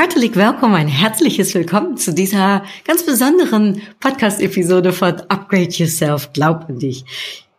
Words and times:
Herzlich 0.00 0.34
willkommen, 0.34 0.76
ein 0.76 0.88
herzliches 0.88 1.54
Willkommen 1.54 1.98
zu 1.98 2.14
dieser 2.14 2.64
ganz 2.86 3.04
besonderen 3.04 3.82
Podcast-Episode 4.00 4.94
von 4.94 5.20
Upgrade 5.28 5.68
Yourself, 5.68 6.32
glaub 6.32 6.70
an 6.70 6.78
dich. 6.78 7.04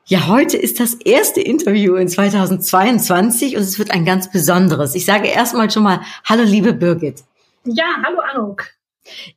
Ja, 0.07 0.25
heute 0.25 0.57
ist 0.57 0.79
das 0.79 0.95
erste 0.95 1.39
Interview 1.39 1.93
in 1.97 2.07
2022 2.07 3.57
und 3.57 3.61
es 3.61 3.77
wird 3.77 3.91
ein 3.91 4.05
ganz 4.05 4.31
besonderes. 4.31 4.95
Ich 4.95 5.05
sage 5.05 5.27
erstmal 5.27 5.69
schon 5.69 5.83
mal 5.83 6.01
Hallo, 6.25 6.41
liebe 6.41 6.73
Birgit. 6.73 7.23
Ja, 7.63 7.85
hallo 8.03 8.21
Anuk. 8.33 8.65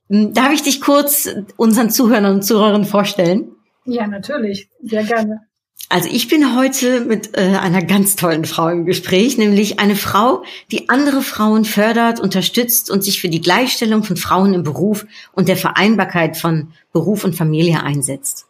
Hm, 0.08 0.32
darf 0.32 0.54
ich 0.54 0.62
dich 0.62 0.80
kurz 0.80 1.28
unseren 1.58 1.90
Zuhörern 1.90 2.36
und 2.36 2.42
Zuhörern 2.42 2.86
vorstellen? 2.86 3.54
Ja, 3.84 4.06
natürlich, 4.06 4.70
sehr 4.82 5.04
gerne. 5.04 5.42
Also 5.94 6.08
ich 6.10 6.26
bin 6.26 6.56
heute 6.56 7.02
mit 7.02 7.38
äh, 7.38 7.56
einer 7.56 7.80
ganz 7.80 8.16
tollen 8.16 8.44
Frau 8.46 8.68
im 8.68 8.84
Gespräch, 8.84 9.38
nämlich 9.38 9.78
eine 9.78 9.94
Frau, 9.94 10.42
die 10.72 10.88
andere 10.88 11.22
Frauen 11.22 11.64
fördert, 11.64 12.18
unterstützt 12.18 12.90
und 12.90 13.04
sich 13.04 13.20
für 13.20 13.28
die 13.28 13.40
Gleichstellung 13.40 14.02
von 14.02 14.16
Frauen 14.16 14.54
im 14.54 14.64
Beruf 14.64 15.06
und 15.34 15.46
der 15.46 15.56
Vereinbarkeit 15.56 16.36
von 16.36 16.72
Beruf 16.92 17.22
und 17.22 17.36
Familie 17.36 17.84
einsetzt. 17.84 18.46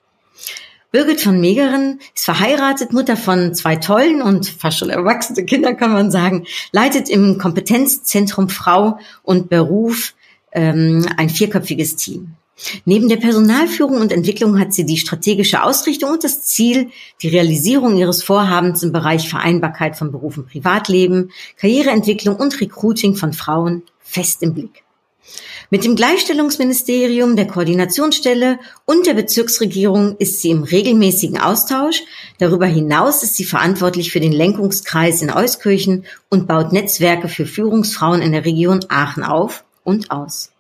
Birgit 0.91 1.21
von 1.21 1.39
Megeren 1.39 2.01
ist 2.15 2.25
verheiratet, 2.25 2.95
Mutter 2.95 3.19
von 3.19 3.55
zwei 3.55 3.77
tollen 3.77 4.23
und 4.23 4.49
fast 4.49 4.79
schon 4.79 4.89
erwachsene 4.89 5.45
Kinder, 5.45 5.75
kann 5.75 5.93
man 5.93 6.11
sagen, 6.11 6.47
leitet 6.73 7.11
im 7.11 7.37
Kompetenzzentrum 7.37 8.49
Frau 8.49 8.99
und 9.23 9.51
Beruf 9.51 10.15
ähm, 10.51 11.07
ein 11.19 11.29
vierköpfiges 11.29 11.97
Team. 11.97 12.37
Neben 12.85 13.09
der 13.09 13.17
Personalführung 13.17 14.01
und 14.01 14.13
Entwicklung 14.13 14.59
hat 14.61 14.73
sie 14.73 14.87
die 14.87 14.97
strategische 14.97 15.63
Ausrichtung 15.63 16.11
und 16.11 16.25
das 16.25 16.43
Ziel, 16.43 16.91
die 17.21 17.29
Realisierung 17.29 17.97
ihres 17.97 18.23
Vorhabens 18.23 18.83
im 18.83 18.93
Bereich 18.93 19.29
Vereinbarkeit 19.29 19.97
von 19.97 20.13
Beruf 20.13 20.39
und 20.39 20.49
Privatleben, 20.49 21.31
Karriereentwicklung 21.57 22.37
und 22.37 22.61
Recruiting 22.61 23.17
von 23.17 23.33
Frauen 23.33 23.83
fest 24.01 24.43
im 24.43 24.55
Blick. 24.55 24.85
Mit 25.71 25.85
dem 25.85 25.97
Gleichstellungsministerium, 25.97 27.37
der 27.37 27.47
Koordinationsstelle 27.47 28.59
und 28.85 29.07
der 29.07 29.15
Bezirksregierung 29.15 30.17
ist 30.19 30.41
sie 30.41 30.51
im 30.51 30.63
regelmäßigen 30.63 31.39
Austausch. 31.39 32.03
Darüber 32.39 32.67
hinaus 32.67 33.23
ist 33.23 33.35
sie 33.35 33.45
verantwortlich 33.45 34.13
für 34.13 34.21
den 34.21 34.33
Lenkungskreis 34.33 35.23
in 35.23 35.33
Euskirchen 35.33 36.05
und 36.29 36.47
baut 36.47 36.73
Netzwerke 36.73 37.29
für 37.29 37.47
Führungsfrauen 37.47 38.21
in 38.21 38.33
der 38.33 38.45
Region 38.45 38.81
Aachen 38.89 39.25
auf 39.25 39.65
und 39.83 40.11
aus. 40.11 40.54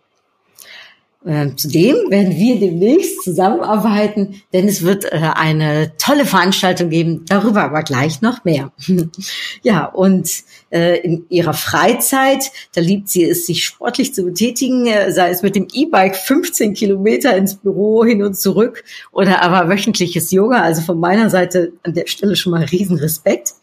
Ähm, 1.27 1.57
zudem 1.57 1.97
werden 2.11 2.37
wir 2.37 2.61
demnächst 2.61 3.23
zusammenarbeiten, 3.23 4.43
denn 4.53 4.69
es 4.69 4.83
wird 4.83 5.07
äh, 5.07 5.31
eine 5.35 5.93
tolle 5.97 6.27
Veranstaltung 6.27 6.91
geben, 6.91 7.25
darüber 7.27 7.63
aber 7.63 7.83
gleich 7.83 8.21
noch 8.21 8.45
mehr. 8.45 8.73
ja, 9.63 9.87
und 9.87 10.31
äh, 10.71 11.01
in 11.01 11.25
ihrer 11.31 11.55
Freizeit, 11.55 12.51
da 12.75 12.83
liebt 12.83 13.09
sie 13.09 13.25
es, 13.25 13.47
sich 13.47 13.65
sportlich 13.65 14.13
zu 14.13 14.25
betätigen, 14.25 14.87
äh, 14.87 15.13
sei 15.13 15.31
es 15.31 15.43
mit 15.43 15.57
dem 15.57 15.67
E-Bike 15.73 16.17
15 16.17 16.75
Kilometer 16.75 17.35
ins 17.35 17.55
Büro 17.55 18.05
hin 18.05 18.23
und 18.23 18.37
zurück 18.37 18.85
oder 19.11 19.41
aber 19.41 19.71
wöchentliches 19.71 20.31
Yoga. 20.31 20.61
Also 20.63 20.83
von 20.83 21.01
meiner 21.01 21.31
Seite 21.31 21.73
an 21.85 21.95
der 21.95 22.07
Stelle 22.07 22.37
schon 22.37 22.53
mal 22.53 22.65
Riesenrespekt. 22.65 23.55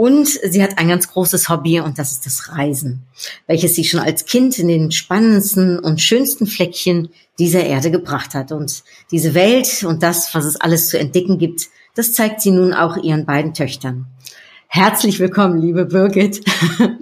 Und 0.00 0.28
sie 0.28 0.62
hat 0.62 0.78
ein 0.78 0.88
ganz 0.88 1.12
großes 1.12 1.50
Hobby 1.50 1.78
und 1.78 1.98
das 1.98 2.10
ist 2.10 2.24
das 2.24 2.56
Reisen, 2.56 3.02
welches 3.46 3.74
sie 3.74 3.84
schon 3.84 4.00
als 4.00 4.24
Kind 4.24 4.58
in 4.58 4.68
den 4.68 4.92
spannendsten 4.92 5.78
und 5.78 6.00
schönsten 6.00 6.46
Fleckchen 6.46 7.10
dieser 7.38 7.64
Erde 7.64 7.90
gebracht 7.90 8.32
hat. 8.32 8.50
Und 8.50 8.82
diese 9.10 9.34
Welt 9.34 9.84
und 9.84 10.02
das, 10.02 10.34
was 10.34 10.46
es 10.46 10.58
alles 10.58 10.88
zu 10.88 10.98
entdecken 10.98 11.36
gibt, 11.36 11.68
das 11.96 12.14
zeigt 12.14 12.40
sie 12.40 12.50
nun 12.50 12.72
auch 12.72 12.96
ihren 12.96 13.26
beiden 13.26 13.52
Töchtern. 13.52 14.06
Herzlich 14.68 15.20
willkommen, 15.20 15.60
liebe 15.60 15.84
Birgit. 15.84 16.46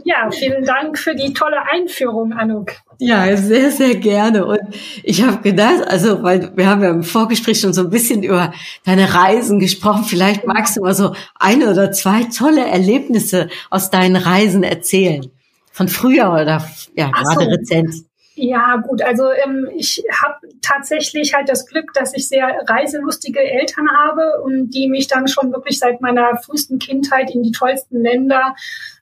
Ja, 0.05 0.29
vielen 0.33 0.65
Dank 0.65 0.99
für 0.99 1.15
die 1.15 1.33
tolle 1.35 1.63
Einführung, 1.71 2.33
Anuk. 2.33 2.73
Ja, 3.01 3.37
sehr, 3.37 3.71
sehr 3.71 3.95
gerne. 3.95 4.45
Und 4.45 4.61
ich 5.05 5.23
habe 5.23 5.41
gedacht, 5.41 5.87
also, 5.87 6.23
weil 6.25 6.51
wir 6.57 6.67
haben 6.67 6.83
ja 6.83 6.91
im 6.91 7.05
Vorgespräch 7.05 7.61
schon 7.61 7.73
so 7.73 7.83
ein 7.83 7.91
bisschen 7.91 8.25
über 8.25 8.53
deine 8.85 9.15
Reisen 9.15 9.61
gesprochen. 9.61 10.03
Vielleicht 10.03 10.47
magst 10.47 10.77
du 10.77 10.81
mal 10.81 10.95
so 10.95 11.15
eine 11.39 11.71
oder 11.71 11.93
zwei 11.93 12.25
tolle 12.25 12.67
Erlebnisse 12.67 13.49
aus 13.71 13.91
deinen 13.91 14.17
Reisen 14.17 14.65
erzählen. 14.65 15.31
Von 15.71 15.87
früher 15.87 16.33
oder 16.33 16.69
ja, 16.97 17.13
Ach 17.15 17.23
gerade 17.23 17.45
so. 17.45 17.51
rezent. 17.51 17.95
Ja, 18.41 18.77
gut, 18.77 19.03
also 19.03 19.33
ähm, 19.33 19.69
ich 19.77 20.05
habe 20.23 20.47
tatsächlich 20.63 21.35
halt 21.35 21.49
das 21.49 21.67
Glück, 21.67 21.93
dass 21.93 22.15
ich 22.15 22.29
sehr 22.29 22.49
reiselustige 22.69 23.41
Eltern 23.41 23.89
habe 23.91 24.41
und 24.45 24.71
die 24.71 24.89
mich 24.89 25.09
dann 25.09 25.27
schon 25.27 25.53
wirklich 25.53 25.79
seit 25.81 26.01
meiner 26.01 26.37
frühesten 26.37 26.79
Kindheit 26.79 27.35
in 27.35 27.43
die 27.43 27.51
tollsten 27.51 28.01
Länder 28.01 28.55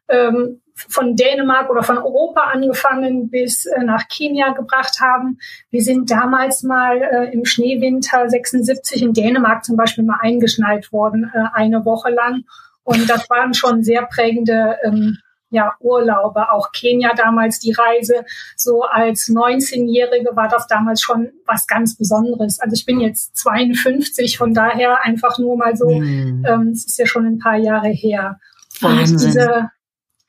ähm, 0.08 0.60
von 0.76 1.16
Dänemark 1.16 1.70
oder 1.70 1.82
von 1.82 1.96
Europa 1.96 2.42
angefangen 2.52 3.30
bis 3.30 3.64
äh, 3.64 3.82
nach 3.82 4.08
Kenia 4.08 4.52
gebracht 4.52 5.00
haben. 5.00 5.38
Wir 5.70 5.82
sind 5.82 6.10
damals 6.10 6.62
mal 6.62 7.00
äh, 7.00 7.32
im 7.32 7.44
Schneewinter 7.46 8.28
76 8.28 9.02
in 9.02 9.14
Dänemark 9.14 9.64
zum 9.64 9.76
Beispiel 9.76 10.04
mal 10.04 10.18
eingeschneit 10.20 10.92
worden, 10.92 11.30
äh, 11.34 11.44
eine 11.54 11.84
Woche 11.84 12.10
lang. 12.10 12.44
Und 12.84 13.08
das 13.08 13.28
waren 13.30 13.54
schon 13.54 13.82
sehr 13.82 14.02
prägende 14.06 14.76
ähm, 14.84 15.18
ja, 15.48 15.74
Urlaube, 15.80 16.52
auch 16.52 16.72
Kenia 16.72 17.14
damals 17.16 17.58
die 17.58 17.72
Reise. 17.72 18.24
So 18.56 18.82
als 18.82 19.28
19-Jährige 19.28 20.36
war 20.36 20.48
das 20.48 20.66
damals 20.66 21.00
schon 21.00 21.30
was 21.46 21.66
ganz 21.66 21.96
Besonderes. 21.96 22.60
Also 22.60 22.74
ich 22.74 22.84
bin 22.84 23.00
jetzt 23.00 23.36
52, 23.36 24.36
von 24.36 24.52
daher 24.52 25.04
einfach 25.04 25.38
nur 25.38 25.56
mal 25.56 25.74
so, 25.76 25.88
mhm. 25.88 26.44
ähm, 26.46 26.68
es 26.68 26.86
ist 26.86 26.98
ja 26.98 27.06
schon 27.06 27.26
ein 27.26 27.38
paar 27.38 27.56
Jahre 27.56 27.88
her. 27.88 28.38
Wahnsinn. 28.80 29.16
Und 29.16 29.24
diese 29.24 29.70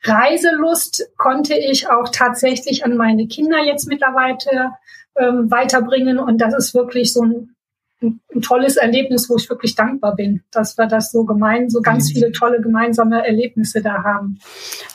Reiselust 0.08 1.10
konnte 1.16 1.54
ich 1.54 1.88
auch 1.88 2.08
tatsächlich 2.10 2.84
an 2.84 2.96
meine 2.96 3.26
Kinder 3.26 3.62
jetzt 3.64 3.86
mittlerweile 3.86 4.72
ähm, 5.16 5.50
weiterbringen. 5.50 6.18
Und 6.18 6.38
das 6.38 6.54
ist 6.54 6.74
wirklich 6.74 7.12
so 7.12 7.22
ein 7.22 7.54
ein, 8.00 8.20
ein, 8.32 8.42
tolles 8.42 8.76
Erlebnis, 8.76 9.28
wo 9.28 9.36
ich 9.36 9.48
wirklich 9.48 9.74
dankbar 9.74 10.14
bin, 10.14 10.42
dass 10.52 10.78
wir 10.78 10.86
das 10.86 11.10
so 11.10 11.24
gemein, 11.24 11.68
so 11.68 11.80
ganz 11.80 12.08
mhm. 12.08 12.14
viele 12.14 12.32
tolle 12.32 12.60
gemeinsame 12.60 13.26
Erlebnisse 13.26 13.82
da 13.82 14.04
haben. 14.04 14.38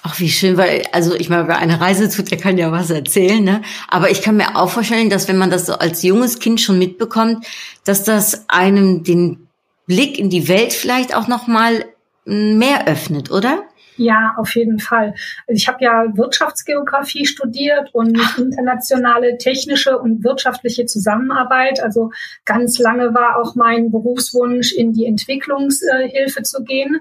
Ach, 0.03 0.19
wie 0.19 0.29
schön, 0.29 0.57
weil, 0.57 0.83
also 0.91 1.13
ich 1.15 1.29
meine, 1.29 1.47
wer 1.47 1.57
eine 1.57 1.81
Reise 1.81 2.09
tut, 2.09 2.31
der 2.31 2.37
kann 2.37 2.57
ja 2.57 2.71
was 2.71 2.89
erzählen, 2.89 3.43
ne? 3.43 3.61
Aber 3.89 4.09
ich 4.09 4.21
kann 4.21 4.37
mir 4.37 4.55
auch 4.55 4.69
vorstellen, 4.69 5.09
dass 5.09 5.27
wenn 5.27 5.37
man 5.37 5.49
das 5.49 5.65
so 5.65 5.73
als 5.73 6.03
junges 6.03 6.39
Kind 6.39 6.61
schon 6.61 6.79
mitbekommt, 6.79 7.45
dass 7.83 8.03
das 8.03 8.45
einem 8.47 9.03
den 9.03 9.47
Blick 9.85 10.17
in 10.17 10.29
die 10.29 10.47
Welt 10.47 10.71
vielleicht 10.71 11.13
auch 11.13 11.27
nochmal 11.27 11.85
mehr 12.25 12.87
öffnet, 12.87 13.31
oder? 13.31 13.63
Ja, 14.03 14.33
auf 14.37 14.53
jeden 14.55 14.79
Fall. 14.79 15.15
Also 15.47 15.55
ich 15.55 15.67
habe 15.69 15.77
ja 15.81 16.05
Wirtschaftsgeografie 16.13 17.25
studiert 17.25 17.93
und 17.93 18.19
internationale 18.37 19.37
technische 19.37 19.97
und 19.97 20.25
wirtschaftliche 20.25 20.85
Zusammenarbeit. 20.85 21.81
Also 21.81 22.11
ganz 22.43 22.79
lange 22.79 23.13
war 23.13 23.37
auch 23.39 23.55
mein 23.55 23.91
Berufswunsch, 23.91 24.73
in 24.73 24.91
die 24.91 25.05
Entwicklungshilfe 25.05 26.43
zu 26.43 26.65
gehen. 26.65 26.99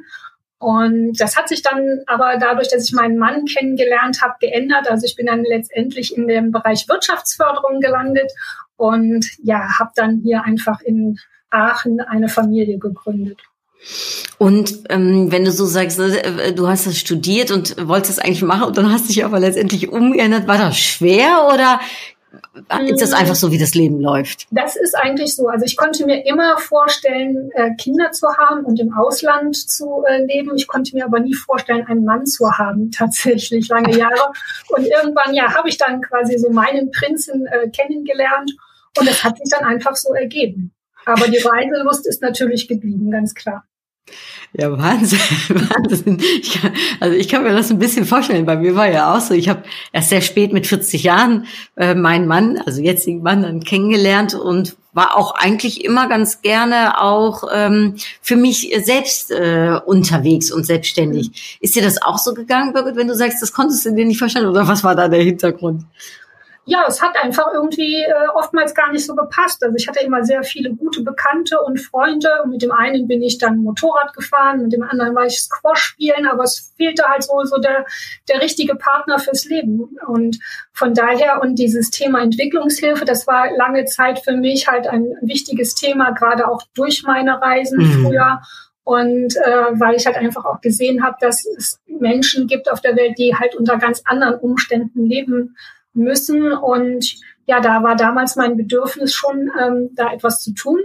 Und 0.58 1.20
das 1.20 1.36
hat 1.36 1.48
sich 1.48 1.62
dann 1.62 2.02
aber 2.06 2.36
dadurch, 2.38 2.68
dass 2.68 2.84
ich 2.84 2.94
meinen 2.94 3.18
Mann 3.18 3.46
kennengelernt 3.46 4.22
habe, 4.22 4.34
geändert. 4.41 4.88
Also 4.88 5.04
ich 5.04 5.16
bin 5.16 5.27
dann 5.27 5.42
letztendlich 5.42 6.16
in 6.16 6.28
dem 6.28 6.53
Bereich 6.53 6.88
Wirtschaftsförderung 6.88 7.80
gelandet 7.80 8.30
und 8.77 9.27
ja, 9.42 9.77
habe 9.80 9.91
dann 9.97 10.21
hier 10.22 10.44
einfach 10.44 10.80
in 10.82 11.18
Aachen 11.50 12.00
eine 12.00 12.28
Familie 12.28 12.78
gegründet. 12.78 13.41
Und 14.38 14.84
ähm, 14.88 15.30
wenn 15.30 15.44
du 15.44 15.52
so 15.52 15.66
sagst, 15.66 15.98
äh, 15.98 16.52
du 16.52 16.68
hast 16.68 16.86
das 16.86 16.98
studiert 16.98 17.50
und 17.50 17.76
wolltest 17.88 18.18
das 18.18 18.24
eigentlich 18.24 18.42
machen 18.42 18.64
und 18.64 18.76
dann 18.76 18.92
hast 18.92 19.08
dich 19.08 19.24
aber 19.24 19.40
letztendlich 19.40 19.88
umgeändert, 19.88 20.46
war 20.46 20.58
das 20.58 20.78
schwer 20.78 21.48
oder 21.52 21.80
ist 22.86 23.02
das 23.02 23.12
einfach 23.12 23.34
so, 23.34 23.52
wie 23.52 23.58
das 23.58 23.74
Leben 23.74 24.00
läuft? 24.00 24.46
Das 24.50 24.76
ist 24.76 24.94
eigentlich 24.96 25.34
so. 25.34 25.48
Also 25.48 25.64
ich 25.66 25.76
konnte 25.76 26.06
mir 26.06 26.24
immer 26.26 26.58
vorstellen, 26.58 27.50
äh, 27.54 27.74
Kinder 27.76 28.10
zu 28.12 28.26
haben 28.36 28.64
und 28.64 28.80
im 28.80 28.94
Ausland 28.94 29.56
zu 29.56 30.04
äh, 30.08 30.24
leben. 30.24 30.56
Ich 30.56 30.66
konnte 30.66 30.94
mir 30.94 31.04
aber 31.04 31.20
nie 31.20 31.34
vorstellen, 31.34 31.86
einen 31.86 32.04
Mann 32.04 32.26
zu 32.26 32.50
haben, 32.50 32.90
tatsächlich 32.96 33.68
lange 33.68 33.96
Jahre. 33.96 34.32
Und 34.68 34.86
irgendwann, 34.86 35.34
ja, 35.34 35.54
habe 35.54 35.68
ich 35.68 35.76
dann 35.76 36.00
quasi 36.00 36.38
so 36.38 36.50
meinen 36.50 36.90
Prinzen 36.90 37.46
äh, 37.46 37.68
kennengelernt 37.68 38.52
und 38.98 39.08
es 39.08 39.22
hat 39.24 39.38
sich 39.38 39.50
dann 39.50 39.64
einfach 39.64 39.96
so 39.96 40.14
ergeben. 40.14 40.72
Aber 41.04 41.28
die 41.28 41.38
Reiselust 41.38 42.06
ist 42.06 42.22
natürlich 42.22 42.68
geblieben, 42.68 43.10
ganz 43.10 43.34
klar. 43.34 43.64
Ja, 44.54 44.71
Wahnsinn, 44.77 45.19
Wahnsinn. 45.49 46.19
Ich 46.21 46.60
kann, 46.60 46.72
also 47.01 47.16
ich 47.16 47.28
kann 47.28 47.43
mir 47.43 47.53
das 47.53 47.71
ein 47.71 47.78
bisschen 47.78 48.04
vorstellen. 48.04 48.45
Bei 48.45 48.57
mir 48.57 48.75
war 48.75 48.91
ja 48.91 49.15
auch 49.15 49.21
so, 49.21 49.33
ich 49.33 49.49
habe 49.49 49.63
erst 49.93 50.10
sehr 50.10 50.21
spät 50.21 50.53
mit 50.53 50.66
40 50.66 51.03
Jahren 51.03 51.47
äh, 51.77 51.95
meinen 51.95 52.27
Mann, 52.27 52.59
also 52.59 52.83
jetzigen 52.83 53.22
Mann, 53.22 53.43
dann 53.43 53.65
kennengelernt 53.65 54.34
und 54.34 54.77
war 54.93 55.16
auch 55.16 55.34
eigentlich 55.34 55.84
immer 55.84 56.07
ganz 56.07 56.43
gerne 56.43 57.01
auch 57.01 57.45
ähm, 57.51 57.97
für 58.21 58.37
mich 58.37 58.75
selbst 58.84 59.31
äh, 59.31 59.81
unterwegs 59.87 60.53
und 60.53 60.66
selbstständig. 60.66 61.28
Mhm. 61.28 61.34
Ist 61.60 61.75
dir 61.75 61.83
das 61.83 62.03
auch 62.03 62.19
so 62.19 62.34
gegangen, 62.34 62.75
Birgit, 62.75 62.97
wenn 62.97 63.09
du 63.09 63.15
sagst, 63.15 63.41
das 63.41 63.54
konntest 63.54 63.87
du 63.87 63.95
dir 63.95 64.04
nicht 64.04 64.19
vorstellen 64.19 64.47
oder 64.47 64.69
was 64.69 64.84
war 64.84 64.95
da 64.95 65.09
der 65.09 65.22
Hintergrund? 65.22 65.84
Ja, 66.64 66.84
es 66.86 67.03
hat 67.03 67.16
einfach 67.20 67.48
irgendwie 67.53 68.03
äh, 68.03 68.28
oftmals 68.34 68.74
gar 68.74 68.92
nicht 68.92 69.04
so 69.04 69.16
gepasst. 69.16 69.64
Also 69.64 69.74
ich 69.76 69.88
hatte 69.88 70.00
immer 70.00 70.24
sehr 70.24 70.44
viele 70.44 70.72
gute 70.72 71.03
Bekannte 71.03 71.60
und 71.60 71.80
Freunde 71.80 72.28
und 72.44 72.50
mit 72.50 72.62
dem 72.62 72.70
einen 72.70 73.09
bin 73.09 73.20
ich 73.20 73.38
dann 73.38 73.59
Motorrad 73.59 74.12
gefahren, 74.12 74.62
mit 74.62 74.72
dem 74.72 74.84
anderen 74.84 75.14
war 75.14 75.26
ich 75.26 75.41
Squash 75.41 75.82
spielen, 75.82 76.26
aber 76.26 76.44
es 76.44 76.72
fehlte 76.76 77.03
halt 77.04 77.24
so, 77.24 77.42
so 77.44 77.59
der, 77.59 77.84
der 78.28 78.41
richtige 78.41 78.76
Partner 78.76 79.18
fürs 79.18 79.44
Leben. 79.47 79.97
Und 80.06 80.38
von 80.72 80.94
daher 80.94 81.42
und 81.42 81.56
dieses 81.56 81.91
Thema 81.91 82.22
Entwicklungshilfe, 82.22 83.04
das 83.04 83.26
war 83.26 83.50
lange 83.56 83.84
Zeit 83.86 84.20
für 84.20 84.36
mich 84.36 84.68
halt 84.68 84.86
ein 84.86 85.16
wichtiges 85.20 85.74
Thema, 85.74 86.12
gerade 86.12 86.47
auch 86.48 86.62
durch 86.74 87.03
meine 87.03 87.42
Reisen 87.42 87.78
mhm. 87.78 88.06
früher. 88.06 88.41
Und 88.84 89.36
äh, 89.36 89.66
weil 89.72 89.97
ich 89.97 90.06
halt 90.06 90.16
einfach 90.16 90.44
auch 90.44 90.60
gesehen 90.60 91.04
habe, 91.04 91.16
dass 91.20 91.44
es 91.44 91.80
Menschen 91.86 92.47
gibt 92.47 92.70
auf 92.70 92.80
der 92.80 92.97
Welt, 92.97 93.18
die 93.18 93.34
halt 93.34 93.56
unter 93.56 93.78
ganz 93.78 94.03
anderen 94.04 94.36
Umständen 94.36 95.06
leben 95.06 95.56
müssen. 95.94 96.53
Und 96.53 97.16
ja, 97.47 97.60
da 97.60 97.83
war 97.83 97.97
damals 97.97 98.36
mein 98.36 98.56
Bedürfnis 98.56 99.15
schon, 99.15 99.50
ähm, 99.60 99.91
da 99.94 100.12
etwas 100.12 100.42
zu 100.42 100.53
tun. 100.53 100.80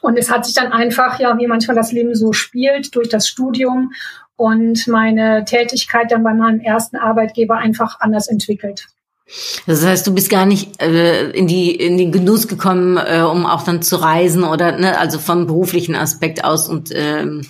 Und 0.00 0.18
es 0.18 0.30
hat 0.30 0.46
sich 0.46 0.54
dann 0.54 0.72
einfach, 0.72 1.18
ja, 1.20 1.36
wie 1.38 1.46
manchmal 1.46 1.76
das 1.76 1.92
Leben 1.92 2.14
so 2.14 2.32
spielt, 2.32 2.94
durch 2.94 3.08
das 3.08 3.28
Studium 3.28 3.92
und 4.36 4.88
meine 4.88 5.44
Tätigkeit 5.44 6.10
dann 6.10 6.24
bei 6.24 6.34
meinem 6.34 6.60
ersten 6.60 6.96
Arbeitgeber 6.96 7.56
einfach 7.56 8.00
anders 8.00 8.28
entwickelt. 8.28 8.88
Das 9.66 9.84
heißt, 9.84 10.06
du 10.06 10.14
bist 10.14 10.28
gar 10.28 10.46
nicht 10.46 10.82
äh, 10.82 11.30
in 11.30 11.46
die 11.46 11.74
in 11.74 11.96
den 11.96 12.12
Genuss 12.12 12.48
gekommen, 12.48 12.98
äh, 12.98 13.22
um 13.22 13.46
auch 13.46 13.62
dann 13.62 13.80
zu 13.80 13.96
reisen 13.96 14.44
oder 14.44 14.76
ne, 14.76 14.98
also 14.98 15.18
vom 15.18 15.46
beruflichen 15.46 15.94
Aspekt 15.94 16.44
aus 16.44 16.68
und 16.68 16.90
ähm, 16.92 17.40
äh, 17.40 17.46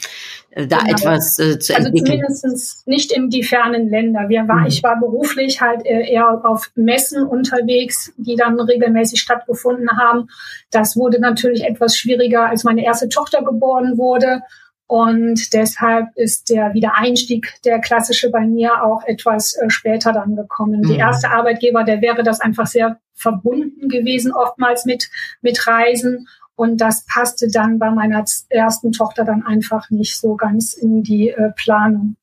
da 0.55 0.79
genau. 0.79 0.93
etwas 0.93 1.39
äh, 1.39 1.59
zu 1.59 1.75
also 1.75 1.89
entwickeln. 1.89 2.23
Also 2.27 2.41
zumindest 2.41 2.87
nicht 2.87 3.13
in 3.13 3.31
die 3.31 3.43
fernen 3.43 3.89
Länder. 3.89 4.29
Wir 4.29 4.47
war, 4.49 4.61
mhm. 4.61 4.67
Ich 4.67 4.83
war 4.83 5.01
beruflich 5.01 5.61
halt 5.61 5.87
äh, 5.87 6.13
eher 6.13 6.45
auf 6.45 6.71
Messen 6.75 7.27
unterwegs, 7.27 8.13
die 8.17 8.37
dann 8.37 8.61
regelmäßig 8.61 9.21
stattgefunden 9.21 9.91
haben. 9.97 10.29
Das 10.71 10.97
wurde 10.97 11.21
natürlich 11.21 11.65
etwas 11.65 11.97
schwieriger, 11.97 12.49
als 12.49 12.65
meine 12.65 12.85
erste 12.85 13.09
Tochter 13.09 13.43
geboren 13.43 13.97
wurde. 13.97 14.43
Und 14.87 15.55
deshalb 15.55 16.09
ist 16.17 16.51
der 16.51 16.75
Wiedereinstieg, 16.75 17.55
der 17.65 17.81
klassische 17.81 18.29
bei 18.29 18.47
mir 18.47 18.85
auch 18.85 19.03
etwas 19.05 19.57
äh, 19.57 19.71
später 19.71 20.13
dann 20.13 20.37
gekommen. 20.37 20.81
Mhm. 20.81 20.89
Die 20.89 20.97
erste 20.97 21.31
Arbeitgeber, 21.31 21.83
der 21.83 22.03
wäre 22.03 22.23
das 22.23 22.43
einfach 22.43 22.67
sehr 22.67 22.99
verbunden 23.15 23.89
gewesen, 23.89 24.33
oftmals 24.33 24.85
mit, 24.85 25.09
mit 25.41 25.67
Reisen. 25.67 26.29
Und 26.63 26.81
das 26.81 27.05
passte 27.07 27.49
dann 27.49 27.81
bei 27.81 27.91
meiner 27.91 28.25
ersten 28.49 28.93
Tochter 28.93 29.25
dann 29.25 29.45
einfach 29.45 29.91
nicht 29.91 30.17
so 30.17 30.37
ganz 30.37 30.75
in 30.75 31.03
die 31.03 31.31
äh, 31.31 31.51
Planung. 31.57 32.15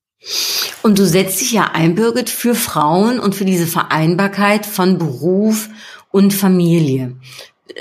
Und 0.81 0.97
du 0.97 1.05
setzt 1.05 1.41
dich 1.41 1.51
ja 1.51 1.71
ein, 1.73 1.93
Birgit, 1.93 2.29
für 2.29 2.55
Frauen 2.55 3.19
und 3.19 3.35
für 3.35 3.43
diese 3.43 3.67
Vereinbarkeit 3.67 4.65
von 4.65 4.97
Beruf 4.97 5.67
und 6.11 6.33
Familie. 6.33 7.17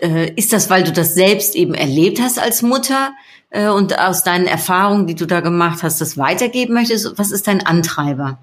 Äh, 0.02 0.32
ist 0.34 0.52
das, 0.52 0.69
weil 0.69 0.82
du 0.82 0.90
das 0.90 1.14
selbst 1.14 1.55
eben 1.55 1.75
erlebt 1.75 2.20
hast 2.20 2.40
als 2.40 2.62
Mutter 2.62 3.12
äh, 3.50 3.69
und 3.69 3.96
aus 3.96 4.25
deinen 4.25 4.49
Erfahrungen, 4.49 5.06
die 5.06 5.14
du 5.14 5.26
da 5.26 5.38
gemacht 5.38 5.84
hast, 5.84 6.00
das 6.00 6.19
weitergeben 6.19 6.75
möchtest? 6.75 7.20
Was 7.20 7.31
ist 7.31 7.46
dein 7.46 7.64
Antreiber? 7.64 8.40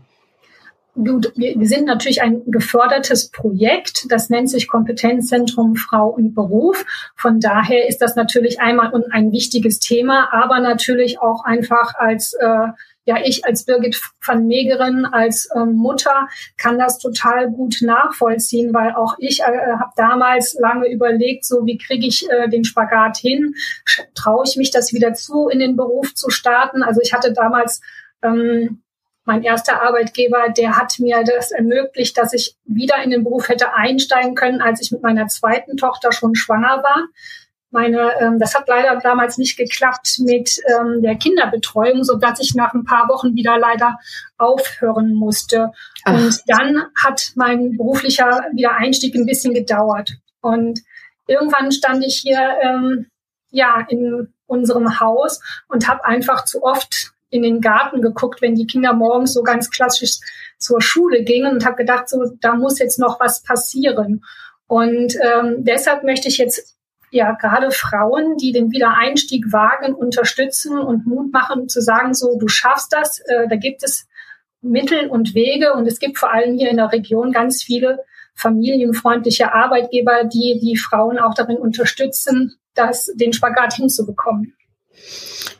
Wir 0.95 1.67
sind 1.67 1.85
natürlich 1.85 2.21
ein 2.21 2.43
gefördertes 2.45 3.29
Projekt, 3.29 4.05
das 4.09 4.29
nennt 4.29 4.49
sich 4.49 4.67
Kompetenzzentrum 4.67 5.75
Frau 5.75 6.07
und 6.07 6.33
Beruf. 6.33 6.85
Von 7.15 7.39
daher 7.39 7.87
ist 7.87 8.01
das 8.01 8.15
natürlich 8.15 8.61
einmal 8.61 8.91
ein 9.11 9.31
wichtiges 9.31 9.79
Thema, 9.79 10.29
aber 10.31 10.59
natürlich 10.59 11.19
auch 11.19 11.43
einfach 11.43 11.95
als 11.95 12.33
äh, 12.33 12.67
ja, 13.05 13.17
ich 13.23 13.45
als 13.45 13.65
Birgit 13.65 14.01
van 14.25 14.47
Megeren, 14.47 15.05
als 15.05 15.47
ähm, 15.55 15.73
Mutter 15.73 16.27
kann 16.57 16.79
das 16.79 16.97
total 16.97 17.51
gut 17.51 17.77
nachvollziehen, 17.81 18.73
weil 18.73 18.93
auch 18.93 19.15
ich 19.19 19.41
äh, 19.41 19.43
habe 19.43 19.91
damals 19.95 20.57
lange 20.59 20.91
überlegt, 20.91 21.45
so 21.45 21.65
wie 21.65 21.77
kriege 21.77 22.07
ich 22.07 22.27
äh, 22.29 22.49
den 22.49 22.65
Spagat 22.65 23.17
hin? 23.17 23.53
Traue 24.15 24.45
ich 24.47 24.57
mich 24.57 24.71
das 24.71 24.91
wieder 24.91 25.13
zu, 25.13 25.47
in 25.49 25.59
den 25.59 25.75
Beruf 25.75 26.15
zu 26.15 26.31
starten? 26.31 26.81
Also 26.81 26.99
ich 27.01 27.13
hatte 27.13 27.31
damals 27.31 27.81
ähm, 28.23 28.81
mein 29.25 29.43
erster 29.43 29.81
Arbeitgeber, 29.81 30.49
der 30.55 30.77
hat 30.77 30.99
mir 30.99 31.23
das 31.23 31.51
ermöglicht, 31.51 32.17
dass 32.17 32.33
ich 32.33 32.55
wieder 32.63 33.03
in 33.03 33.09
den 33.09 33.23
Beruf 33.23 33.49
hätte 33.49 33.73
einsteigen 33.73 34.35
können, 34.35 34.61
als 34.61 34.81
ich 34.81 34.91
mit 34.91 35.01
meiner 35.01 35.27
zweiten 35.27 35.77
Tochter 35.77 36.11
schon 36.11 36.35
schwanger 36.35 36.83
war. 36.83 37.07
Meine, 37.71 38.13
ähm, 38.21 38.39
das 38.39 38.55
hat 38.55 38.67
leider 38.67 38.95
damals 38.97 39.37
nicht 39.37 39.57
geklappt 39.57 40.19
mit 40.19 40.61
ähm, 40.67 41.01
der 41.01 41.15
Kinderbetreuung, 41.15 42.03
so 42.03 42.15
dass 42.15 42.39
ich 42.39 42.53
nach 42.55 42.73
ein 42.73 42.85
paar 42.85 43.09
Wochen 43.09 43.35
wieder 43.35 43.57
leider 43.57 43.97
aufhören 44.37 45.13
musste. 45.13 45.71
Ach. 46.05 46.13
Und 46.13 46.39
dann 46.47 46.85
hat 46.95 47.31
mein 47.35 47.75
beruflicher 47.75 48.45
Wiedereinstieg 48.53 49.15
ein 49.15 49.25
bisschen 49.25 49.53
gedauert. 49.53 50.13
Und 50.39 50.81
irgendwann 51.27 51.71
stand 51.71 52.05
ich 52.05 52.17
hier 52.17 52.57
ähm, 52.61 53.07
ja 53.49 53.85
in 53.89 54.33
unserem 54.45 54.99
Haus 54.99 55.41
und 55.67 55.87
habe 55.87 56.05
einfach 56.05 56.45
zu 56.45 56.63
oft 56.63 57.14
in 57.35 57.43
den 57.43 57.61
Garten 57.61 58.01
geguckt, 58.01 58.41
wenn 58.41 58.55
die 58.55 58.67
Kinder 58.67 58.93
morgens 58.93 59.33
so 59.33 59.43
ganz 59.43 59.69
klassisch 59.69 60.19
zur 60.57 60.81
Schule 60.81 61.23
gingen 61.23 61.53
und 61.53 61.65
habe 61.65 61.75
gedacht, 61.75 62.09
so 62.09 62.31
da 62.41 62.55
muss 62.55 62.79
jetzt 62.79 62.99
noch 62.99 63.19
was 63.19 63.43
passieren. 63.43 64.23
Und 64.67 65.15
ähm, 65.21 65.63
deshalb 65.63 66.03
möchte 66.03 66.27
ich 66.27 66.37
jetzt 66.37 66.75
ja 67.11 67.33
gerade 67.33 67.71
Frauen, 67.71 68.37
die 68.37 68.51
den 68.51 68.71
Wiedereinstieg 68.71 69.51
wagen, 69.51 69.93
unterstützen 69.93 70.79
und 70.79 71.05
Mut 71.05 71.31
machen, 71.31 71.69
zu 71.69 71.81
sagen, 71.81 72.13
so 72.13 72.37
du 72.37 72.47
schaffst 72.47 72.91
das. 72.93 73.19
Äh, 73.19 73.47
da 73.47 73.55
gibt 73.55 73.83
es 73.83 74.07
Mittel 74.61 75.07
und 75.07 75.35
Wege 75.35 75.73
und 75.73 75.87
es 75.87 75.99
gibt 75.99 76.17
vor 76.17 76.33
allem 76.33 76.57
hier 76.57 76.69
in 76.69 76.77
der 76.77 76.91
Region 76.91 77.31
ganz 77.31 77.63
viele 77.63 77.99
familienfreundliche 78.35 79.53
Arbeitgeber, 79.53 80.25
die 80.25 80.59
die 80.61 80.77
Frauen 80.77 81.19
auch 81.19 81.33
darin 81.33 81.57
unterstützen, 81.57 82.55
das 82.73 83.05
den 83.15 83.31
Spagat 83.31 83.73
hinzubekommen. 83.73 84.55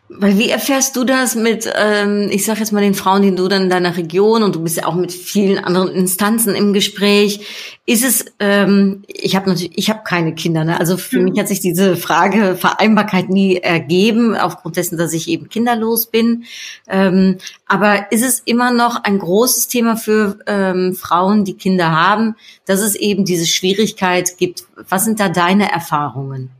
Weil 0.08 0.38
wie 0.38 0.50
erfährst 0.50 0.96
du 0.96 1.04
das 1.04 1.34
mit, 1.34 1.68
ähm, 1.76 2.30
ich 2.30 2.46
sag 2.46 2.60
jetzt 2.60 2.72
mal 2.72 2.82
den 2.82 2.94
Frauen, 2.94 3.24
die 3.24 3.34
du 3.34 3.48
dann 3.48 3.64
in 3.64 3.70
deiner 3.72 3.98
Region 3.98 4.44
und 4.44 4.56
du 4.56 4.62
bist 4.62 4.78
ja 4.78 4.86
auch 4.86 4.94
mit 4.94 5.12
vielen 5.12 5.58
anderen 5.58 5.90
Instanzen 5.90 6.54
im 6.54 6.74
Gespräch. 6.74 7.40
Ist 7.88 8.06
es, 8.06 8.26
ähm, 8.40 9.04
ich 9.08 9.36
habe 9.36 9.50
natürlich, 9.50 9.76
ich 9.76 9.90
habe 9.90 10.02
keine 10.04 10.36
Kinder, 10.36 10.64
ne? 10.64 10.80
Also 10.80 10.98
für 10.98 11.18
mhm. 11.18 11.26
mich 11.26 11.40
hat 11.40 11.48
sich 11.48 11.60
diese 11.60 11.98
Frage 11.98 12.56
Vereinbarkeit 12.56 13.30
nie 13.30 13.58
ergeben, 13.58 14.36
aufgrund 14.36 14.78
dessen, 14.78 14.96
dass 14.98 15.12
ich 15.12 15.28
eben 15.28 15.50
kinderlos 15.50 16.06
bin. 16.06 16.44
Ähm, 16.88 17.38
aber 17.66 18.12
ist 18.12 18.24
es 18.24 18.44
immer 18.46 18.72
noch 18.72 19.04
ein 19.04 19.18
großes 19.18 19.70
Thema 19.70 19.98
für 19.98 20.38
ähm, 20.46 20.94
Frauen, 20.94 21.46
die 21.46 21.56
Kinder 21.56 21.92
haben, 21.92 22.36
dass 22.68 22.82
es 22.82 22.94
eben 22.94 23.26
diese 23.26 23.48
Schwierigkeit 23.48 24.38
gibt? 24.38 24.66
Was 24.88 25.04
sind 25.04 25.20
da 25.20 25.30
deine 25.30 25.72
Erfahrungen? 25.72 26.52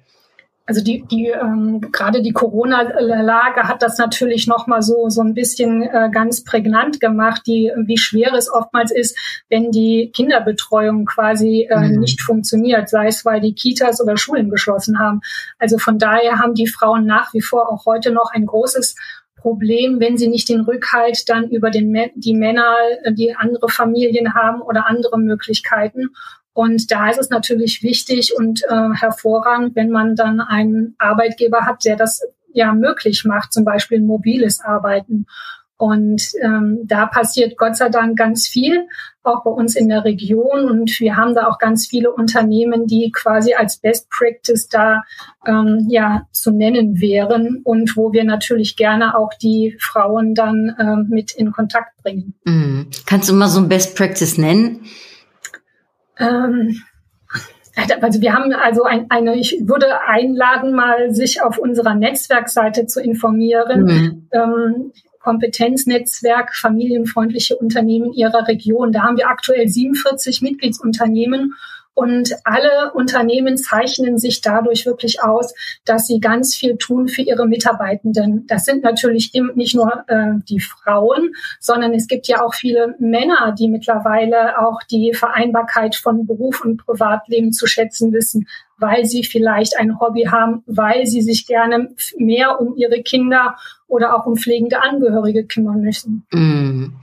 Also 0.68 0.84
die, 0.84 1.06
die 1.12 1.28
ähm, 1.28 1.80
gerade 1.92 2.22
die 2.22 2.32
Corona-Lage 2.32 3.64
hat 3.64 3.84
das 3.84 3.98
natürlich 4.00 4.48
noch 4.48 4.66
mal 4.66 4.82
so 4.82 5.10
so 5.10 5.22
ein 5.22 5.36
bisschen 5.36 5.84
äh, 5.84 6.10
ganz 6.12 6.44
prägnant 6.44 7.00
gemacht, 7.00 7.44
die 7.46 7.72
wie 7.78 7.98
schwer 7.98 8.34
es 8.34 8.52
oftmals 8.52 8.92
ist, 8.92 9.18
wenn 9.50 9.72
die 9.72 10.12
Kinderbetreuung 10.14 11.06
quasi 11.06 11.68
äh, 11.70 11.90
mhm. 11.90 12.00
nicht 12.00 12.22
funktioniert, 12.22 12.90
sei 12.90 13.08
es 13.08 13.26
weil 13.26 13.42
die 13.42 13.54
Kitas 13.54 14.02
oder 14.02 14.18
Schulen 14.18 14.50
geschlossen 14.50 14.98
haben. 14.98 15.22
Also 15.60 15.78
von 15.78 16.00
daher 16.00 16.40
haben 16.40 16.56
die 16.56 16.68
Frauen 16.68 17.06
nach 17.06 17.34
wie 17.34 17.42
vor 17.42 17.72
auch 17.72 17.86
heute 17.86 18.12
noch 18.12 18.32
ein 18.34 18.48
großes 18.48 18.96
Problem, 19.36 20.00
wenn 20.00 20.18
sie 20.18 20.28
nicht 20.28 20.50
den 20.50 20.62
Rückhalt 20.62 21.30
dann 21.30 21.50
über 21.50 21.70
den, 21.70 21.96
die 22.16 22.34
Männer, 22.34 22.74
die 23.12 23.36
andere 23.36 23.70
Familien 23.70 24.34
haben 24.34 24.64
oder 24.64 24.88
andere 24.88 25.20
Möglichkeiten. 25.20 26.10
Und 26.56 26.90
da 26.90 27.10
ist 27.10 27.20
es 27.20 27.30
natürlich 27.30 27.84
wichtig 27.84 28.34
und 28.34 28.64
äh, 28.64 28.94
hervorragend, 28.94 29.76
wenn 29.76 29.90
man 29.90 30.16
dann 30.16 30.40
einen 30.40 30.96
Arbeitgeber 30.98 31.66
hat, 31.66 31.84
der 31.84 31.98
das 31.98 32.22
ja 32.54 32.74
möglich 32.74 33.26
macht, 33.26 33.52
zum 33.52 33.66
Beispiel 33.66 34.00
mobiles 34.00 34.62
Arbeiten. 34.62 35.26
Und 35.76 36.24
ähm, 36.42 36.80
da 36.86 37.08
passiert 37.08 37.58
Gott 37.58 37.76
sei 37.76 37.90
Dank 37.90 38.18
ganz 38.18 38.48
viel, 38.48 38.88
auch 39.24 39.44
bei 39.44 39.52
uns 39.52 39.76
in 39.76 39.90
der 39.90 40.06
Region. 40.06 40.70
Und 40.70 40.98
wir 41.02 41.18
haben 41.18 41.36
da 41.36 41.48
auch 41.48 41.60
ganz 41.60 41.88
viele 41.88 42.14
Unternehmen, 42.14 42.88
die 42.88 43.12
quasi 43.14 43.54
als 43.54 43.80
Best 43.80 44.10
Practice 44.10 44.70
da 44.70 45.04
ähm, 45.46 45.88
ja 45.90 46.26
zu 46.32 46.52
nennen 46.52 47.02
wären 47.02 47.60
und 47.66 47.98
wo 47.98 48.14
wir 48.14 48.24
natürlich 48.24 48.78
gerne 48.78 49.18
auch 49.18 49.34
die 49.34 49.76
Frauen 49.78 50.36
dann 50.36 50.74
ähm, 50.80 51.08
mit 51.10 51.34
in 51.34 51.52
Kontakt 51.52 52.02
bringen. 52.02 52.36
Mhm. 52.46 52.88
Kannst 53.06 53.28
du 53.28 53.34
mal 53.34 53.50
so 53.50 53.60
ein 53.60 53.68
Best 53.68 53.98
Practice 53.98 54.38
nennen? 54.38 54.86
Ähm, 56.18 56.82
Also 58.02 58.22
wir 58.22 58.34
haben 58.34 58.54
also 58.54 58.84
ein, 58.84 59.08
eine, 59.10 59.36
ich 59.36 59.58
würde 59.64 60.02
einladen, 60.02 60.74
mal 60.74 61.14
sich 61.14 61.42
auf 61.42 61.58
unserer 61.58 61.94
Netzwerkseite 61.94 62.86
zu 62.86 63.02
informieren. 63.02 63.84
Mhm. 63.84 64.28
Ähm, 64.32 64.92
Kompetenznetzwerk 65.20 66.56
familienfreundliche 66.56 67.56
Unternehmen 67.56 68.14
ihrer 68.14 68.48
Region. 68.48 68.92
Da 68.92 69.02
haben 69.02 69.18
wir 69.18 69.28
aktuell 69.28 69.68
47 69.68 70.42
Mitgliedsunternehmen 70.42 71.56
und 71.96 72.36
alle 72.44 72.92
Unternehmen 72.94 73.58
zeichnen 73.58 74.18
sich 74.18 74.42
dadurch 74.42 74.86
wirklich 74.86 75.24
aus, 75.24 75.56
dass 75.86 76.08
sie 76.08 76.20
ganz 76.20 76.54
viel 76.54 76.78
tun 76.78 77.08
für 77.08 77.22
ihre 77.22 77.48
Mitarbeitenden. 77.48 78.46
Das 78.48 78.66
sind 78.66 78.84
natürlich 78.84 79.32
nicht 79.56 79.76
nur 79.76 80.04
äh, 80.08 80.34
die 80.48 80.60
Frauen, 80.60 81.34
sondern 81.60 81.94
es 81.94 82.08
gibt 82.08 82.28
ja 82.28 82.44
auch 82.44 82.54
viele 82.54 82.96
Männer, 83.00 83.56
die 83.58 83.70
mittlerweile 83.70 84.60
auch 84.60 84.84
die 84.84 85.14
Vereinbarkeit 85.14 85.96
von 85.96 86.28
Beruf 86.28 86.62
und 86.62 86.86
Privatleben 86.86 87.54
zu 87.54 87.66
schätzen 87.66 88.12
wissen 88.12 88.48
weil 88.78 89.06
sie 89.06 89.24
vielleicht 89.24 89.78
ein 89.78 90.00
Hobby 90.00 90.24
haben, 90.24 90.64
weil 90.66 91.06
sie 91.06 91.22
sich 91.22 91.48
gerne 91.48 91.96
mehr 92.18 92.60
um 92.60 92.76
ihre 92.76 93.02
Kinder 93.02 93.56
oder 93.88 94.16
auch 94.16 94.26
um 94.26 94.36
pflegende 94.36 94.82
Angehörige 94.82 95.46
kümmern 95.46 95.82
müssen. 95.82 96.26
Mm. 96.32 96.94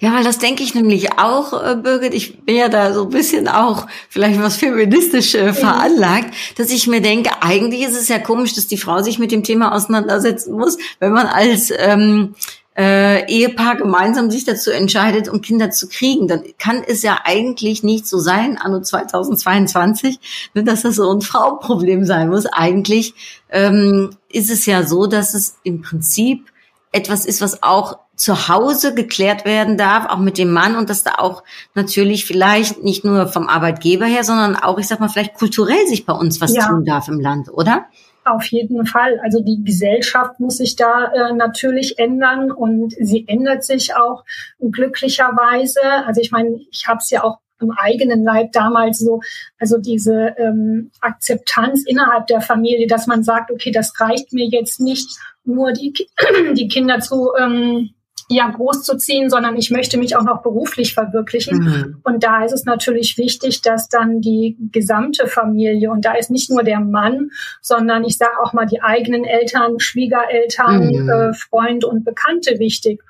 Ja, 0.00 0.12
weil 0.12 0.24
das 0.24 0.38
denke 0.38 0.64
ich 0.64 0.74
nämlich 0.74 1.18
auch, 1.18 1.52
äh, 1.52 1.76
Birgit. 1.76 2.14
Ich 2.14 2.44
bin 2.44 2.56
ja 2.56 2.68
da 2.68 2.92
so 2.92 3.04
ein 3.04 3.10
bisschen 3.10 3.46
auch 3.46 3.86
vielleicht 4.08 4.42
was 4.42 4.56
feministisch 4.56 5.34
äh, 5.34 5.52
veranlagt, 5.52 6.34
dass 6.58 6.70
ich 6.70 6.88
mir 6.88 7.00
denke, 7.00 7.30
eigentlich 7.40 7.82
ist 7.82 7.96
es 7.96 8.08
ja 8.08 8.18
komisch, 8.18 8.54
dass 8.54 8.66
die 8.66 8.76
Frau 8.76 9.02
sich 9.02 9.18
mit 9.18 9.30
dem 9.30 9.44
Thema 9.44 9.72
auseinandersetzen 9.72 10.54
muss, 10.54 10.78
wenn 10.98 11.12
man 11.12 11.26
als 11.26 11.72
ähm, 11.78 12.34
äh, 12.76 13.26
Ehepaar 13.30 13.76
gemeinsam 13.76 14.30
sich 14.30 14.44
dazu 14.44 14.70
entscheidet, 14.70 15.28
um 15.28 15.42
Kinder 15.42 15.70
zu 15.70 15.88
kriegen, 15.88 16.26
dann 16.26 16.42
kann 16.58 16.82
es 16.86 17.02
ja 17.02 17.20
eigentlich 17.24 17.82
nicht 17.82 18.06
so 18.06 18.18
sein, 18.18 18.58
anno 18.58 18.80
2022, 18.80 20.18
ne, 20.54 20.64
dass 20.64 20.82
das 20.82 20.96
so 20.96 21.12
ein 21.12 21.20
Frauenproblem 21.20 22.04
sein 22.04 22.30
muss. 22.30 22.46
Eigentlich 22.46 23.14
ähm, 23.50 24.10
ist 24.30 24.50
es 24.50 24.64
ja 24.66 24.84
so, 24.84 25.06
dass 25.06 25.34
es 25.34 25.58
im 25.64 25.82
Prinzip 25.82 26.50
etwas 26.92 27.26
ist, 27.26 27.40
was 27.40 27.62
auch 27.62 27.98
zu 28.16 28.48
Hause 28.48 28.94
geklärt 28.94 29.44
werden 29.44 29.76
darf, 29.76 30.06
auch 30.06 30.18
mit 30.18 30.38
dem 30.38 30.52
Mann 30.52 30.76
und 30.76 30.90
dass 30.90 31.02
da 31.02 31.14
auch 31.18 31.42
natürlich 31.74 32.24
vielleicht 32.24 32.82
nicht 32.82 33.04
nur 33.04 33.26
vom 33.26 33.48
Arbeitgeber 33.48 34.04
her, 34.04 34.22
sondern 34.22 34.56
auch, 34.56 34.78
ich 34.78 34.86
sag 34.86 35.00
mal, 35.00 35.08
vielleicht 35.08 35.34
kulturell 35.34 35.86
sich 35.86 36.06
bei 36.06 36.12
uns 36.12 36.40
was 36.40 36.54
ja. 36.54 36.66
tun 36.66 36.84
darf 36.84 37.08
im 37.08 37.20
Land, 37.20 37.48
oder? 37.52 37.86
Auf 38.24 38.44
jeden 38.46 38.86
Fall. 38.86 39.18
Also 39.24 39.40
die 39.40 39.64
Gesellschaft 39.64 40.38
muss 40.38 40.58
sich 40.58 40.76
da 40.76 41.12
äh, 41.12 41.32
natürlich 41.32 41.98
ändern 41.98 42.52
und 42.52 42.94
sie 43.00 43.26
ändert 43.26 43.64
sich 43.64 43.96
auch 43.96 44.24
glücklicherweise. 44.60 45.80
Also 46.06 46.20
ich 46.20 46.30
meine, 46.30 46.60
ich 46.70 46.86
habe 46.86 46.98
es 46.98 47.10
ja 47.10 47.24
auch 47.24 47.38
im 47.60 47.72
eigenen 47.72 48.22
Leib 48.22 48.52
damals 48.52 48.98
so, 48.98 49.20
also 49.58 49.78
diese 49.78 50.34
ähm, 50.36 50.90
Akzeptanz 51.00 51.84
innerhalb 51.86 52.26
der 52.26 52.40
Familie, 52.40 52.86
dass 52.86 53.06
man 53.06 53.22
sagt, 53.24 53.50
okay, 53.50 53.70
das 53.70 53.98
reicht 54.00 54.32
mir 54.32 54.46
jetzt 54.46 54.80
nicht, 54.80 55.08
nur 55.44 55.72
die, 55.72 55.92
die 56.54 56.68
Kinder 56.68 57.00
zu 57.00 57.30
ähm, 57.38 57.90
ja 58.28 58.48
großzuziehen, 58.48 59.30
sondern 59.30 59.56
ich 59.56 59.70
möchte 59.70 59.98
mich 59.98 60.16
auch 60.16 60.22
noch 60.22 60.42
beruflich 60.42 60.94
verwirklichen. 60.94 61.58
Mhm. 61.58 62.00
Und 62.04 62.24
da 62.24 62.44
ist 62.44 62.52
es 62.52 62.64
natürlich 62.64 63.18
wichtig, 63.18 63.62
dass 63.62 63.88
dann 63.88 64.20
die 64.20 64.56
gesamte 64.72 65.26
Familie, 65.26 65.90
und 65.90 66.04
da 66.04 66.14
ist 66.14 66.30
nicht 66.30 66.50
nur 66.50 66.62
der 66.62 66.80
Mann, 66.80 67.30
sondern 67.60 68.04
ich 68.04 68.16
sage 68.16 68.40
auch 68.42 68.52
mal 68.52 68.66
die 68.66 68.82
eigenen 68.82 69.24
Eltern, 69.24 69.78
Schwiegereltern, 69.78 70.88
mhm. 70.88 71.08
äh, 71.08 71.32
Freunde 71.34 71.86
und 71.86 72.04
Bekannte 72.04 72.58
wichtig. 72.58 73.02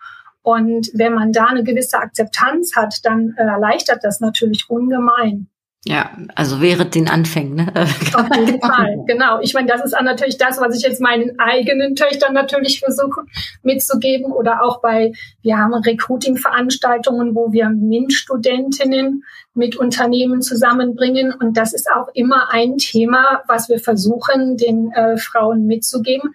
Und 0.42 0.90
wenn 0.95 1.14
man 1.14 1.33
da 1.33 1.47
eine 1.47 1.62
gewisse 1.62 1.99
Akzeptanz 1.99 2.75
hat, 2.75 3.04
dann 3.04 3.35
äh, 3.37 3.42
erleichtert 3.42 4.00
das 4.02 4.21
natürlich 4.21 4.66
ungemein. 4.69 5.49
Ja, 5.85 6.17
also 6.37 6.61
wäre 6.61 6.87
den 6.87 7.09
Anfängen. 7.09 7.57
Ne? 7.57 7.73
Auf 7.75 8.37
jeden 8.37 8.61
Fall, 8.62 9.03
genau. 9.09 9.41
Ich 9.41 9.53
meine, 9.53 9.67
das 9.67 9.85
ist 9.85 10.01
natürlich 10.01 10.39
das, 10.39 10.61
was 10.61 10.77
ich 10.77 10.83
jetzt 10.85 11.01
meinen 11.01 11.41
eigenen 11.41 11.97
Töchtern 11.97 12.35
natürlich 12.35 12.79
versuche 12.79 13.23
mitzugeben. 13.62 14.31
Oder 14.31 14.62
auch 14.62 14.81
bei, 14.81 15.12
wir 15.43 15.59
haben 15.59 15.75
Recruiting-Veranstaltungen, 15.75 17.35
wo 17.35 17.53
wir 17.53 17.69
MINT-Studentinnen 17.69 19.25
mit 19.55 19.75
Unternehmen 19.75 20.41
zusammenbringen. 20.41 21.35
Und 21.35 21.57
das 21.57 21.73
ist 21.73 21.91
auch 21.91 22.09
immer 22.15 22.53
ein 22.53 22.79
Thema, 22.79 23.43
was 23.49 23.69
wir 23.69 23.81
versuchen, 23.81 24.57
den 24.57 24.93
äh, 24.93 25.17
Frauen 25.17 25.67
mitzugeben. 25.67 26.33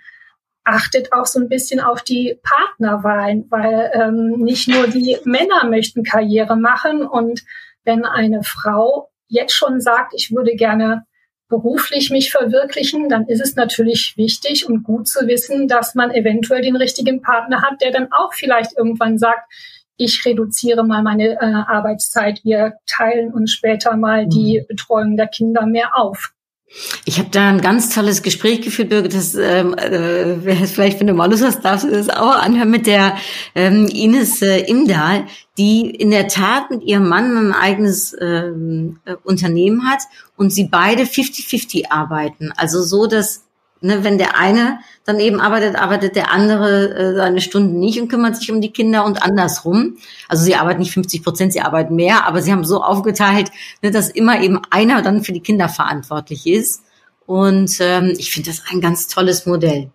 Achtet 0.66 1.14
auch 1.14 1.26
so 1.26 1.40
ein 1.40 1.48
bisschen 1.48 1.80
auf 1.80 2.02
die 2.02 2.38
Partnerwahlen, 2.44 3.46
weil 3.50 3.92
ähm, 3.94 4.44
nicht 4.44 4.68
nur 4.68 4.88
die 4.88 5.18
Männer 5.24 5.70
möchten 5.70 6.04
Karriere 6.04 6.58
machen 6.58 7.04
und 7.04 7.46
wenn 7.86 8.04
eine 8.04 8.44
Frau 8.44 9.10
jetzt 9.28 9.54
schon 9.54 9.80
sagt, 9.82 10.14
ich 10.16 10.32
würde 10.32 10.56
gerne 10.56 11.06
beruflich 11.50 12.10
mich 12.12 12.32
verwirklichen, 12.32 13.08
dann 13.10 13.26
ist 13.28 13.42
es 13.42 13.56
natürlich 13.56 14.16
wichtig 14.18 14.68
und 14.68 14.84
gut 14.84 15.08
zu 15.08 15.28
wissen, 15.28 15.68
dass 15.68 15.96
man 15.96 16.12
eventuell 16.12 16.62
den 16.62 16.76
richtigen 16.76 17.22
Partner 17.22 17.62
hat, 17.62 17.82
der 17.82 17.92
dann 17.92 18.10
auch 18.12 18.34
vielleicht 18.34 18.78
irgendwann 18.78 19.18
sagt, 19.18 19.52
ich 19.96 20.26
reduziere 20.26 20.86
mal 20.86 21.02
meine 21.02 21.34
äh, 21.42 21.46
Arbeitszeit, 21.46 22.42
wir 22.44 22.74
teilen 22.86 23.34
uns 23.34 23.52
später 23.52 23.96
mal 23.98 24.28
die 24.28 24.62
mhm. 24.62 24.68
Betreuung 24.68 25.18
der 25.18 25.28
Kinder 25.28 25.66
mehr 25.66 25.98
auf. 25.98 26.34
Ich 27.06 27.18
habe 27.18 27.30
da 27.32 27.48
ein 27.48 27.62
ganz 27.62 27.94
tolles 27.94 28.22
Gespräch 28.22 28.62
geführt, 28.62 28.90
Birgit. 28.90 29.14
Das 29.14 29.36
ähm, 29.36 29.74
äh, 29.76 30.66
vielleicht, 30.68 31.00
wenn 31.00 31.08
du 31.08 31.14
mal 31.14 31.30
Lust 31.30 31.44
hast, 31.44 31.64
darfst 31.64 31.86
du 31.86 31.92
das 31.92 32.10
auch 32.10 32.36
anhören 32.36 32.70
mit 32.70 32.88
der 32.88 33.18
ähm, 33.56 33.88
Ines 33.88 34.42
äh, 34.42 34.60
Imdahl, 34.60 35.26
die 35.58 35.90
in 35.90 36.12
der 36.12 36.28
Tat 36.28 36.70
mit 36.70 36.84
ihrem 36.84 37.08
Mann 37.08 37.38
ein 37.38 37.54
eigenes 37.54 38.16
ähm, 38.20 39.00
äh, 39.06 39.16
Unternehmen 39.24 39.90
hat 39.90 40.02
und 40.36 40.52
sie 40.52 40.66
beide 40.66 41.04
50-50 41.04 41.90
arbeiten. 41.90 42.52
Also 42.58 42.84
so, 42.84 43.08
dass 43.08 43.47
Ne, 43.80 44.04
wenn 44.04 44.18
der 44.18 44.36
eine 44.38 44.80
dann 45.06 45.20
eben 45.20 45.40
arbeitet, 45.40 45.76
arbeitet 45.76 46.16
der 46.16 46.32
andere 46.32 46.96
äh, 46.96 47.16
seine 47.16 47.42
Stunden 47.42 47.80
nicht 47.80 48.02
und 48.02 48.08
kümmert 48.08 48.36
sich 48.36 48.52
um 48.52 48.60
die 48.60 48.72
Kinder 48.72 49.06
und 49.06 49.22
andersrum. 49.22 49.98
Also 50.28 50.44
sie 50.44 50.56
arbeiten 50.56 50.80
nicht 50.80 50.94
50 50.94 51.24
Prozent, 51.24 51.54
sie 51.54 51.62
arbeiten 51.62 51.96
mehr, 51.96 52.26
aber 52.26 52.42
sie 52.42 52.52
haben 52.52 52.66
so 52.66 52.82
aufgeteilt, 52.82 53.52
ne, 53.84 53.92
dass 53.92 54.10
immer 54.10 54.42
eben 54.42 54.62
einer 54.72 55.04
dann 55.04 55.24
für 55.24 55.32
die 55.32 55.42
Kinder 55.42 55.70
verantwortlich 55.70 56.48
ist. 56.48 56.84
Und 57.28 57.78
ähm, 57.80 58.14
ich 58.18 58.32
finde 58.32 58.50
das 58.50 58.64
ein 58.72 58.82
ganz 58.82 59.08
tolles 59.08 59.46
Modell 59.46 59.92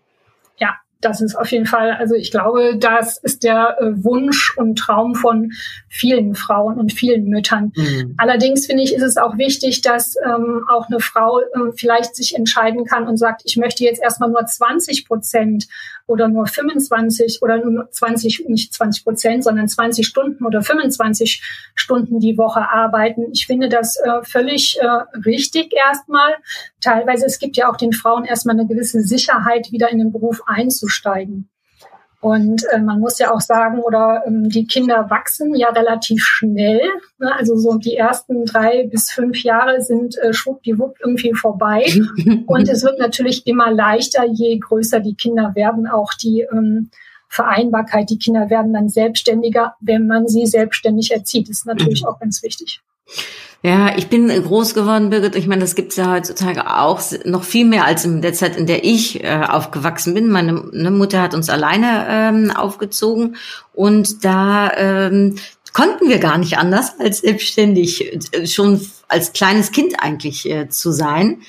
das 1.02 1.20
ist 1.20 1.34
auf 1.34 1.50
jeden 1.50 1.66
Fall, 1.66 1.92
also 1.92 2.14
ich 2.14 2.30
glaube, 2.30 2.76
das 2.78 3.18
ist 3.18 3.42
der 3.42 3.76
äh, 3.80 4.04
Wunsch 4.04 4.56
und 4.56 4.78
Traum 4.78 5.14
von 5.14 5.52
vielen 5.88 6.34
Frauen 6.34 6.78
und 6.78 6.92
vielen 6.92 7.24
Müttern. 7.24 7.72
Mhm. 7.76 8.14
Allerdings 8.18 8.66
finde 8.66 8.82
ich, 8.84 8.94
ist 8.94 9.02
es 9.02 9.16
auch 9.16 9.36
wichtig, 9.36 9.82
dass 9.82 10.14
ähm, 10.24 10.64
auch 10.70 10.88
eine 10.88 11.00
Frau 11.00 11.40
ähm, 11.54 11.72
vielleicht 11.76 12.16
sich 12.16 12.34
entscheiden 12.34 12.84
kann 12.84 13.06
und 13.06 13.16
sagt, 13.16 13.42
ich 13.44 13.56
möchte 13.56 13.84
jetzt 13.84 14.00
erstmal 14.00 14.30
nur 14.30 14.46
20 14.46 15.06
Prozent 15.06 15.66
oder 16.06 16.28
nur 16.28 16.46
25 16.46 17.40
oder 17.42 17.58
nur 17.64 17.90
20, 17.90 18.44
nicht 18.48 18.74
20 18.74 19.04
Prozent, 19.04 19.44
sondern 19.44 19.68
20 19.68 20.06
Stunden 20.06 20.44
oder 20.44 20.62
25 20.62 21.42
Stunden 21.74 22.20
die 22.20 22.36
Woche 22.38 22.68
arbeiten. 22.68 23.26
Ich 23.32 23.46
finde 23.46 23.68
das 23.68 23.96
äh, 23.96 24.22
völlig 24.22 24.78
äh, 24.80 24.86
richtig 25.24 25.72
erstmal. 25.74 26.34
Teilweise, 26.80 27.26
es 27.26 27.38
gibt 27.38 27.56
ja 27.56 27.70
auch 27.70 27.76
den 27.76 27.92
Frauen 27.92 28.24
erstmal 28.24 28.58
eine 28.58 28.66
gewisse 28.66 29.00
Sicherheit, 29.00 29.72
wieder 29.72 29.90
in 29.90 29.98
den 29.98 30.12
Beruf 30.12 30.42
einzusteigen. 30.46 30.91
Und 32.22 32.62
äh, 32.70 32.78
man 32.78 33.00
muss 33.00 33.18
ja 33.18 33.34
auch 33.34 33.40
sagen, 33.40 33.80
oder 33.80 34.22
ähm, 34.28 34.48
die 34.48 34.68
Kinder 34.68 35.10
wachsen 35.10 35.56
ja 35.56 35.70
relativ 35.70 36.22
schnell. 36.24 36.80
Ne? 37.18 37.34
Also 37.34 37.56
so 37.56 37.78
die 37.78 37.96
ersten 37.96 38.44
drei 38.44 38.86
bis 38.86 39.10
fünf 39.10 39.42
Jahre 39.42 39.80
sind 39.80 40.16
äh, 40.18 40.32
schwuppdiwupp 40.32 40.98
irgendwie 41.00 41.34
vorbei. 41.34 41.84
Und 42.46 42.68
es 42.68 42.84
wird 42.84 43.00
natürlich 43.00 43.44
immer 43.48 43.72
leichter, 43.72 44.24
je 44.24 44.56
größer 44.56 45.00
die 45.00 45.16
Kinder 45.16 45.56
werden, 45.56 45.88
auch 45.88 46.14
die 46.14 46.46
ähm, 46.52 46.90
Vereinbarkeit. 47.28 48.08
Die 48.08 48.18
Kinder 48.18 48.50
werden 48.50 48.72
dann 48.72 48.88
selbstständiger, 48.88 49.74
wenn 49.80 50.06
man 50.06 50.28
sie 50.28 50.46
selbstständig 50.46 51.10
erzieht. 51.10 51.48
Das 51.48 51.58
ist 51.58 51.66
natürlich 51.66 52.06
auch 52.06 52.20
ganz 52.20 52.40
wichtig. 52.44 52.82
Ja, 53.64 53.96
ich 53.96 54.08
bin 54.08 54.26
groß 54.28 54.74
geworden, 54.74 55.10
Birgit. 55.10 55.36
Ich 55.36 55.46
meine, 55.46 55.60
das 55.60 55.76
gibt's 55.76 55.94
ja 55.94 56.10
heutzutage 56.10 56.78
auch 56.78 57.00
noch 57.24 57.44
viel 57.44 57.64
mehr 57.64 57.84
als 57.84 58.04
in 58.04 58.20
der 58.20 58.32
Zeit, 58.32 58.56
in 58.56 58.66
der 58.66 58.82
ich 58.82 59.22
äh, 59.22 59.40
aufgewachsen 59.48 60.14
bin. 60.14 60.30
Meine 60.30 60.64
ne, 60.72 60.90
Mutter 60.90 61.22
hat 61.22 61.32
uns 61.32 61.48
alleine 61.48 62.06
ähm, 62.08 62.50
aufgezogen 62.50 63.36
und 63.72 64.24
da 64.24 64.72
ähm, 64.76 65.36
konnten 65.72 66.08
wir 66.08 66.18
gar 66.18 66.38
nicht 66.38 66.58
anders, 66.58 66.98
als 66.98 67.20
selbstständig 67.20 68.34
äh, 68.34 68.48
schon 68.48 68.84
als 69.06 69.32
kleines 69.32 69.70
Kind 69.70 69.94
eigentlich 70.00 70.50
äh, 70.50 70.68
zu 70.68 70.90
sein. 70.90 71.42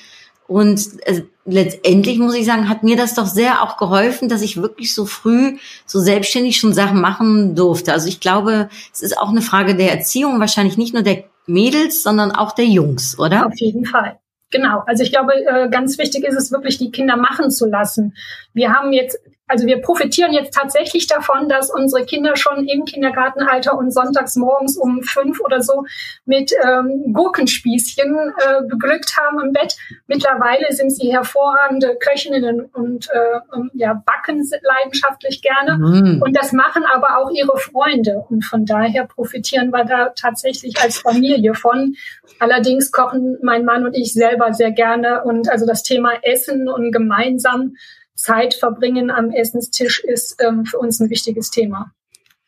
Und 0.46 0.80
äh, 1.06 1.22
letztendlich 1.46 2.18
muss 2.18 2.36
ich 2.36 2.46
sagen, 2.46 2.68
hat 2.68 2.84
mir 2.84 2.96
das 2.96 3.14
doch 3.14 3.26
sehr 3.26 3.60
auch 3.60 3.76
geholfen, 3.76 4.28
dass 4.28 4.42
ich 4.42 4.56
wirklich 4.56 4.94
so 4.94 5.04
früh 5.04 5.56
so 5.84 5.98
selbstständig 5.98 6.58
schon 6.58 6.74
Sachen 6.74 7.00
machen 7.00 7.56
durfte. 7.56 7.92
Also 7.92 8.06
ich 8.06 8.20
glaube, 8.20 8.68
es 8.92 9.02
ist 9.02 9.18
auch 9.18 9.30
eine 9.30 9.42
Frage 9.42 9.74
der 9.74 9.90
Erziehung, 9.90 10.38
wahrscheinlich 10.38 10.76
nicht 10.76 10.94
nur 10.94 11.02
der 11.02 11.24
Mädels, 11.46 12.02
sondern 12.02 12.32
auch 12.32 12.52
der 12.52 12.66
Jungs, 12.66 13.18
oder? 13.18 13.46
Auf 13.46 13.58
jeden 13.58 13.84
Fall. 13.84 14.18
Genau. 14.50 14.82
Also 14.86 15.02
ich 15.02 15.10
glaube, 15.10 15.32
äh, 15.34 15.68
ganz 15.68 15.98
wichtig 15.98 16.24
ist 16.24 16.36
es 16.36 16.52
wirklich, 16.52 16.78
die 16.78 16.90
Kinder 16.90 17.16
machen 17.16 17.50
zu 17.50 17.66
lassen. 17.66 18.14
Wir 18.52 18.72
haben 18.72 18.92
jetzt 18.92 19.18
also 19.46 19.66
wir 19.66 19.82
profitieren 19.82 20.32
jetzt 20.32 20.54
tatsächlich 20.54 21.06
davon, 21.06 21.48
dass 21.48 21.70
unsere 21.70 22.06
Kinder 22.06 22.34
schon 22.34 22.66
im 22.66 22.86
Kindergartenalter 22.86 23.76
und 23.76 23.92
sonntags 23.92 24.36
morgens 24.36 24.76
um 24.76 25.02
fünf 25.02 25.40
oder 25.40 25.60
so 25.60 25.84
mit 26.24 26.52
ähm, 26.64 27.12
Gurkenspießchen 27.12 28.14
äh, 28.14 28.66
beglückt 28.66 29.16
haben 29.18 29.40
im 29.40 29.52
Bett. 29.52 29.76
Mittlerweile 30.06 30.72
sind 30.72 30.90
sie 30.90 31.12
hervorragende 31.12 31.96
Köchinnen 32.00 32.62
und 32.72 33.08
äh, 33.10 33.58
ja, 33.74 34.02
backen 34.06 34.48
leidenschaftlich 34.62 35.42
gerne. 35.42 35.76
Mm. 35.76 36.22
Und 36.22 36.34
das 36.34 36.52
machen 36.52 36.84
aber 36.84 37.18
auch 37.18 37.30
ihre 37.30 37.58
Freunde. 37.58 38.24
Und 38.30 38.44
von 38.44 38.64
daher 38.64 39.06
profitieren 39.06 39.70
wir 39.70 39.84
da 39.84 40.08
tatsächlich 40.10 40.80
als 40.80 40.98
Familie 40.98 41.54
von. 41.54 41.96
Allerdings 42.38 42.92
kochen 42.92 43.38
mein 43.42 43.64
Mann 43.66 43.84
und 43.84 43.94
ich 43.94 44.14
selber 44.14 44.54
sehr 44.54 44.70
gerne. 44.70 45.22
Und 45.24 45.50
also 45.50 45.66
das 45.66 45.82
Thema 45.82 46.12
Essen 46.22 46.68
und 46.68 46.92
gemeinsam 46.92 47.74
Zeit 48.14 48.54
verbringen 48.54 49.10
am 49.10 49.30
Essenstisch 49.30 50.00
ist 50.00 50.36
ähm, 50.40 50.64
für 50.64 50.78
uns 50.78 51.00
ein 51.00 51.10
wichtiges 51.10 51.50
Thema. 51.50 51.92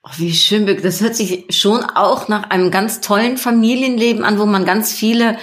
Oh, 0.03 0.11
wie 0.19 0.33
schön, 0.33 0.67
das 0.83 1.01
hört 1.01 1.17
sich 1.17 1.47
schon 1.51 1.83
auch 1.83 2.29
nach 2.29 2.51
einem 2.51 2.71
ganz 2.71 3.01
tollen 3.01 3.37
Familienleben 3.37 4.25
an, 4.25 4.39
wo 4.39 4.47
man 4.47 4.65
ganz 4.65 4.93
viele 4.93 5.37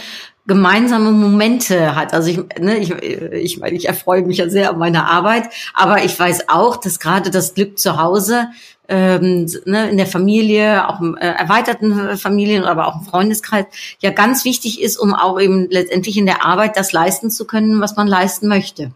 gemeinsame 0.46 1.12
Momente 1.12 1.96
hat. 1.96 2.14
Also 2.14 2.30
ich, 2.30 2.38
ne, 2.60 2.78
ich, 2.78 2.92
ich 2.92 3.60
meine, 3.60 3.76
ich 3.76 3.88
erfreue 3.88 4.24
mich 4.24 4.38
ja 4.38 4.50
sehr 4.50 4.70
an 4.70 4.78
meiner 4.78 5.10
Arbeit, 5.10 5.50
aber 5.74 6.04
ich 6.04 6.18
weiß 6.18 6.50
auch, 6.50 6.78
dass 6.78 7.00
gerade 7.00 7.30
das 7.30 7.54
Glück 7.54 7.78
zu 7.80 7.98
Hause 8.02 8.48
ähm, 8.90 9.50
ne, 9.66 9.90
in 9.90 9.98
der 9.98 10.08
Familie, 10.08 10.88
auch 10.90 11.00
im 11.00 11.16
äh, 11.16 11.28
erweiterten 11.28 12.18
Familien, 12.18 12.66
aber 12.66 12.88
auch 12.88 13.00
im 13.00 13.06
Freundeskreis 13.06 13.66
ja 14.00 14.12
ganz 14.12 14.44
wichtig 14.44 14.82
ist, 14.82 14.98
um 14.98 15.14
auch 15.14 15.40
eben 15.40 15.70
letztendlich 15.70 16.18
in 16.18 16.26
der 16.26 16.46
Arbeit 16.46 16.76
das 16.76 16.92
leisten 16.92 17.32
zu 17.32 17.46
können, 17.46 17.80
was 17.80 17.96
man 17.96 18.08
leisten 18.08 18.48
möchte. 18.48 18.92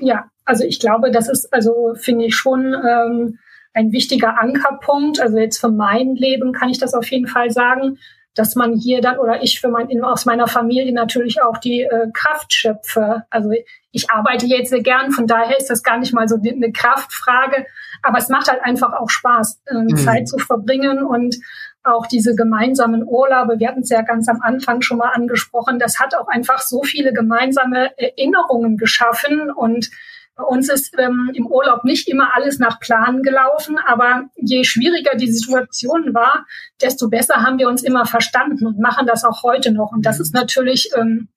Ja, 0.00 0.28
also 0.44 0.64
ich 0.64 0.80
glaube, 0.80 1.10
das 1.10 1.28
ist, 1.28 1.52
also 1.52 1.94
finde 1.94 2.26
ich 2.26 2.34
schon 2.34 2.74
ähm, 2.74 3.38
ein 3.72 3.92
wichtiger 3.92 4.40
Ankerpunkt. 4.40 5.20
Also 5.20 5.38
jetzt 5.38 5.58
für 5.58 5.70
mein 5.70 6.14
Leben 6.14 6.52
kann 6.52 6.68
ich 6.68 6.78
das 6.78 6.94
auf 6.94 7.10
jeden 7.10 7.26
Fall 7.26 7.50
sagen, 7.50 7.98
dass 8.34 8.56
man 8.56 8.74
hier 8.74 9.00
dann 9.00 9.18
oder 9.18 9.42
ich 9.42 9.60
für 9.60 9.68
mein, 9.68 10.02
aus 10.02 10.26
meiner 10.26 10.48
Familie 10.48 10.92
natürlich 10.92 11.40
auch 11.42 11.58
die 11.58 11.82
äh, 11.82 12.08
Kraft 12.12 12.52
schöpfe. 12.52 13.24
Also 13.30 13.52
ich 13.92 14.10
arbeite 14.10 14.46
jetzt 14.46 14.70
sehr 14.70 14.82
gern, 14.82 15.12
von 15.12 15.26
daher 15.26 15.56
ist 15.56 15.70
das 15.70 15.82
gar 15.82 15.98
nicht 15.98 16.12
mal 16.12 16.26
so 16.28 16.36
eine 16.36 16.72
Kraftfrage, 16.72 17.66
aber 18.02 18.18
es 18.18 18.28
macht 18.28 18.48
halt 18.48 18.62
einfach 18.64 18.92
auch 18.92 19.08
Spaß, 19.08 19.62
äh, 19.66 19.74
mhm. 19.74 19.96
Zeit 19.96 20.28
zu 20.28 20.38
verbringen 20.38 21.04
und 21.04 21.36
auch 21.84 22.06
diese 22.06 22.34
gemeinsamen 22.34 23.04
Urlaube, 23.06 23.60
wir 23.60 23.68
hatten 23.68 23.82
es 23.82 23.90
ja 23.90 24.02
ganz 24.02 24.28
am 24.28 24.40
Anfang 24.40 24.80
schon 24.80 24.98
mal 24.98 25.10
angesprochen, 25.10 25.78
das 25.78 26.00
hat 26.00 26.16
auch 26.16 26.28
einfach 26.28 26.60
so 26.60 26.82
viele 26.82 27.12
gemeinsame 27.12 27.96
Erinnerungen 27.98 28.78
geschaffen 28.78 29.50
und 29.50 29.90
bei 30.36 30.44
uns 30.44 30.68
ist 30.68 30.98
ähm, 30.98 31.30
im 31.34 31.46
Urlaub 31.46 31.84
nicht 31.84 32.08
immer 32.08 32.34
alles 32.34 32.58
nach 32.58 32.80
Plan 32.80 33.22
gelaufen, 33.22 33.78
aber 33.86 34.24
je 34.34 34.64
schwieriger 34.64 35.16
die 35.16 35.30
Situation 35.30 36.12
war, 36.12 36.44
desto 36.80 37.08
besser 37.08 37.36
haben 37.36 37.58
wir 37.58 37.68
uns 37.68 37.84
immer 37.84 38.04
verstanden 38.04 38.66
und 38.66 38.80
machen 38.80 39.06
das 39.06 39.24
auch 39.24 39.44
heute 39.44 39.70
noch. 39.70 39.92
Und 39.92 40.04
das 40.04 40.18
ist 40.18 40.34
natürlich 40.34 40.90
ähm, 40.96 41.28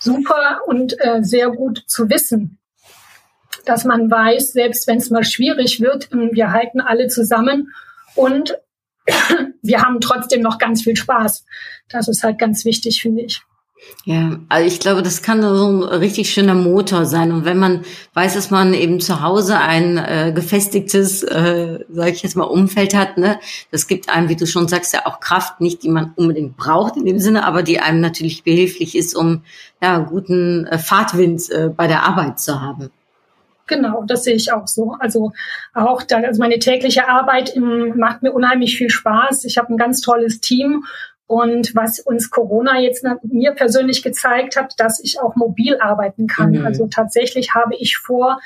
super 0.00 0.60
und 0.66 0.94
äh, 1.00 1.22
sehr 1.22 1.50
gut 1.50 1.84
zu 1.86 2.08
wissen, 2.08 2.58
dass 3.66 3.84
man 3.84 4.10
weiß, 4.10 4.52
selbst 4.52 4.86
wenn 4.86 4.98
es 4.98 5.10
mal 5.10 5.24
schwierig 5.24 5.80
wird, 5.80 6.10
ähm, 6.12 6.30
wir 6.32 6.50
halten 6.50 6.80
alle 6.80 7.08
zusammen 7.08 7.74
und 8.14 8.56
wir 9.62 9.82
haben 9.82 10.00
trotzdem 10.00 10.40
noch 10.40 10.58
ganz 10.58 10.82
viel 10.82 10.96
Spaß. 10.96 11.44
Das 11.90 12.08
ist 12.08 12.22
halt 12.22 12.38
ganz 12.38 12.64
wichtig, 12.64 13.02
finde 13.02 13.22
ich. 13.22 13.42
Ja, 14.06 14.38
also 14.50 14.66
ich 14.66 14.80
glaube, 14.80 15.02
das 15.02 15.22
kann 15.22 15.40
so 15.40 15.66
ein 15.66 15.82
richtig 15.82 16.30
schöner 16.30 16.54
Motor 16.54 17.06
sein. 17.06 17.32
Und 17.32 17.46
wenn 17.46 17.58
man 17.58 17.86
weiß, 18.12 18.34
dass 18.34 18.50
man 18.50 18.74
eben 18.74 19.00
zu 19.00 19.22
Hause 19.22 19.58
ein 19.58 19.96
äh, 19.96 20.30
gefestigtes, 20.34 21.22
äh, 21.22 21.78
sage 21.88 22.10
ich 22.10 22.22
jetzt 22.22 22.36
mal, 22.36 22.44
Umfeld 22.44 22.94
hat, 22.94 23.16
ne, 23.16 23.38
das 23.70 23.86
gibt 23.86 24.10
einem, 24.10 24.28
wie 24.28 24.36
du 24.36 24.46
schon 24.46 24.68
sagst, 24.68 24.92
ja 24.92 25.06
auch 25.06 25.20
Kraft, 25.20 25.62
nicht 25.62 25.82
die 25.82 25.88
man 25.88 26.12
unbedingt 26.16 26.58
braucht 26.58 26.98
in 26.98 27.06
dem 27.06 27.18
Sinne, 27.18 27.46
aber 27.46 27.62
die 27.62 27.80
einem 27.80 28.00
natürlich 28.00 28.44
behilflich 28.44 28.94
ist, 28.94 29.16
um 29.16 29.40
ja 29.82 29.98
guten 30.00 30.66
äh, 30.66 30.76
Fahrtwind 30.76 31.50
äh, 31.50 31.70
bei 31.74 31.86
der 31.86 32.02
Arbeit 32.02 32.38
zu 32.38 32.60
haben. 32.60 32.90
Genau, 33.66 34.04
das 34.06 34.24
sehe 34.24 34.34
ich 34.34 34.52
auch 34.52 34.66
so. 34.66 34.96
Also 34.98 35.32
auch 35.72 36.02
da, 36.02 36.18
also 36.18 36.38
meine 36.38 36.58
tägliche 36.58 37.08
Arbeit 37.08 37.56
im, 37.56 37.96
macht 37.96 38.22
mir 38.22 38.32
unheimlich 38.32 38.76
viel 38.76 38.90
Spaß. 38.90 39.44
Ich 39.46 39.56
habe 39.56 39.72
ein 39.72 39.78
ganz 39.78 40.02
tolles 40.02 40.40
Team 40.40 40.84
und 41.26 41.74
was 41.74 42.00
uns 42.00 42.30
Corona 42.30 42.78
jetzt 42.80 43.04
mir 43.22 43.52
persönlich 43.52 44.02
gezeigt 44.02 44.56
hat, 44.56 44.74
dass 44.78 45.02
ich 45.02 45.20
auch 45.20 45.36
mobil 45.36 45.78
arbeiten 45.80 46.26
kann. 46.26 46.52
Mhm. 46.52 46.66
Also 46.66 46.86
tatsächlich 46.86 47.54
habe 47.54 47.74
ich 47.76 47.96
vor, 47.96 48.40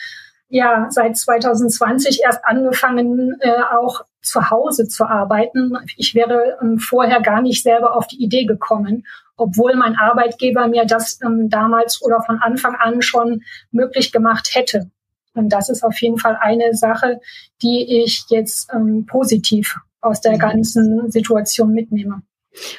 ja, 0.48 0.86
seit 0.90 1.16
2020 1.16 2.22
erst 2.24 2.44
angefangen, 2.44 3.36
äh, 3.40 3.62
auch 3.72 4.04
zu 4.22 4.50
Hause 4.50 4.86
zu 4.88 5.04
arbeiten. 5.04 5.76
Ich 5.96 6.14
wäre 6.14 6.58
ähm, 6.62 6.78
vorher 6.78 7.20
gar 7.20 7.42
nicht 7.42 7.62
selber 7.62 7.96
auf 7.96 8.06
die 8.06 8.22
Idee 8.22 8.44
gekommen, 8.44 9.06
obwohl 9.36 9.74
mein 9.74 9.96
Arbeitgeber 9.96 10.68
mir 10.68 10.84
das 10.84 11.20
ähm, 11.24 11.48
damals 11.50 12.02
oder 12.02 12.22
von 12.22 12.38
Anfang 12.38 12.76
an 12.76 13.02
schon 13.02 13.42
möglich 13.72 14.12
gemacht 14.12 14.50
hätte. 14.54 14.90
Und 15.34 15.50
das 15.50 15.68
ist 15.68 15.84
auf 15.84 16.00
jeden 16.00 16.18
Fall 16.18 16.36
eine 16.40 16.74
Sache, 16.74 17.20
die 17.62 18.02
ich 18.02 18.24
jetzt 18.28 18.70
ähm, 18.72 19.06
positiv 19.06 19.78
aus 20.00 20.20
der 20.20 20.34
mhm. 20.34 20.38
ganzen 20.38 21.10
Situation 21.10 21.72
mitnehme. 21.72 22.22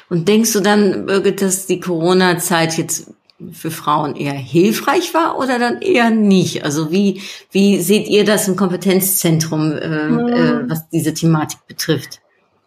Und 0.08 0.28
denkst 0.28 0.52
du 0.52 0.60
dann, 0.60 1.06
Birgit, 1.06 1.42
dass 1.42 1.66
die 1.66 1.80
Corona-Zeit 1.80 2.76
jetzt 2.76 3.12
für 3.52 3.70
Frauen 3.70 4.16
eher 4.16 4.34
hilfreich 4.34 5.14
war 5.14 5.38
oder 5.38 5.58
dann 5.58 5.80
eher 5.80 6.10
nicht? 6.10 6.64
Also 6.64 6.90
wie, 6.90 7.22
wie 7.50 7.80
seht 7.80 8.08
ihr 8.08 8.24
das 8.24 8.48
im 8.48 8.56
Kompetenzzentrum, 8.56 9.72
äh, 9.72 10.08
mhm. 10.08 10.28
äh, 10.28 10.70
was 10.70 10.88
diese 10.90 11.14
Thematik 11.14 11.60
betrifft? 11.66 12.20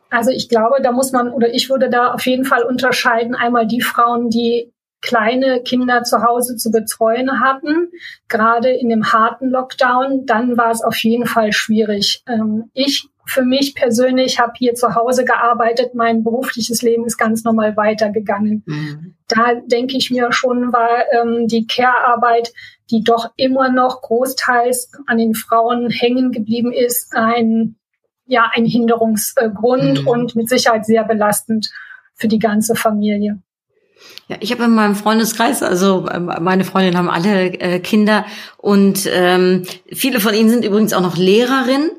Also 0.10 0.32
ich 0.32 0.48
glaube, 0.48 0.76
da 0.82 0.92
muss 0.92 1.12
man 1.12 1.32
oder 1.32 1.54
ich 1.54 1.70
würde 1.70 1.90
da 1.90 2.14
auf 2.14 2.26
jeden 2.26 2.46
Fall 2.46 2.64
unterscheiden. 2.64 3.36
Einmal 3.36 3.66
die 3.66 3.82
Frauen, 3.82 4.30
die 4.30 4.72
kleine 5.02 5.62
Kinder 5.62 6.04
zu 6.04 6.24
Hause 6.24 6.56
zu 6.56 6.72
betreuen 6.72 7.42
hatten, 7.42 7.90
gerade 8.30 8.70
in 8.70 8.90
dem 8.90 9.12
harten 9.12 9.50
Lockdown, 9.50 10.26
dann 10.26 10.58
war 10.58 10.72
es 10.72 10.82
auf 10.82 10.96
jeden 10.98 11.26
Fall 11.26 11.52
schwierig. 11.52 12.24
Ähm, 12.28 12.70
ich 12.74 13.10
für 13.26 13.44
mich 13.44 13.76
persönlich 13.76 14.40
habe 14.40 14.54
hier 14.58 14.74
zu 14.74 14.96
Hause 14.96 15.26
gearbeitet, 15.26 15.96
mein 15.96 16.24
berufliches 16.24 16.82
Leben 16.82 17.06
ist 17.06 17.18
ganz 17.18 17.44
normal 17.44 17.78
weitergegangen. 17.78 18.64
Mhm. 18.66 19.16
Da 19.28 19.56
denke 19.66 19.98
ich 19.98 20.12
mir 20.12 20.32
schon, 20.32 20.74
war 20.74 21.06
ähm, 21.14 21.48
die 21.48 21.66
Care-Arbeit, 21.66 22.54
die 22.92 23.04
doch 23.04 23.32
immer 23.38 23.72
noch 23.72 24.02
großteils 24.02 24.92
an 25.08 25.18
den 25.18 25.36
Frauen 25.36 25.90
hängen 25.90 26.32
geblieben 26.32 26.74
ist, 26.74 27.16
ein 27.16 27.76
ja 28.26 28.50
ein 28.54 28.66
Hinderungsgrund 28.66 30.02
mhm. 30.02 30.08
und 30.08 30.36
mit 30.36 30.50
Sicherheit 30.50 30.86
sehr 30.86 31.04
belastend 31.04 31.70
für 32.16 32.28
die 32.28 32.40
ganze 32.40 32.76
Familie. 32.76 33.40
Ja, 34.28 34.38
ich 34.40 34.52
habe 34.52 34.64
in 34.64 34.72
meinem 34.72 34.96
Freundeskreis, 34.96 35.64
also 35.64 36.08
ähm, 36.10 36.32
meine 36.42 36.64
Freundinnen 36.64 36.98
haben 36.98 37.10
alle 37.10 37.54
äh, 37.54 37.80
Kinder 37.80 38.26
und 38.58 39.08
ähm, 39.12 39.66
viele 39.92 40.20
von 40.20 40.34
ihnen 40.34 40.50
sind 40.50 40.66
übrigens 40.66 40.94
auch 40.94 41.02
noch 41.02 41.18
Lehrerinnen 41.18 41.92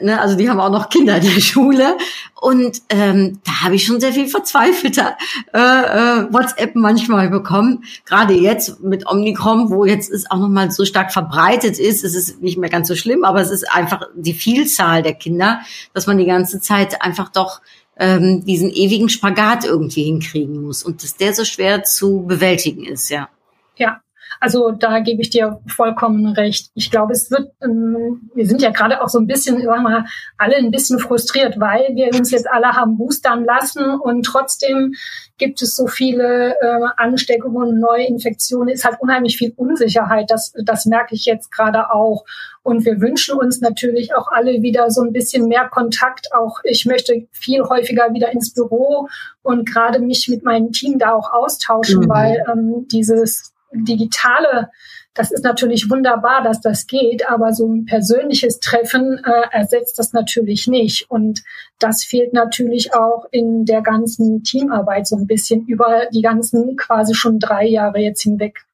ne, 0.00 0.20
also 0.20 0.36
die 0.36 0.48
haben 0.48 0.60
auch 0.60 0.70
noch 0.70 0.88
Kinder 0.88 1.16
in 1.16 1.22
der 1.22 1.30
Schule 1.40 1.96
und 2.40 2.82
ähm, 2.90 3.40
da 3.44 3.62
habe 3.62 3.74
ich 3.74 3.84
schon 3.84 4.00
sehr 4.00 4.12
viel 4.12 4.28
verzweifelter 4.28 5.16
äh, 5.52 5.58
äh, 5.58 6.32
WhatsApp 6.32 6.74
manchmal 6.74 7.28
bekommen. 7.28 7.84
Gerade 8.04 8.34
jetzt 8.34 8.80
mit 8.82 9.06
Omnicom, 9.06 9.70
wo 9.70 9.84
jetzt 9.84 10.10
es 10.10 10.30
auch 10.30 10.38
noch 10.38 10.48
mal 10.48 10.70
so 10.70 10.84
stark 10.84 11.12
verbreitet 11.12 11.78
ist, 11.78 12.04
es 12.04 12.14
ist 12.14 12.42
nicht 12.42 12.58
mehr 12.58 12.70
ganz 12.70 12.88
so 12.88 12.96
schlimm, 12.96 13.24
aber 13.24 13.40
es 13.40 13.50
ist 13.50 13.70
einfach 13.70 14.02
die 14.14 14.34
Vielzahl 14.34 15.02
der 15.02 15.14
Kinder, 15.14 15.60
dass 15.92 16.06
man 16.06 16.18
die 16.18 16.26
ganze 16.26 16.60
Zeit 16.60 17.02
einfach 17.02 17.30
doch 17.30 17.60
ähm, 17.96 18.44
diesen 18.44 18.70
ewigen 18.70 19.08
Spagat 19.08 19.64
irgendwie 19.64 20.04
hinkriegen 20.04 20.62
muss 20.62 20.82
und 20.82 21.02
dass 21.02 21.16
der 21.16 21.32
so 21.32 21.44
schwer 21.44 21.84
zu 21.84 22.24
bewältigen 22.26 22.84
ist, 22.84 23.08
ja. 23.08 23.28
Ja, 23.76 24.00
also 24.40 24.70
da 24.72 25.00
gebe 25.00 25.22
ich 25.22 25.30
dir 25.30 25.60
vollkommen 25.66 26.26
recht. 26.26 26.70
Ich 26.74 26.90
glaube, 26.90 27.12
es 27.12 27.30
wird, 27.30 27.52
ähm, 27.62 28.30
wir 28.34 28.46
sind 28.46 28.62
ja 28.62 28.70
gerade 28.70 29.02
auch 29.02 29.08
so 29.08 29.18
ein 29.18 29.26
bisschen, 29.26 29.62
sagen 29.62 29.82
wir 29.82 29.90
mal, 29.90 30.04
alle 30.38 30.56
ein 30.56 30.70
bisschen 30.70 30.98
frustriert, 30.98 31.58
weil 31.58 31.94
wir 31.94 32.14
uns 32.14 32.30
jetzt 32.30 32.50
alle 32.50 32.68
haben 32.72 32.96
boostern 32.96 33.44
lassen 33.44 33.84
und 34.00 34.24
trotzdem 34.24 34.94
gibt 35.36 35.62
es 35.62 35.74
so 35.74 35.86
viele 35.86 36.54
äh, 36.60 36.80
Ansteckungen, 36.96 37.80
Neuinfektionen, 37.80 38.68
ist 38.68 38.84
halt 38.84 38.98
unheimlich 39.00 39.36
viel 39.36 39.52
Unsicherheit. 39.56 40.30
Das, 40.30 40.52
das 40.64 40.86
merke 40.86 41.14
ich 41.14 41.24
jetzt 41.24 41.50
gerade 41.50 41.92
auch. 41.92 42.24
Und 42.62 42.84
wir 42.84 43.00
wünschen 43.00 43.36
uns 43.36 43.60
natürlich 43.60 44.14
auch 44.14 44.28
alle 44.28 44.62
wieder 44.62 44.90
so 44.90 45.02
ein 45.02 45.12
bisschen 45.12 45.48
mehr 45.48 45.68
Kontakt. 45.68 46.28
Auch 46.34 46.60
ich 46.64 46.86
möchte 46.86 47.26
viel 47.32 47.62
häufiger 47.62 48.12
wieder 48.14 48.32
ins 48.32 48.54
Büro 48.54 49.08
und 49.42 49.68
gerade 49.68 49.98
mich 49.98 50.28
mit 50.28 50.44
meinem 50.44 50.72
Team 50.72 50.98
da 50.98 51.12
auch 51.12 51.32
austauschen, 51.32 52.04
mhm. 52.04 52.08
weil 52.08 52.44
ähm, 52.50 52.86
dieses 52.90 53.53
digitale, 53.74 54.70
das 55.14 55.30
ist 55.30 55.44
natürlich 55.44 55.88
wunderbar, 55.88 56.42
dass 56.42 56.60
das 56.60 56.88
geht, 56.88 57.28
aber 57.28 57.52
so 57.52 57.68
ein 57.68 57.84
persönliches 57.84 58.58
Treffen 58.58 59.22
äh, 59.24 59.56
ersetzt 59.56 59.98
das 59.98 60.12
natürlich 60.12 60.66
nicht. 60.66 61.08
Und 61.08 61.42
das 61.78 62.04
fehlt 62.04 62.32
natürlich 62.32 62.94
auch 62.94 63.24
in 63.30 63.64
der 63.64 63.80
ganzen 63.80 64.42
Teamarbeit 64.42 65.06
so 65.06 65.16
ein 65.16 65.28
bisschen 65.28 65.66
über 65.66 66.06
die 66.12 66.22
ganzen 66.22 66.76
quasi 66.76 67.14
schon 67.14 67.38
drei 67.38 67.64
Jahre 67.64 68.00
jetzt 68.00 68.22
hinweg. 68.22 68.64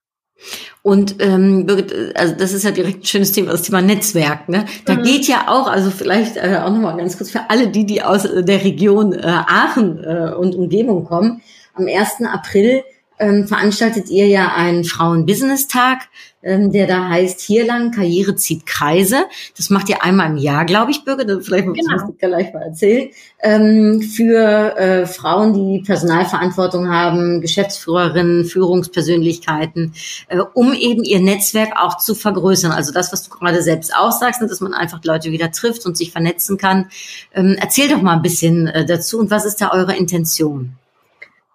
Und 0.81 1.17
ähm, 1.19 1.67
also 2.15 2.33
das 2.33 2.53
ist 2.53 2.63
ja 2.63 2.71
direkt 2.71 3.03
ein 3.03 3.05
schönes 3.05 3.31
Thema, 3.31 3.51
das 3.51 3.61
Thema 3.61 3.83
Netzwerk. 3.83 4.49
Ne? 4.49 4.65
Da 4.85 4.95
mhm. 4.95 5.03
geht 5.03 5.27
ja 5.27 5.43
auch, 5.47 5.67
also 5.67 5.91
vielleicht 5.91 6.37
äh, 6.37 6.59
auch 6.63 6.71
nochmal 6.71 6.97
ganz 6.97 7.17
kurz 7.17 7.29
für 7.29 7.51
alle 7.51 7.67
die, 7.67 7.85
die 7.85 8.01
aus 8.01 8.23
der 8.23 8.63
Region 8.63 9.13
äh, 9.13 9.21
Aachen 9.21 10.03
äh, 10.03 10.33
und 10.33 10.55
Umgebung 10.55 11.05
kommen. 11.05 11.43
Am 11.75 11.87
1. 11.87 12.23
April 12.25 12.81
ähm, 13.21 13.47
veranstaltet 13.47 14.09
ihr 14.09 14.27
ja 14.27 14.53
einen 14.55 14.83
Frauen-Business-Tag, 14.83 16.09
ähm, 16.43 16.71
der 16.71 16.87
da 16.87 17.07
heißt 17.07 17.39
Hier 17.39 17.65
lang, 17.65 17.91
Karriere 17.91 18.35
zieht 18.35 18.65
Kreise. 18.65 19.25
Das 19.55 19.69
macht 19.69 19.89
ihr 19.89 20.03
einmal 20.03 20.31
im 20.31 20.37
Jahr, 20.37 20.65
glaube 20.65 20.89
ich, 20.89 21.05
Bürger. 21.05 21.39
Vielleicht 21.39 21.65
genau. 21.65 21.93
muss 21.93 22.09
ich 22.11 22.17
gleich 22.17 22.51
mal 22.51 22.63
erzählen. 22.63 23.09
Ähm, 23.43 24.01
für 24.01 24.75
äh, 24.75 25.05
Frauen, 25.05 25.53
die 25.53 25.83
Personalverantwortung 25.85 26.89
haben, 26.89 27.41
Geschäftsführerinnen, 27.41 28.45
Führungspersönlichkeiten, 28.45 29.93
äh, 30.29 30.39
um 30.55 30.73
eben 30.73 31.03
ihr 31.03 31.19
Netzwerk 31.19 31.73
auch 31.79 31.97
zu 31.97 32.15
vergrößern. 32.15 32.71
Also 32.71 32.91
das, 32.91 33.13
was 33.13 33.23
du 33.23 33.29
gerade 33.29 33.61
selbst 33.61 33.95
auch 33.95 34.11
sagst, 34.11 34.41
ne, 34.41 34.47
dass 34.47 34.61
man 34.61 34.73
einfach 34.73 35.03
Leute 35.03 35.31
wieder 35.31 35.51
trifft 35.51 35.85
und 35.85 35.95
sich 35.95 36.11
vernetzen 36.11 36.57
kann. 36.57 36.89
Ähm, 37.35 37.55
erzähl 37.59 37.87
doch 37.87 38.01
mal 38.01 38.13
ein 38.13 38.23
bisschen 38.23 38.65
äh, 38.65 38.83
dazu 38.83 39.19
und 39.19 39.29
was 39.29 39.45
ist 39.45 39.61
da 39.61 39.71
eure 39.71 39.95
Intention? 39.95 40.75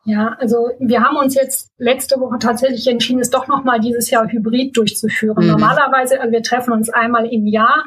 Ja, 0.07 0.37
also 0.39 0.71
wir 0.79 1.03
haben 1.03 1.17
uns 1.17 1.35
jetzt 1.35 1.73
letzte 1.79 2.21
Woche 2.21 2.39
tatsächlich 2.39 2.87
entschieden, 2.87 3.19
es 3.19 3.31
doch 3.31 3.49
nochmal 3.49 3.81
dieses 3.81 4.09
Jahr 4.09 4.29
hybrid 4.29 4.77
durchzuführen. 4.77 5.45
Mhm. 5.45 5.51
Normalerweise, 5.51 6.21
also 6.21 6.33
wir 6.33 6.45
treffen 6.45 6.73
uns 6.73 6.89
einmal 6.89 7.27
im 7.27 7.45
Jahr 7.47 7.85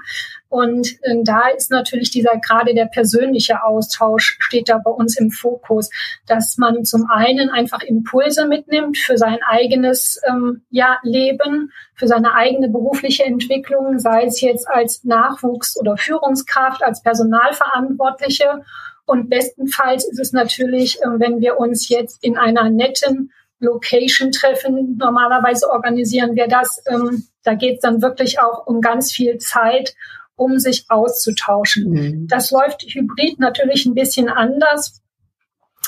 und 0.49 0.97
äh, 1.03 1.23
da 1.23 1.47
ist 1.55 1.71
natürlich 1.71 2.11
dieser 2.11 2.37
gerade 2.37 2.73
der 2.73 2.87
persönliche 2.87 3.63
Austausch 3.63 4.35
steht 4.39 4.67
da 4.67 4.79
bei 4.79 4.91
uns 4.91 5.17
im 5.17 5.31
Fokus, 5.31 5.89
dass 6.27 6.57
man 6.57 6.83
zum 6.83 7.05
einen 7.09 7.49
einfach 7.49 7.83
Impulse 7.83 8.47
mitnimmt 8.47 8.97
für 8.97 9.17
sein 9.17 9.39
eigenes 9.47 10.19
ähm, 10.27 10.63
ja, 10.71 10.97
Leben, 11.03 11.71
für 11.93 12.07
seine 12.07 12.33
eigene 12.33 12.67
berufliche 12.67 13.23
Entwicklung, 13.23 13.99
sei 13.99 14.25
es 14.25 14.41
jetzt 14.41 14.67
als 14.67 15.05
Nachwuchs- 15.05 15.77
oder 15.79 15.95
Führungskraft, 15.95 16.83
als 16.83 17.01
Personalverantwortliche 17.01 18.63
und 19.09 19.27
bestenfalls 19.27 20.07
ist 20.07 20.19
es 20.19 20.33
natürlich, 20.33 20.99
ähm, 21.03 21.19
wenn 21.19 21.39
wir 21.41 21.57
uns 21.57 21.89
jetzt 21.89 22.23
in 22.23 22.37
einer 22.37 22.69
netten 22.69 23.31
Location 23.59 24.31
treffen. 24.31 24.97
Normalerweise 24.97 25.67
organisieren 25.67 26.35
wir 26.35 26.47
das. 26.47 26.81
Ähm, 26.87 27.27
da 27.43 27.55
geht 27.55 27.77
es 27.77 27.81
dann 27.81 28.03
wirklich 28.03 28.39
auch 28.39 28.67
um 28.67 28.81
ganz 28.81 29.11
viel 29.11 29.39
Zeit, 29.39 29.95
um 30.35 30.59
sich 30.59 30.85
auszutauschen. 30.89 31.89
Mhm. 31.89 32.27
Das 32.27 32.51
läuft 32.51 32.83
hybrid 32.83 33.39
natürlich 33.39 33.87
ein 33.87 33.95
bisschen 33.95 34.29
anders. 34.29 35.01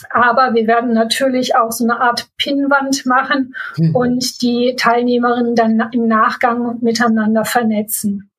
Aber 0.10 0.56
wir 0.56 0.66
werden 0.66 0.94
natürlich 0.94 1.56
auch 1.56 1.72
so 1.72 1.84
eine 1.84 2.00
Art 2.00 2.28
Pinnwand 2.38 3.06
machen 3.06 3.54
mhm. 3.78 3.96
und 3.96 4.42
die 4.42 4.76
Teilnehmerinnen 4.76 5.54
dann 5.54 5.90
im 5.92 6.08
Nachgang 6.08 6.80
miteinander 6.82 7.46
vernetzen. 7.46 8.32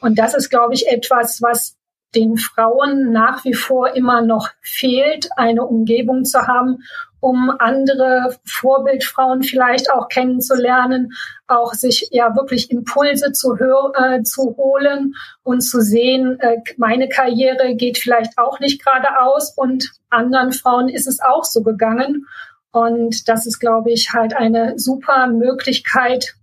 Und 0.00 0.16
das 0.16 0.34
ist, 0.34 0.48
glaube 0.48 0.74
ich, 0.74 0.86
etwas, 0.86 1.42
was 1.42 1.77
den 2.14 2.36
Frauen 2.36 3.12
nach 3.12 3.44
wie 3.44 3.54
vor 3.54 3.94
immer 3.94 4.22
noch 4.22 4.48
fehlt, 4.62 5.28
eine 5.36 5.64
Umgebung 5.64 6.24
zu 6.24 6.46
haben, 6.46 6.78
um 7.20 7.50
andere 7.58 8.36
Vorbildfrauen 8.44 9.42
vielleicht 9.42 9.90
auch 9.92 10.08
kennenzulernen, 10.08 11.12
auch 11.46 11.74
sich 11.74 12.08
ja 12.12 12.36
wirklich 12.36 12.70
Impulse 12.70 13.32
zu, 13.32 13.58
hör, 13.58 13.92
äh, 13.96 14.22
zu 14.22 14.56
holen 14.56 15.14
und 15.42 15.60
zu 15.60 15.80
sehen, 15.80 16.38
äh, 16.40 16.58
meine 16.76 17.08
Karriere 17.08 17.74
geht 17.74 17.98
vielleicht 17.98 18.38
auch 18.38 18.60
nicht 18.60 18.84
geradeaus 18.84 19.52
und 19.56 19.90
anderen 20.10 20.52
Frauen 20.52 20.88
ist 20.88 21.06
es 21.06 21.20
auch 21.20 21.44
so 21.44 21.62
gegangen. 21.62 22.26
Und 22.70 23.28
das 23.28 23.46
ist, 23.46 23.58
glaube 23.58 23.90
ich, 23.90 24.12
halt 24.12 24.36
eine 24.36 24.78
super 24.78 25.26
Möglichkeit, 25.26 26.34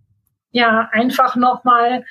ja, 0.52 0.90
einfach 0.92 1.36
nochmal 1.36 2.04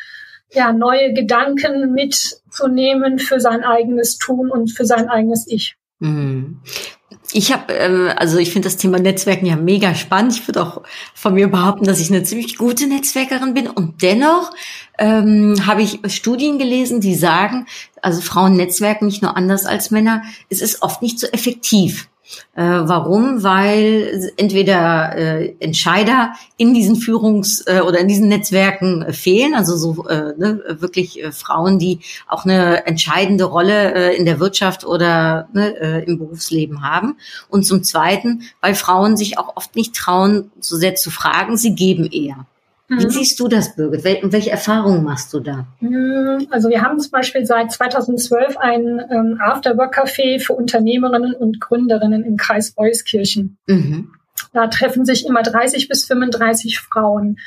ja, 0.54 0.72
neue 0.72 1.12
Gedanken 1.12 1.92
mitzunehmen 1.92 3.18
für 3.18 3.40
sein 3.40 3.64
eigenes 3.64 4.18
Tun 4.18 4.50
und 4.50 4.70
für 4.70 4.84
sein 4.84 5.08
eigenes 5.08 5.46
Ich. 5.48 5.76
Mhm. 6.00 6.60
Ich 7.32 7.52
habe, 7.52 7.72
äh, 7.72 8.10
also 8.16 8.38
ich 8.38 8.52
finde 8.52 8.66
das 8.66 8.76
Thema 8.76 8.98
Netzwerken 8.98 9.46
ja 9.46 9.56
mega 9.56 9.94
spannend. 9.94 10.34
Ich 10.34 10.46
würde 10.46 10.62
auch 10.62 10.82
von 11.14 11.34
mir 11.34 11.48
behaupten, 11.48 11.84
dass 11.84 12.00
ich 12.00 12.10
eine 12.10 12.22
ziemlich 12.22 12.58
gute 12.58 12.86
Netzwerkerin 12.86 13.54
bin. 13.54 13.66
Und 13.66 14.02
dennoch 14.02 14.52
ähm, 14.98 15.66
habe 15.66 15.82
ich 15.82 16.00
Studien 16.08 16.58
gelesen, 16.58 17.00
die 17.00 17.14
sagen, 17.14 17.66
also 18.02 18.20
Frauen 18.20 18.56
netzwerken 18.56 19.06
nicht 19.06 19.22
nur 19.22 19.36
anders 19.36 19.66
als 19.66 19.90
Männer. 19.90 20.22
Es 20.50 20.60
ist 20.60 20.82
oft 20.82 21.02
nicht 21.02 21.18
so 21.18 21.26
effektiv. 21.28 22.08
Äh, 22.55 22.62
warum? 22.62 23.42
Weil 23.42 24.33
entweder 24.37 25.16
äh, 25.16 25.55
Entscheider 25.61 26.35
in 26.57 26.75
diesen 26.75 26.97
Führungs- 26.97 27.66
äh, 27.66 27.81
oder 27.81 27.99
in 27.99 28.09
diesen 28.09 28.29
Netzwerken 28.29 29.03
äh, 29.03 29.12
fehlen, 29.12 29.55
also 29.55 29.77
so 29.77 30.07
äh, 30.07 30.35
ne, 30.37 30.62
wirklich 30.68 31.23
äh, 31.23 31.33
Frauen, 31.33 31.79
die 31.79 32.01
auch 32.29 32.44
eine 32.44 32.87
entscheidende 32.87 33.44
Rolle 33.44 33.94
äh, 33.94 34.16
in 34.16 34.25
der 34.25 34.40
Wirtschaft 34.40 34.85
oder 34.85 35.49
ne, 35.53 35.77
äh, 35.81 36.05
im 36.05 36.18
Berufsleben 36.18 36.83
haben. 36.83 37.16
Und 37.49 37.66
zum 37.66 37.83
Zweiten, 37.83 38.42
weil 38.61 38.75
Frauen 38.75 39.16
sich 39.16 39.38
auch 39.38 39.57
oft 39.57 39.75
nicht 39.77 39.94
trauen, 39.94 40.51
so 40.61 40.77
sehr 40.77 40.94
zu 40.94 41.11
fragen, 41.11 41.57
sie 41.57 41.75
geben 41.75 42.07
eher. 42.07 42.47
Wie 42.88 43.05
mhm. 43.05 43.11
siehst 43.11 43.40
du 43.40 43.49
das, 43.49 43.77
Birgit? 43.77 44.05
Wel 44.05 44.18
welche 44.25 44.51
Erfahrungen 44.51 45.05
machst 45.05 45.33
du 45.33 45.40
da? 45.40 45.66
Mhm, 45.81 46.49
also 46.51 46.68
wir 46.68 46.83
haben 46.83 47.01
zum 47.01 47.12
Beispiel 47.12 47.47
seit 47.47 47.73
2012 47.73 48.59
ein 48.59 49.01
ähm, 49.11 49.38
Afterwork-Café 49.40 50.40
für 50.40 50.53
Unternehmerinnen 50.53 51.35
und 51.35 51.61
Gründerinnen 51.61 52.25
im 52.25 52.37
Kreis 52.37 52.75
Euskirchen. 52.77 53.57
Mhm. 53.66 54.11
Da 54.53 54.66
treffen 54.66 55.05
sich 55.05 55.27
immer 55.27 55.42
30 55.42 55.88
bis 55.88 56.05
35 56.05 56.81
Frauen. 56.81 57.38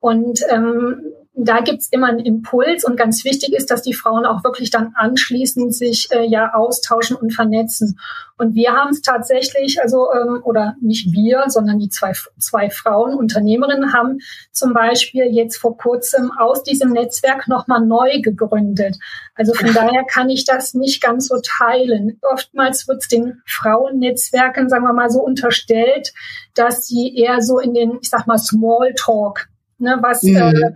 Und 0.00 0.40
ähm, 0.48 1.12
da 1.40 1.60
gibt's 1.60 1.88
immer 1.92 2.08
einen 2.08 2.18
Impuls 2.18 2.84
und 2.84 2.96
ganz 2.96 3.24
wichtig 3.24 3.52
ist, 3.52 3.70
dass 3.70 3.82
die 3.82 3.94
Frauen 3.94 4.26
auch 4.26 4.42
wirklich 4.42 4.70
dann 4.70 4.92
anschließend 4.96 5.72
sich 5.72 6.08
äh, 6.10 6.26
ja 6.26 6.52
austauschen 6.52 7.14
und 7.16 7.32
vernetzen. 7.32 8.00
Und 8.36 8.56
wir 8.56 8.72
haben 8.72 8.90
es 8.90 9.02
tatsächlich, 9.02 9.80
also 9.80 10.08
ähm, 10.12 10.40
oder 10.42 10.74
nicht 10.80 11.12
wir, 11.12 11.44
sondern 11.46 11.78
die 11.78 11.90
zwei, 11.90 12.12
zwei 12.38 12.70
Frauen, 12.70 13.14
Unternehmerinnen, 13.14 13.92
haben 13.92 14.18
zum 14.50 14.72
Beispiel 14.74 15.26
jetzt 15.26 15.58
vor 15.58 15.76
kurzem 15.76 16.32
aus 16.36 16.64
diesem 16.64 16.90
Netzwerk 16.90 17.46
nochmal 17.46 17.86
neu 17.86 18.20
gegründet. 18.20 18.96
Also 19.36 19.54
von 19.54 19.72
daher 19.72 20.04
kann 20.04 20.30
ich 20.30 20.44
das 20.44 20.74
nicht 20.74 21.00
ganz 21.00 21.28
so 21.28 21.40
teilen. 21.40 22.18
Oftmals 22.32 22.88
wird 22.88 23.02
es 23.02 23.08
den 23.08 23.42
Frauennetzwerken, 23.46 24.68
sagen 24.68 24.84
wir 24.84 24.92
mal 24.92 25.10
so, 25.10 25.20
unterstellt, 25.20 26.12
dass 26.54 26.88
sie 26.88 27.14
eher 27.16 27.42
so 27.42 27.60
in 27.60 27.74
den, 27.74 27.98
ich 28.02 28.10
sag 28.10 28.26
mal, 28.26 28.38
Smalltalk 28.38 29.48
Ne, 29.78 29.98
was, 30.00 30.22
mhm. 30.22 30.36
äh, 30.36 30.72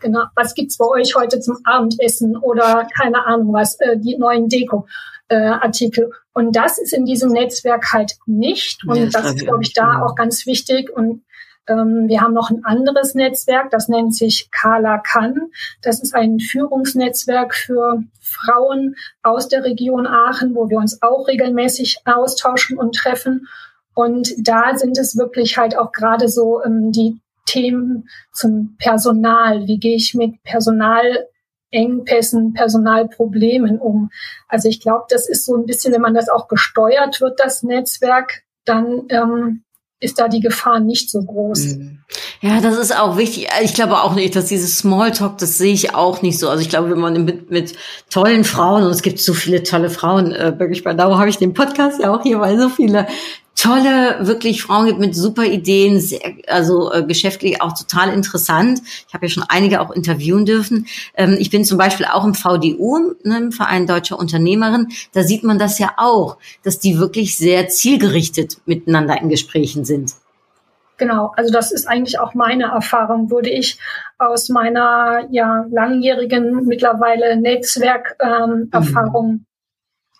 genau, 0.00 0.24
was 0.34 0.54
gibt's 0.54 0.76
bei 0.76 0.86
euch 0.86 1.14
heute 1.14 1.40
zum 1.40 1.58
Abendessen 1.64 2.36
oder 2.36 2.86
keine 2.96 3.24
Ahnung 3.26 3.52
was, 3.52 3.80
äh, 3.80 3.96
die 3.98 4.16
neuen 4.18 4.48
Deko-Artikel. 4.48 6.04
Äh, 6.04 6.14
und 6.34 6.54
das 6.54 6.78
ist 6.78 6.92
in 6.92 7.04
diesem 7.04 7.32
Netzwerk 7.32 7.92
halt 7.92 8.12
nicht. 8.26 8.84
Und 8.86 8.96
ja, 8.96 9.04
das, 9.06 9.12
das 9.22 9.34
ist, 9.34 9.44
glaube 9.44 9.62
ich, 9.62 9.72
da 9.72 10.02
auch 10.02 10.14
ganz 10.14 10.46
wichtig. 10.46 10.90
Und 10.90 11.22
ähm, 11.68 12.08
wir 12.08 12.20
haben 12.20 12.32
noch 12.32 12.50
ein 12.50 12.64
anderes 12.64 13.14
Netzwerk, 13.14 13.70
das 13.70 13.88
nennt 13.88 14.14
sich 14.14 14.50
Kala 14.50 14.98
Kann. 14.98 15.50
Das 15.82 16.00
ist 16.00 16.14
ein 16.14 16.40
Führungsnetzwerk 16.40 17.54
für 17.54 18.02
Frauen 18.20 18.96
aus 19.22 19.48
der 19.48 19.64
Region 19.64 20.06
Aachen, 20.06 20.54
wo 20.54 20.68
wir 20.68 20.78
uns 20.78 21.02
auch 21.02 21.28
regelmäßig 21.28 22.02
austauschen 22.04 22.78
und 22.78 22.94
treffen. 22.94 23.48
Und 23.94 24.32
da 24.38 24.76
sind 24.76 24.96
es 24.96 25.16
wirklich 25.16 25.58
halt 25.58 25.76
auch 25.76 25.92
gerade 25.92 26.28
so 26.28 26.62
ähm, 26.62 26.92
die 26.92 27.20
Themen 27.48 28.08
zum 28.32 28.76
Personal. 28.78 29.66
Wie 29.66 29.78
gehe 29.78 29.96
ich 29.96 30.14
mit 30.14 30.42
Personalengpässen, 30.42 32.52
Personalproblemen 32.52 33.78
um? 33.78 34.10
Also 34.46 34.68
ich 34.68 34.80
glaube, 34.80 35.06
das 35.08 35.26
ist 35.28 35.46
so 35.46 35.56
ein 35.56 35.66
bisschen, 35.66 35.94
wenn 35.94 36.02
man 36.02 36.14
das 36.14 36.28
auch 36.28 36.48
gesteuert 36.48 37.20
wird, 37.20 37.40
das 37.40 37.62
Netzwerk, 37.62 38.42
dann 38.64 39.04
ähm, 39.08 39.62
ist 40.00 40.20
da 40.20 40.28
die 40.28 40.40
Gefahr 40.40 40.78
nicht 40.78 41.10
so 41.10 41.22
groß. 41.22 41.76
Mhm. 41.76 41.98
Ja, 42.40 42.60
das 42.60 42.78
ist 42.78 42.96
auch 42.96 43.16
wichtig. 43.16 43.48
Ich 43.62 43.74
glaube 43.74 44.02
auch 44.02 44.14
nicht, 44.14 44.36
dass 44.36 44.46
dieses 44.46 44.78
Smalltalk, 44.78 45.38
das 45.38 45.58
sehe 45.58 45.72
ich 45.72 45.94
auch 45.94 46.22
nicht 46.22 46.38
so. 46.38 46.48
Also 46.48 46.62
ich 46.62 46.68
glaube, 46.68 46.90
wenn 46.90 47.00
man 47.00 47.24
mit, 47.24 47.50
mit 47.50 47.74
tollen 48.10 48.44
Frauen, 48.44 48.84
und 48.84 48.90
es 48.90 49.02
gibt 49.02 49.18
so 49.18 49.34
viele 49.34 49.64
tolle 49.64 49.90
Frauen, 49.90 50.32
äh, 50.32 50.58
wirklich 50.58 50.84
bei 50.84 50.94
Dauer 50.94 51.18
habe 51.18 51.30
ich 51.30 51.38
den 51.38 51.52
Podcast 51.52 52.00
ja 52.00 52.14
auch 52.14 52.22
hier, 52.22 52.38
weil 52.38 52.58
so 52.58 52.68
viele 52.68 53.08
tolle, 53.58 54.26
wirklich 54.26 54.62
Frauen 54.62 54.86
gibt 54.86 55.00
mit 55.00 55.14
super 55.16 55.44
Ideen, 55.44 56.00
sehr, 56.00 56.20
also 56.46 56.92
äh, 56.92 57.02
geschäftlich 57.02 57.60
auch 57.60 57.76
total 57.76 58.12
interessant. 58.14 58.80
Ich 59.08 59.14
habe 59.14 59.26
ja 59.26 59.30
schon 59.30 59.44
einige 59.48 59.80
auch 59.80 59.90
interviewen 59.90 60.46
dürfen. 60.46 60.86
Ähm, 61.14 61.36
ich 61.38 61.50
bin 61.50 61.64
zum 61.64 61.76
Beispiel 61.76 62.06
auch 62.06 62.24
im 62.24 62.34
VDU, 62.34 63.14
ne, 63.24 63.38
im 63.38 63.52
Verein 63.52 63.86
Deutscher 63.86 64.18
Unternehmerin. 64.18 64.88
Da 65.12 65.24
sieht 65.24 65.42
man 65.42 65.58
das 65.58 65.78
ja 65.78 65.90
auch, 65.96 66.38
dass 66.62 66.78
die 66.78 66.98
wirklich 66.98 67.36
sehr 67.36 67.68
zielgerichtet 67.68 68.58
miteinander 68.64 69.20
in 69.20 69.28
Gesprächen 69.28 69.84
sind. 69.84 70.12
Genau, 70.96 71.32
also 71.36 71.52
das 71.52 71.72
ist 71.72 71.86
eigentlich 71.86 72.18
auch 72.18 72.34
meine 72.34 72.64
Erfahrung, 72.66 73.30
würde 73.30 73.50
ich 73.50 73.78
aus 74.18 74.48
meiner 74.48 75.26
ja 75.30 75.64
langjährigen 75.70 76.64
mittlerweile 76.66 77.36
Netzwerkerfahrung 77.36 79.28
ähm, 79.28 79.32
mhm 79.32 79.47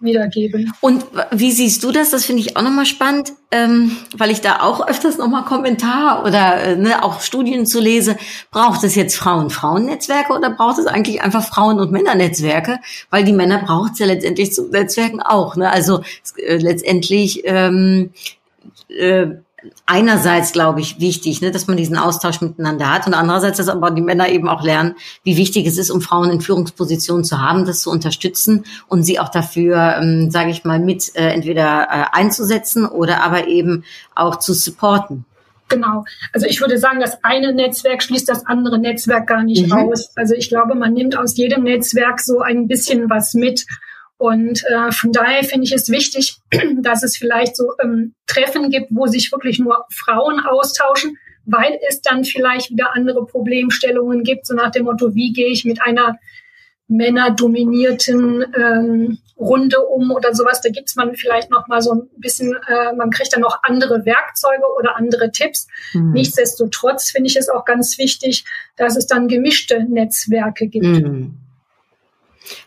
wiedergeben. 0.00 0.72
Und 0.80 1.04
wie 1.32 1.52
siehst 1.52 1.82
du 1.82 1.92
das? 1.92 2.11
Das 2.11 2.24
finde 2.24 2.42
ich 2.42 2.56
auch 2.56 2.62
nochmal 2.62 2.87
spannend, 2.87 3.32
ähm, 3.50 3.96
weil 4.16 4.30
ich 4.30 4.40
da 4.40 4.61
auch 4.61 4.87
öfters 4.87 5.18
nochmal 5.18 5.44
Kommentar 5.44 6.24
oder 6.24 6.62
äh, 6.62 6.76
ne, 6.76 7.02
auch 7.02 7.20
Studien 7.20 7.66
zu 7.66 7.80
lese. 7.80 8.16
Braucht 8.50 8.84
es 8.84 8.94
jetzt 8.94 9.16
Frauen-Frauen-Netzwerke 9.16 10.32
oder 10.32 10.50
braucht 10.50 10.78
es 10.78 10.87
eigentlich 10.87 11.22
einfach 11.22 11.44
Frauen- 11.44 11.80
und 11.80 11.90
Männernetzwerke? 11.90 12.78
Weil 13.11 13.24
die 13.24 13.32
Männer 13.32 13.58
braucht 13.58 13.94
es 13.94 13.98
ja 13.98 14.06
letztendlich 14.06 14.52
zu 14.52 14.68
Netzwerken 14.68 15.20
auch. 15.20 15.56
Ne? 15.56 15.70
Also 15.70 16.02
äh, 16.37 16.56
letztendlich 16.56 17.42
ähm, 17.44 18.11
äh, 18.88 19.26
einerseits, 19.86 20.52
glaube 20.52 20.80
ich, 20.80 21.00
wichtig, 21.00 21.40
ne, 21.40 21.50
dass 21.50 21.66
man 21.66 21.76
diesen 21.76 21.96
Austausch 21.96 22.40
miteinander 22.40 22.92
hat 22.92 23.06
und 23.06 23.14
andererseits, 23.14 23.58
dass 23.58 23.68
aber 23.68 23.90
die 23.90 24.02
Männer 24.02 24.28
eben 24.28 24.48
auch 24.48 24.62
lernen, 24.62 24.94
wie 25.24 25.36
wichtig 25.36 25.66
es 25.66 25.78
ist, 25.78 25.90
um 25.90 26.00
Frauen 26.00 26.30
in 26.30 26.40
Führungspositionen 26.40 27.24
zu 27.24 27.40
haben, 27.40 27.64
das 27.64 27.82
zu 27.82 27.90
unterstützen 27.90 28.64
und 28.86 29.02
sie 29.02 29.18
auch 29.18 29.28
dafür, 29.28 29.96
ähm, 30.00 30.30
sage 30.30 30.50
ich 30.50 30.64
mal, 30.64 30.78
mit 30.78 31.14
äh, 31.16 31.30
entweder 31.30 31.88
äh, 31.90 32.04
einzusetzen 32.12 32.86
oder 32.86 33.22
aber 33.22 33.48
eben 33.48 33.84
auch 34.14 34.36
zu 34.38 34.54
supporten. 34.54 35.24
Genau. 35.68 36.04
Also 36.32 36.46
ich 36.46 36.60
würde 36.60 36.78
sagen, 36.78 37.00
das 37.00 37.22
eine 37.24 37.52
Netzwerk 37.52 38.02
schließt 38.02 38.28
das 38.28 38.46
andere 38.46 38.78
Netzwerk 38.78 39.26
gar 39.26 39.42
nicht 39.42 39.66
mhm. 39.66 39.72
aus. 39.72 40.16
Also 40.16 40.34
ich 40.34 40.48
glaube, 40.48 40.74
man 40.74 40.94
nimmt 40.94 41.16
aus 41.16 41.36
jedem 41.36 41.64
Netzwerk 41.64 42.20
so 42.20 42.40
ein 42.40 42.68
bisschen 42.68 43.10
was 43.10 43.34
mit. 43.34 43.66
Und 44.18 44.64
äh, 44.64 44.90
von 44.90 45.12
daher 45.12 45.44
finde 45.44 45.64
ich 45.64 45.72
es 45.72 45.88
wichtig, 45.88 46.38
dass 46.83 47.02
es 47.02 47.16
vielleicht 47.16 47.57
so 47.57 47.72
ähm, 47.83 48.14
Treffen 48.26 48.68
gibt, 48.70 48.88
wo 48.90 49.07
sich 49.07 49.31
wirklich 49.33 49.59
nur 49.61 49.87
Frauen 49.90 50.40
austauschen, 50.40 51.16
weil 51.44 51.78
es 51.88 52.02
dann 52.02 52.24
vielleicht 52.24 52.70
wieder 52.70 52.94
andere 52.94 53.24
Problemstellungen 53.24 54.24
gibt, 54.24 54.46
so 54.46 54.54
nach 54.54 54.70
dem 54.70 54.85
Motto, 54.85 55.14
wie 55.14 55.33
gehe 55.33 55.48
ich 55.48 55.64
mit 55.64 55.81
einer 55.81 56.18
männerdominierten 56.88 58.44
ähm, 58.57 59.18
Runde 59.38 59.78
um 59.81 60.11
oder 60.11 60.35
sowas. 60.35 60.61
Da 60.62 60.70
gibt's 60.70 60.96
man 60.96 61.14
vielleicht 61.14 61.50
noch 61.50 61.68
mal 61.68 61.81
so 61.81 61.92
ein 61.92 62.09
bisschen, 62.16 62.57
äh, 62.66 62.92
man 62.96 63.11
kriegt 63.11 63.33
dann 63.33 63.42
noch 63.42 63.61
andere 63.62 64.04
Werkzeuge 64.04 64.64
oder 64.76 64.96
andere 64.96 65.31
Tipps. 65.31 65.68
Mhm. 65.92 66.12
Nichtsdestotrotz 66.12 67.11
finde 67.11 67.28
ich 67.28 67.37
es 67.37 67.48
auch 67.48 67.64
ganz 67.64 67.98
wichtig, 67.98 68.44
dass 68.76 68.96
es 68.96 69.07
dann 69.07 69.28
gemischte 69.28 69.85
Netzwerke 69.85 70.66
gibt. 70.66 70.87
Mhm. 70.87 71.37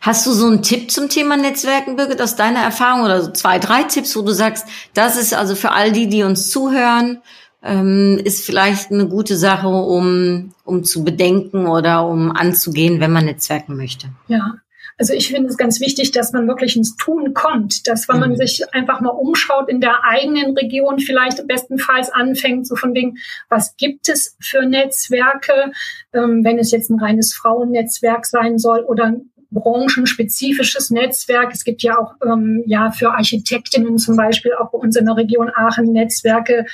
Hast 0.02 0.26
du 0.26 0.32
so 0.32 0.48
einen 0.48 0.64
Tipp 0.64 0.92
zum 0.92 1.10
Thema 1.10 1.38
Netzwerken, 1.38 1.96
Birgit, 1.96 2.22
aus 2.22 2.36
deiner 2.36 2.62
Erfahrung 2.62 3.04
oder 3.04 3.22
so 3.22 3.32
zwei, 3.32 3.60
drei 3.60 3.84
Tipps, 3.84 4.16
wo 4.16 4.22
du 4.22 4.34
sagst, 4.34 4.66
das 4.94 5.18
ist 5.18 5.34
also 5.34 5.56
für 5.56 5.72
all 5.72 5.92
die, 5.92 6.08
die 6.08 6.24
uns 6.24 6.50
zuhören, 6.50 7.22
ähm, 7.64 8.20
ist 8.24 8.46
vielleicht 8.46 8.92
eine 8.92 9.08
gute 9.08 9.38
Sache, 9.38 9.68
um, 9.68 10.54
um 10.66 10.84
zu 10.84 11.04
bedenken 11.04 11.68
oder 11.68 12.08
um 12.08 12.32
anzugehen, 12.32 13.00
wenn 13.00 13.12
man 13.12 13.26
Netzwerken 13.26 13.76
möchte? 13.78 14.08
Ja, 14.28 14.56
also 15.02 15.14
ich 15.14 15.30
finde 15.30 15.50
es 15.50 15.58
ganz 15.58 15.80
wichtig, 15.80 16.12
dass 16.12 16.32
man 16.32 16.48
wirklich 16.48 16.76
ins 16.76 16.96
Tun 16.96 17.34
kommt, 17.34 17.88
dass 17.88 18.08
wenn 18.08 18.20
man 18.20 18.32
mhm. 18.32 18.36
sich 18.36 18.64
einfach 18.72 19.02
mal 19.02 19.10
umschaut 19.10 19.68
in 19.68 19.82
der 19.82 20.04
eigenen 20.04 20.56
Region, 20.56 21.00
vielleicht 21.00 21.48
bestenfalls 21.48 22.12
anfängt, 22.12 22.68
so 22.68 22.76
von 22.76 22.94
wegen, 22.94 23.18
was 23.50 23.76
gibt 23.78 24.10
es 24.10 24.38
für 24.40 24.64
Netzwerke, 24.64 25.72
ähm, 26.14 26.44
wenn 26.44 26.60
es 26.60 26.70
jetzt 26.70 26.92
ein 26.92 27.00
reines 27.00 27.34
Frauennetzwerk 27.34 28.28
sein 28.28 28.60
soll 28.60 28.82
oder 28.82 29.14
branchenspezifisches 29.52 30.90
Netzwerk. 30.90 31.54
Es 31.54 31.64
gibt 31.64 31.84
ja 31.84 31.98
auch 31.98 32.16
ähm, 32.26 32.64
ja 32.66 32.92
für 32.92 33.12
Architektinnen 33.12 33.98
zum 33.98 34.16
Beispiel 34.16 34.54
auch 34.54 34.72
bei 34.72 34.78
uns 34.78 34.96
in 34.96 35.06
der 35.06 35.18
Region 35.18 35.52
Aachen 35.54 35.92
Netzwerke 35.92 36.66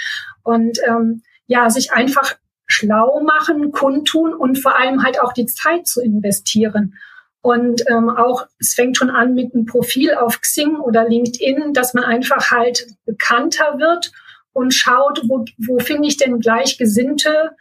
und 0.44 0.80
ähm, 0.88 1.24
ja 1.48 1.70
sich 1.70 1.92
einfach 1.92 2.36
schlau 2.68 3.22
machen, 3.22 3.72
kundtun 3.72 4.34
und 4.34 4.60
vor 4.60 4.78
allem 4.78 5.04
halt 5.04 5.22
auch 5.22 5.34
die 5.34 5.46
Zeit 5.46 5.88
zu 5.88 6.02
investieren. 6.02 6.96
Und 7.42 7.84
ähm, 7.90 8.10
auch, 8.10 8.46
es 8.60 8.74
fängt 8.74 8.98
schon 8.98 9.10
an 9.10 9.34
mit 9.34 9.54
einem 9.54 9.66
Profil 9.66 10.13
auf 10.13 10.42
Xing 10.42 10.76
oder 10.76 11.08
LinkedIn, 11.08 11.74
dass 11.74 11.94
man 11.94 12.04
einfach 12.04 12.52
halt 12.52 12.88
bekannter 13.06 13.78
wird 13.78 14.12
und 14.52 14.74
schaut, 14.74 15.22
wo, 15.28 15.46
wo 15.58 15.80
finde 15.80 16.10
ich 16.10 16.18
denn 16.18 16.40
Gleichgesinnte 16.40 17.52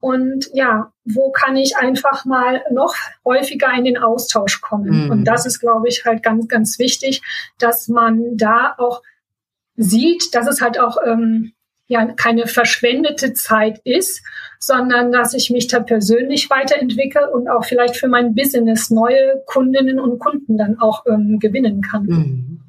und 0.00 0.50
ja, 0.52 0.92
wo 1.04 1.30
kann 1.30 1.56
ich 1.56 1.76
einfach 1.76 2.24
mal 2.24 2.62
noch 2.70 2.94
häufiger 3.24 3.72
in 3.76 3.84
den 3.84 3.96
Austausch 3.96 4.60
kommen? 4.60 5.04
Mhm. 5.04 5.10
Und 5.10 5.24
das 5.24 5.46
ist, 5.46 5.60
glaube 5.60 5.88
ich, 5.88 6.04
halt 6.04 6.22
ganz, 6.22 6.48
ganz 6.48 6.78
wichtig, 6.78 7.22
dass 7.58 7.88
man 7.88 8.36
da 8.36 8.74
auch 8.78 9.02
sieht, 9.76 10.34
dass 10.34 10.46
es 10.46 10.60
halt 10.60 10.78
auch 10.78 10.98
ähm, 11.04 11.52
ja 11.86 12.04
keine 12.06 12.46
verschwendete 12.46 13.32
Zeit 13.32 13.80
ist, 13.84 14.22
sondern 14.58 15.12
dass 15.12 15.34
ich 15.34 15.50
mich 15.50 15.68
da 15.68 15.80
persönlich 15.80 16.50
weiterentwickle 16.50 17.30
und 17.30 17.48
auch 17.48 17.64
vielleicht 17.64 17.96
für 17.96 18.08
mein 18.08 18.34
Business 18.34 18.90
neue 18.90 19.42
Kundinnen 19.46 20.00
und 20.00 20.18
Kunden 20.18 20.58
dann 20.58 20.78
auch 20.80 21.04
ähm, 21.06 21.38
gewinnen 21.38 21.80
kann. 21.82 22.04
Mhm. 22.04 22.60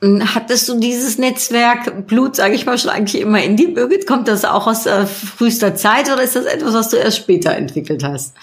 Hattest 0.00 0.68
du 0.68 0.78
dieses 0.78 1.18
Netzwerk 1.18 2.06
Blut, 2.06 2.36
sage 2.36 2.54
ich 2.54 2.64
mal, 2.66 2.78
schon 2.78 2.90
eigentlich 2.90 3.20
immer 3.20 3.42
in 3.42 3.56
dir, 3.56 3.74
Birgit? 3.74 4.06
Kommt 4.06 4.28
das 4.28 4.44
auch 4.44 4.68
aus 4.68 4.86
äh, 4.86 5.06
frühester 5.06 5.74
Zeit 5.74 6.10
oder 6.12 6.22
ist 6.22 6.36
das 6.36 6.44
etwas, 6.44 6.72
was 6.72 6.90
du 6.90 6.96
erst 6.96 7.16
später 7.16 7.52
entwickelt 7.56 8.04
hast? 8.04 8.34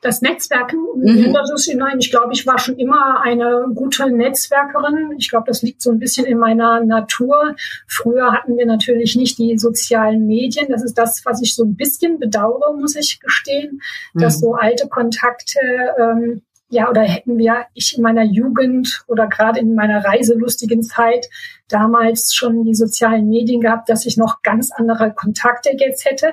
Das 0.00 0.20
Netzwerken, 0.20 0.78
mhm. 0.96 1.32
das 1.32 1.64
hinein. 1.64 1.98
Ich 2.00 2.10
glaube, 2.10 2.32
ich 2.32 2.44
war 2.44 2.58
schon 2.58 2.76
immer 2.76 3.20
eine 3.20 3.66
gute 3.72 4.10
Netzwerkerin. 4.10 5.14
Ich 5.16 5.30
glaube, 5.30 5.44
das 5.46 5.62
liegt 5.62 5.80
so 5.80 5.92
ein 5.92 6.00
bisschen 6.00 6.24
in 6.24 6.38
meiner 6.38 6.82
Natur. 6.82 7.54
Früher 7.86 8.32
hatten 8.32 8.56
wir 8.56 8.66
natürlich 8.66 9.14
nicht 9.14 9.38
die 9.38 9.58
sozialen 9.58 10.26
Medien. 10.26 10.66
Das 10.70 10.82
ist 10.82 10.98
das, 10.98 11.24
was 11.24 11.40
ich 11.40 11.54
so 11.54 11.62
ein 11.64 11.76
bisschen 11.76 12.18
bedauere, 12.18 12.74
muss 12.74 12.96
ich 12.96 13.20
gestehen, 13.20 13.80
mhm. 14.14 14.20
dass 14.20 14.40
so 14.40 14.54
alte 14.54 14.88
Kontakte 14.88 15.60
ähm, 15.96 16.42
ja, 16.72 16.88
oder 16.88 17.02
hätten 17.02 17.36
wir, 17.36 17.66
ich 17.74 17.98
in 17.98 18.02
meiner 18.02 18.24
Jugend 18.24 19.04
oder 19.06 19.26
gerade 19.26 19.60
in 19.60 19.74
meiner 19.74 20.02
reiselustigen 20.02 20.82
Zeit 20.82 21.28
damals 21.68 22.32
schon 22.34 22.64
die 22.64 22.74
sozialen 22.74 23.28
Medien 23.28 23.60
gehabt, 23.60 23.90
dass 23.90 24.06
ich 24.06 24.16
noch 24.16 24.40
ganz 24.42 24.72
andere 24.72 25.12
Kontakte 25.12 25.76
jetzt 25.76 26.06
hätte. 26.06 26.32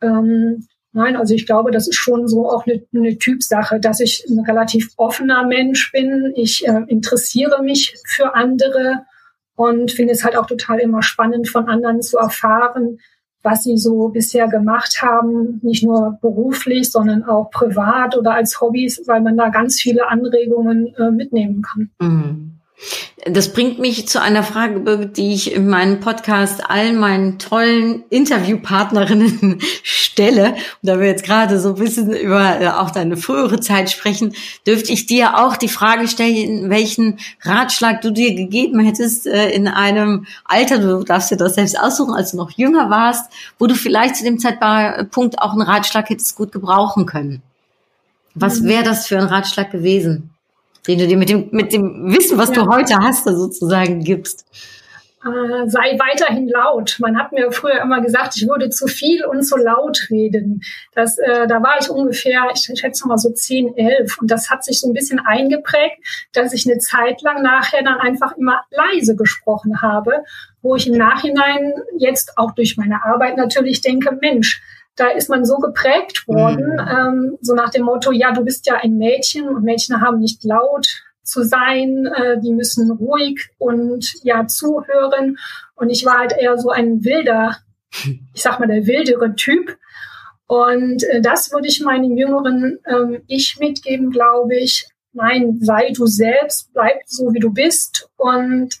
Ähm, 0.00 0.68
nein, 0.92 1.16
also 1.16 1.34
ich 1.34 1.44
glaube, 1.44 1.72
das 1.72 1.88
ist 1.88 1.96
schon 1.96 2.28
so 2.28 2.48
auch 2.48 2.64
eine, 2.66 2.84
eine 2.94 3.18
Typsache, 3.18 3.80
dass 3.80 3.98
ich 3.98 4.24
ein 4.28 4.38
relativ 4.38 4.92
offener 4.96 5.44
Mensch 5.44 5.90
bin. 5.90 6.32
Ich 6.36 6.64
äh, 6.68 6.82
interessiere 6.86 7.60
mich 7.60 7.96
für 8.06 8.36
andere 8.36 9.06
und 9.56 9.90
finde 9.90 10.12
es 10.12 10.22
halt 10.22 10.36
auch 10.36 10.46
total 10.46 10.78
immer 10.78 11.02
spannend, 11.02 11.48
von 11.48 11.68
anderen 11.68 12.00
zu 12.00 12.16
erfahren, 12.18 13.00
was 13.44 13.62
sie 13.62 13.76
so 13.76 14.08
bisher 14.08 14.48
gemacht 14.48 15.02
haben, 15.02 15.60
nicht 15.62 15.84
nur 15.84 16.18
beruflich, 16.22 16.90
sondern 16.90 17.22
auch 17.24 17.50
privat 17.50 18.16
oder 18.16 18.34
als 18.34 18.60
Hobbys, 18.60 19.02
weil 19.06 19.20
man 19.20 19.36
da 19.36 19.50
ganz 19.50 19.78
viele 19.80 20.08
Anregungen 20.08 20.94
äh, 20.96 21.10
mitnehmen 21.10 21.62
kann. 21.62 21.90
Mhm. 22.00 22.53
Das 23.26 23.52
bringt 23.54 23.78
mich 23.78 24.06
zu 24.06 24.20
einer 24.20 24.42
Frage, 24.42 25.06
die 25.06 25.32
ich 25.32 25.52
in 25.54 25.68
meinem 25.68 26.00
Podcast 26.00 26.68
allen 26.68 26.98
meinen 26.98 27.38
tollen 27.38 28.04
Interviewpartnerinnen 28.10 29.60
stelle. 29.82 30.52
Und 30.52 30.56
da 30.82 31.00
wir 31.00 31.06
jetzt 31.06 31.24
gerade 31.24 31.58
so 31.58 31.70
ein 31.70 31.74
bisschen 31.76 32.12
über 32.12 32.60
äh, 32.60 32.68
auch 32.68 32.90
deine 32.90 33.16
frühere 33.16 33.60
Zeit 33.60 33.90
sprechen, 33.90 34.34
dürfte 34.66 34.92
ich 34.92 35.06
dir 35.06 35.38
auch 35.38 35.56
die 35.56 35.68
Frage 35.68 36.06
stellen, 36.06 36.68
welchen 36.68 37.18
Ratschlag 37.40 38.02
du 38.02 38.10
dir 38.10 38.34
gegeben 38.34 38.80
hättest 38.80 39.26
äh, 39.26 39.48
in 39.50 39.68
einem 39.68 40.26
Alter, 40.44 40.78
du 40.78 41.02
darfst 41.02 41.30
dir 41.30 41.36
das 41.38 41.54
selbst 41.54 41.80
aussuchen, 41.80 42.12
als 42.12 42.32
du 42.32 42.36
noch 42.36 42.50
jünger 42.50 42.90
warst, 42.90 43.32
wo 43.58 43.66
du 43.66 43.74
vielleicht 43.74 44.16
zu 44.16 44.24
dem 44.24 44.38
Zeitpunkt 44.38 45.40
auch 45.40 45.52
einen 45.52 45.62
Ratschlag 45.62 46.10
hättest 46.10 46.36
gut 46.36 46.52
gebrauchen 46.52 47.06
können. 47.06 47.42
Was 48.34 48.60
mhm. 48.60 48.68
wäre 48.68 48.84
das 48.84 49.06
für 49.06 49.18
ein 49.18 49.24
Ratschlag 49.24 49.70
gewesen? 49.70 50.33
Den 50.86 50.98
du 50.98 51.06
dir 51.06 51.16
mit 51.16 51.28
dem, 51.28 51.48
mit 51.50 51.72
dem 51.72 52.14
Wissen, 52.14 52.38
was 52.38 52.50
ja. 52.50 52.62
du 52.62 52.68
heute 52.68 52.96
hast, 52.96 53.24
sozusagen 53.24 54.04
gibst? 54.04 54.44
Äh, 55.24 55.68
sei 55.70 55.98
weiterhin 55.98 56.48
laut. 56.48 56.96
Man 57.00 57.18
hat 57.18 57.32
mir 57.32 57.50
früher 57.50 57.80
immer 57.80 58.02
gesagt, 58.02 58.36
ich 58.36 58.46
würde 58.46 58.68
zu 58.68 58.86
viel 58.86 59.24
und 59.24 59.42
zu 59.42 59.56
laut 59.56 60.08
reden. 60.10 60.62
Das, 60.94 61.16
äh, 61.16 61.46
da 61.46 61.62
war 61.62 61.76
ich 61.80 61.88
ungefähr, 61.88 62.48
ich 62.52 62.68
schätze 62.78 63.08
mal 63.08 63.16
so 63.16 63.30
10, 63.30 63.74
11. 63.74 64.18
Und 64.20 64.30
das 64.30 64.50
hat 64.50 64.64
sich 64.64 64.80
so 64.80 64.88
ein 64.88 64.92
bisschen 64.92 65.20
eingeprägt, 65.20 65.96
dass 66.34 66.52
ich 66.52 66.66
eine 66.66 66.78
Zeit 66.78 67.22
lang 67.22 67.42
nachher 67.42 67.82
dann 67.82 67.98
einfach 68.00 68.36
immer 68.36 68.64
leise 68.70 69.16
gesprochen 69.16 69.80
habe, 69.80 70.24
wo 70.60 70.76
ich 70.76 70.86
im 70.86 70.98
Nachhinein 70.98 71.72
jetzt 71.96 72.36
auch 72.36 72.52
durch 72.52 72.76
meine 72.76 73.02
Arbeit 73.02 73.38
natürlich 73.38 73.80
denke, 73.80 74.18
Mensch, 74.20 74.62
da 74.96 75.08
ist 75.08 75.28
man 75.28 75.44
so 75.44 75.56
geprägt 75.56 76.26
worden, 76.28 76.74
mhm. 76.74 76.88
ähm, 76.88 77.38
so 77.40 77.54
nach 77.54 77.70
dem 77.70 77.84
Motto, 77.84 78.12
ja, 78.12 78.32
du 78.32 78.44
bist 78.44 78.66
ja 78.66 78.76
ein 78.76 78.96
Mädchen 78.96 79.48
und 79.48 79.64
Mädchen 79.64 80.00
haben 80.00 80.20
nicht 80.20 80.44
laut 80.44 80.86
zu 81.22 81.42
sein, 81.42 82.06
äh, 82.06 82.40
die 82.40 82.52
müssen 82.52 82.90
ruhig 82.90 83.50
und 83.58 84.14
ja 84.22 84.46
zuhören. 84.46 85.38
Und 85.74 85.90
ich 85.90 86.04
war 86.04 86.18
halt 86.18 86.34
eher 86.38 86.56
so 86.58 86.70
ein 86.70 87.04
wilder, 87.04 87.56
ich 88.34 88.42
sag 88.42 88.60
mal, 88.60 88.68
der 88.68 88.86
wildere 88.86 89.34
Typ. 89.34 89.76
Und 90.46 91.02
äh, 91.04 91.20
das 91.20 91.50
würde 91.52 91.68
ich 91.68 91.80
meinem 91.80 92.16
jüngeren 92.16 92.78
ähm, 92.86 93.22
Ich 93.26 93.58
mitgeben, 93.58 94.10
glaube 94.10 94.56
ich. 94.56 94.86
Nein, 95.12 95.58
sei 95.60 95.92
du 95.94 96.06
selbst, 96.06 96.72
bleib 96.74 96.98
so 97.06 97.32
wie 97.32 97.38
du 97.38 97.52
bist 97.52 98.10
und 98.16 98.76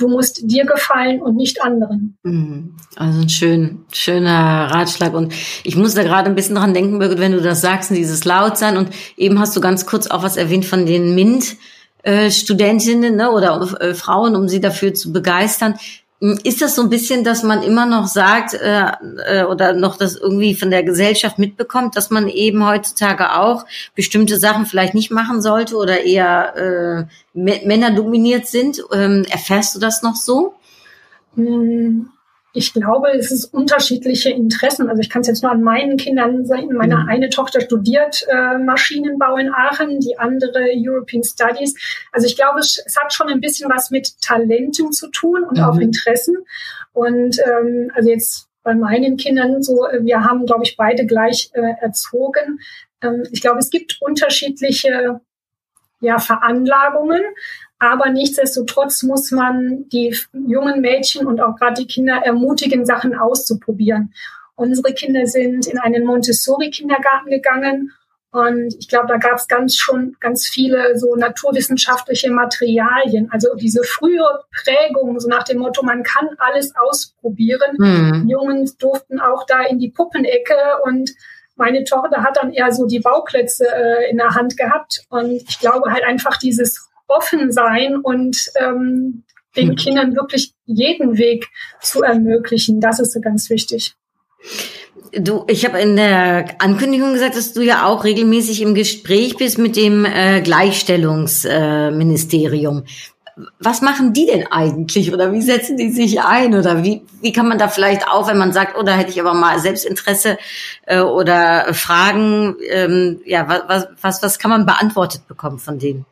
Du 0.00 0.08
musst 0.08 0.40
dir 0.42 0.64
gefallen 0.64 1.20
und 1.22 1.36
nicht 1.36 1.62
anderen. 1.62 2.16
Mhm. 2.22 2.74
Also 2.96 3.20
ein 3.20 3.28
schön, 3.28 3.84
schöner 3.92 4.70
Ratschlag. 4.70 5.14
Und 5.14 5.32
ich 5.62 5.76
muss 5.76 5.94
da 5.94 6.02
gerade 6.02 6.28
ein 6.28 6.34
bisschen 6.34 6.56
dran 6.56 6.74
denken, 6.74 6.98
Birgit, 6.98 7.20
wenn 7.20 7.32
du 7.32 7.40
das 7.40 7.60
sagst, 7.60 7.90
dieses 7.90 8.24
Lautsein. 8.24 8.76
Und 8.76 8.90
eben 9.16 9.38
hast 9.38 9.54
du 9.54 9.60
ganz 9.60 9.86
kurz 9.86 10.06
auch 10.06 10.22
was 10.22 10.36
erwähnt 10.36 10.64
von 10.64 10.86
den 10.86 11.14
MINT. 11.14 11.56
äh, 12.02 12.30
Studentinnen 12.30 13.16
ne, 13.16 13.30
oder 13.30 13.60
äh, 13.80 13.94
Frauen, 13.94 14.36
um 14.36 14.48
sie 14.48 14.60
dafür 14.60 14.94
zu 14.94 15.12
begeistern. 15.12 15.74
Ist 16.20 16.60
das 16.60 16.74
so 16.74 16.82
ein 16.82 16.90
bisschen, 16.90 17.24
dass 17.24 17.42
man 17.42 17.62
immer 17.62 17.86
noch 17.86 18.06
sagt 18.06 18.52
äh, 18.52 18.92
äh, 19.24 19.44
oder 19.44 19.72
noch 19.72 19.96
das 19.96 20.16
irgendwie 20.16 20.54
von 20.54 20.70
der 20.70 20.82
Gesellschaft 20.82 21.38
mitbekommt, 21.38 21.96
dass 21.96 22.10
man 22.10 22.28
eben 22.28 22.66
heutzutage 22.66 23.34
auch 23.36 23.64
bestimmte 23.94 24.38
Sachen 24.38 24.66
vielleicht 24.66 24.92
nicht 24.92 25.10
machen 25.10 25.40
sollte 25.40 25.76
oder 25.76 26.04
eher 26.04 26.56
äh, 26.56 27.04
Männer 27.32 27.92
dominiert 27.92 28.46
sind? 28.46 28.82
Ähm, 28.92 29.24
erfährst 29.30 29.74
du 29.74 29.78
das 29.78 30.02
noch 30.02 30.14
so? 30.14 30.56
Hm, 31.36 32.10
ich 32.52 32.72
glaube, 32.72 33.10
es 33.12 33.30
ist 33.30 33.44
unterschiedliche 33.46 34.30
Interessen. 34.30 34.88
Also 34.88 35.00
ich 35.00 35.08
kann 35.08 35.22
es 35.22 35.28
jetzt 35.28 35.42
nur 35.42 35.52
an 35.52 35.62
meinen 35.62 35.96
Kindern 35.96 36.44
sagen. 36.44 36.74
Meine 36.74 36.96
mhm. 36.96 37.08
eine 37.08 37.28
Tochter 37.28 37.60
studiert 37.60 38.26
äh, 38.28 38.58
Maschinenbau 38.58 39.36
in 39.36 39.52
Aachen, 39.52 40.00
die 40.00 40.18
andere 40.18 40.68
European 40.74 41.22
Studies. 41.22 41.74
Also 42.10 42.26
ich 42.26 42.36
glaube, 42.36 42.58
es, 42.58 42.82
es 42.84 42.96
hat 42.96 43.12
schon 43.12 43.28
ein 43.28 43.40
bisschen 43.40 43.70
was 43.70 43.90
mit 43.90 44.20
Talenten 44.20 44.92
zu 44.92 45.08
tun 45.10 45.44
und 45.44 45.58
mhm. 45.58 45.64
auch 45.64 45.78
Interessen. 45.78 46.36
Und 46.92 47.38
ähm, 47.46 47.92
also 47.94 48.10
jetzt 48.10 48.48
bei 48.62 48.74
meinen 48.74 49.16
Kindern 49.16 49.62
so, 49.62 49.86
äh, 49.86 50.04
wir 50.04 50.24
haben, 50.24 50.46
glaube 50.46 50.64
ich, 50.64 50.76
beide 50.76 51.06
gleich 51.06 51.50
äh, 51.52 51.74
erzogen. 51.80 52.58
Ähm, 53.00 53.22
ich 53.30 53.40
glaube, 53.40 53.58
es 53.58 53.70
gibt 53.70 53.98
unterschiedliche 54.00 55.20
ja, 56.00 56.18
Veranlagungen. 56.18 57.22
Aber 57.80 58.10
nichtsdestotrotz 58.10 59.02
muss 59.02 59.32
man 59.32 59.88
die 59.88 60.16
jungen 60.32 60.80
Mädchen 60.80 61.26
und 61.26 61.40
auch 61.40 61.56
gerade 61.56 61.82
die 61.82 61.86
Kinder 61.86 62.20
ermutigen, 62.24 62.84
Sachen 62.84 63.14
auszuprobieren. 63.14 64.14
Unsere 64.54 64.92
Kinder 64.92 65.26
sind 65.26 65.66
in 65.66 65.78
einen 65.78 66.04
Montessori-Kindergarten 66.04 67.30
gegangen 67.30 67.92
und 68.32 68.76
ich 68.78 68.88
glaube, 68.88 69.08
da 69.08 69.16
gab 69.16 69.34
es 69.34 69.48
ganz 69.48 69.76
schon 69.76 70.16
ganz 70.20 70.46
viele 70.46 70.96
so 70.96 71.16
naturwissenschaftliche 71.16 72.30
Materialien. 72.30 73.28
Also 73.32 73.54
diese 73.56 73.82
frühe 73.82 74.24
Prägung, 74.62 75.18
so 75.18 75.28
nach 75.28 75.42
dem 75.42 75.58
Motto, 75.58 75.82
man 75.82 76.04
kann 76.04 76.28
alles 76.38 76.72
ausprobieren. 76.76 77.76
Mhm. 77.78 78.28
Jungen 78.28 78.70
durften 78.78 79.18
auch 79.18 79.46
da 79.46 79.62
in 79.62 79.80
die 79.80 79.90
Puppenecke 79.90 80.54
und 80.84 81.10
meine 81.56 81.82
Tochter 81.84 82.22
hat 82.22 82.36
dann 82.36 82.52
eher 82.52 82.72
so 82.72 82.86
die 82.86 83.00
Bauklötze 83.00 83.66
äh, 83.66 84.10
in 84.10 84.16
der 84.16 84.34
Hand 84.34 84.56
gehabt. 84.56 85.02
Und 85.10 85.32
ich 85.32 85.58
glaube 85.58 85.90
halt 85.92 86.04
einfach 86.04 86.36
dieses 86.36 86.89
offen 87.10 87.52
sein 87.52 87.96
und 87.96 88.50
ähm, 88.56 89.24
den. 89.56 89.74
Kindern 89.76 90.14
wirklich 90.14 90.52
jeden 90.66 91.16
Weg 91.18 91.48
zu 91.80 92.02
ermöglichen. 92.02 92.80
Das 92.80 93.00
ist 93.00 93.20
ganz 93.22 93.50
wichtig. 93.50 93.96
Du, 95.12 95.44
ich 95.48 95.66
habe 95.66 95.80
in 95.80 95.96
der 95.96 96.60
Ankündigung 96.60 97.12
gesagt, 97.12 97.36
dass 97.36 97.52
du 97.52 97.62
ja 97.62 97.84
auch 97.86 98.04
regelmäßig 98.04 98.62
im 98.62 98.74
Gespräch 98.74 99.36
bist 99.36 99.58
mit 99.58 99.74
dem 99.74 100.04
äh, 100.04 100.40
Gleichstellungsministerium. 100.40 102.84
Äh, 102.84 102.86
Was 103.58 103.82
machen 103.82 104.12
die 104.12 104.26
denn 104.26 104.46
eigentlich 104.46 105.12
oder 105.12 105.32
wie 105.32 105.42
setzen 105.42 105.76
die 105.76 105.90
sich 105.90 106.20
ein 106.20 106.54
oder 106.54 106.84
wie, 106.84 107.02
wie 107.20 107.32
kann 107.32 107.48
man 107.48 107.58
da 107.58 107.66
vielleicht 107.66 108.06
auch, 108.06 108.28
wenn 108.28 108.38
man 108.38 108.52
sagt, 108.52 108.76
oh, 108.78 108.86
hätte 108.86 109.10
ich 109.10 109.20
aber 109.20 109.34
mal 109.34 109.58
Selbstinteresse 109.58 110.38
äh, 110.86 111.00
oder 111.00 111.74
Fragen, 111.74 112.54
ähm, 112.68 113.20
ja, 113.24 113.64
was, 113.66 113.88
was, 114.00 114.22
was 114.22 114.38
kann 114.38 114.52
man 114.52 114.64
beantwortet 114.64 115.26
bekommen 115.26 115.58
von 115.58 115.80
denen? 115.80 116.06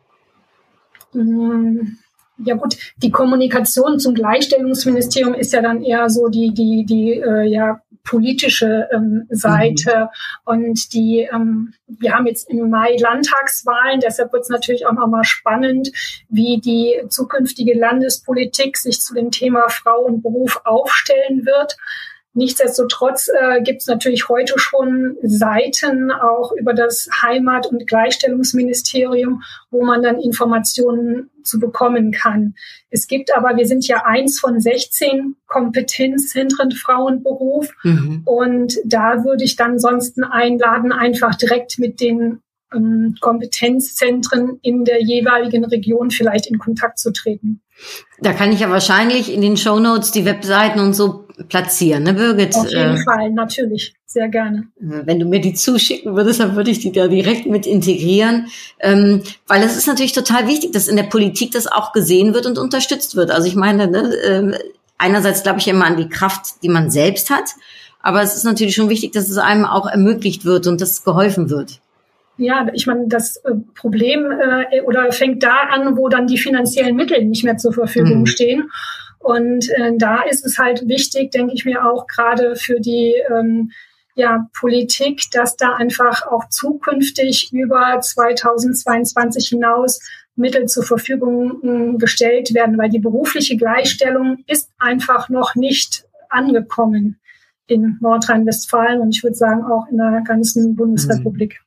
Mm, 1.13 1.97
ja 2.45 2.55
gut, 2.55 2.77
die 2.97 3.11
Kommunikation 3.11 3.99
zum 3.99 4.13
Gleichstellungsministerium 4.13 5.33
ist 5.33 5.53
ja 5.53 5.61
dann 5.61 5.83
eher 5.83 6.09
so 6.09 6.29
die 6.29 6.53
die 6.53 6.85
die 6.85 7.13
äh, 7.13 7.43
ja 7.43 7.81
politische 8.03 8.87
ähm, 8.93 9.25
Seite 9.29 10.09
mhm. 10.45 10.53
und 10.53 10.93
die 10.93 11.27
ähm, 11.31 11.73
wir 11.87 12.13
haben 12.13 12.27
jetzt 12.27 12.49
im 12.49 12.69
Mai 12.69 12.95
Landtagswahlen, 12.97 13.99
deshalb 13.99 14.31
wird 14.31 14.43
es 14.43 14.49
natürlich 14.49 14.85
auch 14.85 14.93
nochmal 14.93 15.23
spannend, 15.23 15.91
wie 16.29 16.59
die 16.59 17.01
zukünftige 17.09 17.77
Landespolitik 17.77 18.77
sich 18.77 19.01
zu 19.01 19.13
dem 19.13 19.31
Thema 19.31 19.69
Frau 19.69 20.01
und 20.01 20.21
Beruf 20.21 20.61
aufstellen 20.63 21.45
wird. 21.45 21.77
Nichtsdestotrotz 22.33 23.27
äh, 23.27 23.61
gibt 23.63 23.81
es 23.81 23.87
natürlich 23.87 24.29
heute 24.29 24.59
schon 24.59 25.17
Seiten 25.23 26.11
auch 26.11 26.51
über 26.51 26.73
das 26.73 27.09
Heimat- 27.23 27.65
und 27.65 27.87
Gleichstellungsministerium, 27.87 29.41
wo 29.71 29.83
man 29.83 30.03
dann 30.03 30.19
Informationen 30.19 31.31
zu 31.43 31.59
bekommen 31.59 32.11
kann. 32.11 32.53
Es 32.91 33.07
gibt 33.07 33.35
aber, 33.35 33.57
wir 33.57 33.65
sind 33.65 33.87
ja 33.87 34.05
eins 34.05 34.39
von 34.39 34.59
16 34.59 35.37
Kompetenzzentren 35.47 36.71
Frauenberuf 36.71 37.73
mhm. 37.83 38.21
und 38.25 38.77
da 38.85 39.23
würde 39.23 39.43
ich 39.43 39.55
dann 39.55 39.79
sonst 39.79 40.21
einladen, 40.21 40.91
einfach 40.91 41.35
direkt 41.35 41.79
mit 41.79 41.99
den 41.99 42.41
ähm, 42.73 43.15
Kompetenzzentren 43.19 44.59
in 44.61 44.85
der 44.85 45.01
jeweiligen 45.01 45.65
Region 45.65 46.11
vielleicht 46.11 46.47
in 46.47 46.59
Kontakt 46.59 46.99
zu 46.99 47.11
treten. 47.11 47.61
Da 48.19 48.33
kann 48.33 48.51
ich 48.51 48.59
ja 48.59 48.69
wahrscheinlich 48.69 49.33
in 49.33 49.41
den 49.41 49.57
Show 49.57 49.79
Notes 49.79 50.11
die 50.11 50.25
Webseiten 50.25 50.79
und 50.79 50.93
so 50.93 51.27
platzieren, 51.47 52.03
ne, 52.03 52.13
Birgit? 52.13 52.55
Auf 52.55 52.69
jeden 52.69 52.95
äh, 52.95 53.03
Fall, 53.03 53.31
natürlich, 53.31 53.93
sehr 54.05 54.27
gerne. 54.27 54.67
Wenn 54.77 55.19
du 55.19 55.25
mir 55.25 55.39
die 55.39 55.53
zuschicken 55.53 56.15
würdest, 56.15 56.41
dann 56.41 56.55
würde 56.55 56.71
ich 56.71 56.79
die 56.79 56.91
da 56.91 57.07
direkt 57.07 57.45
mit 57.45 57.65
integrieren, 57.65 58.47
ähm, 58.81 59.23
weil 59.47 59.63
es 59.63 59.77
ist 59.77 59.87
natürlich 59.87 60.11
total 60.11 60.47
wichtig, 60.47 60.73
dass 60.73 60.89
in 60.89 60.97
der 60.97 61.03
Politik 61.03 61.51
das 61.51 61.67
auch 61.67 61.93
gesehen 61.93 62.33
wird 62.33 62.45
und 62.45 62.57
unterstützt 62.57 63.15
wird. 63.15 63.31
Also 63.31 63.47
ich 63.47 63.55
meine, 63.55 63.87
ne, 63.87 64.13
äh, 64.15 64.59
einerseits 64.97 65.43
glaube 65.43 65.59
ich 65.59 65.67
immer 65.67 65.85
an 65.85 65.97
die 65.97 66.09
Kraft, 66.09 66.61
die 66.63 66.69
man 66.69 66.91
selbst 66.91 67.29
hat, 67.29 67.45
aber 68.01 68.21
es 68.21 68.35
ist 68.35 68.43
natürlich 68.43 68.75
schon 68.75 68.89
wichtig, 68.89 69.13
dass 69.13 69.29
es 69.29 69.37
einem 69.37 69.65
auch 69.65 69.87
ermöglicht 69.87 70.45
wird 70.45 70.67
und 70.67 70.81
dass 70.81 71.03
geholfen 71.03 71.49
wird. 71.49 71.79
Ja, 72.39 72.67
ich 72.73 72.87
meine, 72.87 73.07
das 73.07 73.35
äh, 73.37 73.51
Problem 73.75 74.31
äh, 74.31 74.81
oder 74.81 75.11
fängt 75.11 75.43
da 75.43 75.57
an, 75.71 75.97
wo 75.97 76.07
dann 76.07 76.25
die 76.25 76.37
finanziellen 76.37 76.95
Mittel 76.95 77.25
nicht 77.25 77.43
mehr 77.43 77.57
zur 77.57 77.73
Verfügung 77.73 78.21
mhm. 78.21 78.25
stehen. 78.27 78.71
Und 79.19 79.69
äh, 79.71 79.91
da 79.97 80.21
ist 80.23 80.45
es 80.45 80.57
halt 80.57 80.87
wichtig, 80.87 81.31
denke 81.31 81.53
ich 81.53 81.65
mir 81.65 81.85
auch 81.85 82.07
gerade 82.07 82.55
für 82.55 82.79
die 82.79 83.13
ähm, 83.29 83.71
ja, 84.15 84.47
Politik, 84.57 85.23
dass 85.33 85.57
da 85.57 85.75
einfach 85.75 86.25
auch 86.27 86.47
zukünftig 86.47 87.51
über 87.51 87.99
2022 87.99 89.49
hinaus 89.49 89.99
Mittel 90.37 90.67
zur 90.67 90.83
Verfügung 90.83 91.59
äh, 91.61 91.97
gestellt 91.97 92.53
werden, 92.53 92.77
weil 92.77 92.89
die 92.89 92.99
berufliche 92.99 93.57
Gleichstellung 93.57 94.37
ist 94.47 94.69
einfach 94.79 95.27
noch 95.27 95.55
nicht 95.55 96.05
angekommen 96.29 97.19
in 97.67 97.97
Nordrhein-Westfalen 97.99 99.01
und 99.01 99.13
ich 99.13 99.23
würde 99.23 99.35
sagen 99.35 99.63
auch 99.63 99.87
in 99.91 99.97
der 99.97 100.23
ganzen 100.25 100.77
Bundesrepublik. 100.77 101.59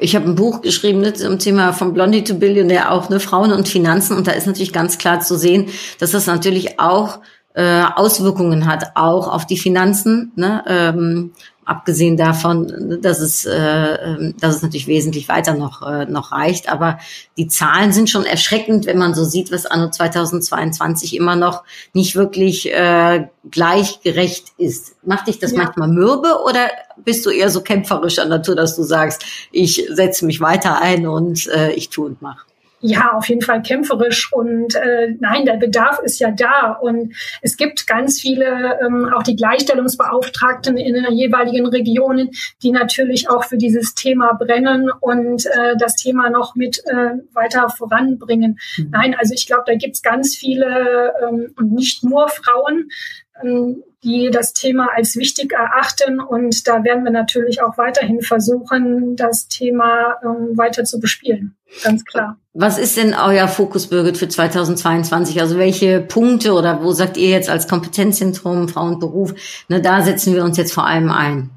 Ich 0.00 0.16
habe 0.16 0.26
ein 0.26 0.34
Buch 0.34 0.62
geschrieben 0.62 1.00
ne, 1.00 1.12
zum 1.12 1.38
Thema 1.38 1.72
von 1.72 1.92
Blondie 1.92 2.24
to 2.24 2.34
Billionaire 2.34 2.90
auch 2.90 3.08
ne 3.08 3.20
Frauen 3.20 3.52
und 3.52 3.68
Finanzen 3.68 4.16
und 4.16 4.26
da 4.26 4.32
ist 4.32 4.46
natürlich 4.46 4.72
ganz 4.72 4.98
klar 4.98 5.20
zu 5.20 5.36
sehen, 5.36 5.68
dass 5.98 6.12
das 6.12 6.26
natürlich 6.26 6.80
auch 6.80 7.20
äh, 7.54 7.82
Auswirkungen 7.82 8.66
hat, 8.66 8.92
auch 8.94 9.28
auf 9.28 9.46
die 9.46 9.58
Finanzen. 9.58 10.32
Ne? 10.36 10.64
Ähm, 10.66 11.32
abgesehen 11.64 12.16
davon, 12.16 13.00
dass 13.00 13.20
es, 13.20 13.46
äh, 13.46 13.52
ähm, 13.52 14.34
dass 14.40 14.56
es 14.56 14.62
natürlich 14.62 14.86
wesentlich 14.86 15.28
weiter 15.28 15.54
noch, 15.54 15.82
äh, 15.82 16.06
noch 16.06 16.32
reicht. 16.32 16.68
Aber 16.68 16.98
die 17.36 17.46
Zahlen 17.46 17.92
sind 17.92 18.10
schon 18.10 18.24
erschreckend, 18.24 18.86
wenn 18.86 18.98
man 18.98 19.14
so 19.14 19.24
sieht, 19.24 19.52
was 19.52 19.66
anno 19.66 19.90
2022 19.90 21.16
immer 21.16 21.36
noch 21.36 21.62
nicht 21.92 22.16
wirklich 22.16 22.72
äh, 22.72 23.28
gleichgerecht 23.50 24.52
ist. 24.58 24.96
Macht 25.04 25.28
dich 25.28 25.38
das 25.38 25.52
ja. 25.52 25.58
manchmal 25.58 25.88
mürbe 25.88 26.40
oder 26.44 26.68
bist 27.04 27.24
du 27.26 27.30
eher 27.30 27.50
so 27.50 27.60
kämpferischer 27.60 28.24
Natur, 28.24 28.56
dass 28.56 28.76
du 28.76 28.82
sagst, 28.82 29.24
ich 29.52 29.86
setze 29.90 30.26
mich 30.26 30.40
weiter 30.40 30.80
ein 30.80 31.06
und 31.06 31.46
äh, 31.48 31.72
ich 31.72 31.90
tue 31.90 32.06
und 32.06 32.22
mache? 32.22 32.46
Ja, 32.82 33.12
auf 33.12 33.28
jeden 33.28 33.42
Fall 33.42 33.62
kämpferisch 33.62 34.32
und 34.32 34.74
äh, 34.74 35.14
nein, 35.20 35.46
der 35.46 35.56
Bedarf 35.56 36.00
ist 36.00 36.18
ja 36.18 36.32
da 36.32 36.72
und 36.72 37.14
es 37.40 37.56
gibt 37.56 37.86
ganz 37.86 38.20
viele, 38.20 38.80
ähm, 38.84 39.08
auch 39.14 39.22
die 39.22 39.36
Gleichstellungsbeauftragten 39.36 40.76
in 40.76 40.94
den 40.94 41.12
jeweiligen 41.12 41.66
Regionen, 41.66 42.30
die 42.62 42.72
natürlich 42.72 43.30
auch 43.30 43.44
für 43.44 43.56
dieses 43.56 43.94
Thema 43.94 44.32
brennen 44.32 44.90
und 45.00 45.46
äh, 45.46 45.76
das 45.78 45.94
Thema 45.94 46.28
noch 46.28 46.56
mit 46.56 46.82
äh, 46.86 47.10
weiter 47.32 47.68
voranbringen. 47.68 48.58
Mhm. 48.76 48.90
Nein, 48.90 49.16
also 49.16 49.32
ich 49.32 49.46
glaube, 49.46 49.62
da 49.66 49.76
gibt's 49.76 50.02
ganz 50.02 50.34
viele 50.34 51.12
ähm, 51.22 51.54
und 51.56 51.72
nicht 51.72 52.02
nur 52.02 52.28
Frauen, 52.28 52.90
ähm, 53.42 53.84
die 54.04 54.30
das 54.30 54.52
Thema 54.52 54.88
als 54.94 55.16
wichtig 55.16 55.52
erachten. 55.52 56.20
Und 56.20 56.66
da 56.66 56.84
werden 56.84 57.04
wir 57.04 57.12
natürlich 57.12 57.62
auch 57.62 57.78
weiterhin 57.78 58.20
versuchen, 58.20 59.16
das 59.16 59.48
Thema 59.48 60.16
ähm, 60.24 60.56
weiter 60.56 60.84
zu 60.84 60.98
bespielen. 61.00 61.54
Ganz 61.82 62.04
klar. 62.04 62.36
Was 62.54 62.78
ist 62.78 62.96
denn 62.96 63.14
euer 63.14 63.48
Fokus, 63.48 63.86
Birgit, 63.86 64.18
für 64.18 64.28
2022? 64.28 65.40
Also 65.40 65.56
welche 65.56 66.00
Punkte 66.00 66.52
oder 66.52 66.82
wo 66.82 66.92
sagt 66.92 67.16
ihr 67.16 67.30
jetzt 67.30 67.48
als 67.48 67.68
Kompetenzzentrum 67.68 68.68
Frau 68.68 68.86
und 68.86 69.00
Beruf, 69.00 69.34
ne, 69.68 69.80
da 69.80 70.02
setzen 70.02 70.34
wir 70.34 70.44
uns 70.44 70.56
jetzt 70.56 70.72
vor 70.72 70.86
allem 70.86 71.10
ein? 71.10 71.50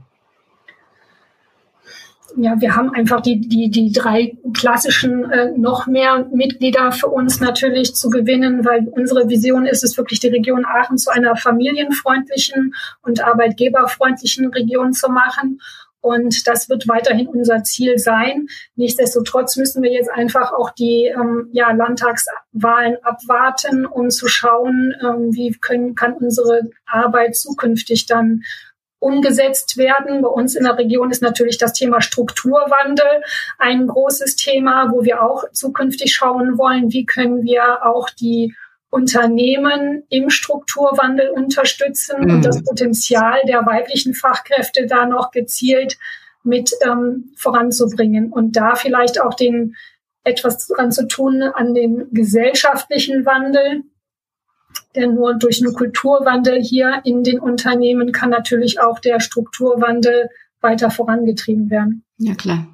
Ja, 2.38 2.60
wir 2.60 2.76
haben 2.76 2.94
einfach 2.94 3.22
die, 3.22 3.40
die, 3.40 3.70
die 3.70 3.92
drei 3.92 4.38
klassischen 4.54 5.30
äh, 5.32 5.52
noch 5.58 5.88
mehr 5.88 6.28
Mitglieder 6.32 6.92
für 6.92 7.08
uns 7.08 7.40
natürlich 7.40 7.96
zu 7.96 8.10
gewinnen, 8.10 8.66
weil 8.66 8.88
unsere 8.88 9.30
Vision 9.30 9.66
ist 9.66 9.84
es 9.84 9.98
wirklich, 9.98 10.20
die 10.20 10.28
Region 10.28 10.66
Aachen 10.66 10.98
zu 10.98 11.12
einer 11.12 11.36
familienfreundlichen 11.36 12.74
und 13.02 13.24
arbeitgeberfreundlichen 13.24 14.48
Region 14.48 14.94
zu 14.94 15.10
machen. 15.10 15.60
Und 16.02 16.46
das 16.46 16.70
wird 16.70 16.88
weiterhin 16.88 17.28
unser 17.28 17.64
Ziel 17.64 17.98
sein. 17.98 18.46
Nichtsdestotrotz 18.76 19.56
müssen 19.56 19.82
wir 19.82 19.92
jetzt 19.92 20.12
einfach 20.12 20.54
auch 20.54 20.70
die 20.70 21.06
ähm, 21.08 21.50
ja, 21.52 21.72
Landtagswahlen 21.72 22.98
abwarten, 23.02 23.88
um 23.88 24.12
zu 24.12 24.28
schauen, 24.28 24.94
ähm, 25.02 25.34
wie 25.34 25.52
können, 25.54 25.96
kann 25.96 26.14
unsere 26.14 26.70
Arbeit 26.86 27.36
zukünftig 27.36 28.06
dann 28.06 28.44
umgesetzt 29.06 29.78
werden. 29.78 30.22
Bei 30.22 30.28
uns 30.28 30.56
in 30.56 30.64
der 30.64 30.78
Region 30.78 31.12
ist 31.12 31.22
natürlich 31.22 31.60
das 31.60 31.74
Thema 31.74 32.02
Strukturwandel 32.02 33.22
ein 33.60 33.86
großes 33.86 34.36
Thema, 34.36 34.92
wo 34.92 35.04
wir 35.04 35.22
auch 35.22 35.44
zukünftig 35.52 36.14
schauen 36.14 36.58
wollen, 36.58 36.92
wie 36.92 37.06
können 37.06 37.44
wir 37.44 37.86
auch 37.86 38.10
die 38.10 38.56
Unternehmen 38.90 40.04
im 40.10 40.30
Strukturwandel 40.30 41.30
unterstützen 41.30 42.22
mhm. 42.22 42.30
und 42.32 42.46
das 42.46 42.64
Potenzial 42.64 43.40
der 43.48 43.66
weiblichen 43.66 44.16
Fachkräfte 44.16 44.88
da 44.88 45.06
noch 45.06 45.30
gezielt 45.32 45.98
mit 46.44 46.72
ähm, 46.84 47.32
voranzubringen 47.38 48.32
und 48.32 48.56
da 48.56 48.76
vielleicht 48.76 49.22
auch 49.22 49.36
den 49.36 49.76
etwas 50.24 50.68
dran 50.68 50.92
zu 50.92 51.08
tun 51.08 51.44
an 51.44 51.76
dem 51.76 52.08
gesellschaftlichen 52.12 53.26
Wandel. 53.26 53.84
Denn 54.96 55.16
nur 55.16 55.36
durch 55.36 55.62
einen 55.64 55.74
Kulturwandel 55.74 56.62
hier 56.62 57.02
in 57.04 57.24
den 57.24 57.40
Unternehmen 57.40 58.12
kann 58.12 58.30
natürlich 58.30 58.80
auch 58.80 59.00
der 59.00 59.20
Strukturwandel 59.20 60.30
weiter 60.62 60.90
vorangetrieben 60.90 61.70
werden. 61.70 62.04
Ja, 62.18 62.34
klar. 62.36 62.68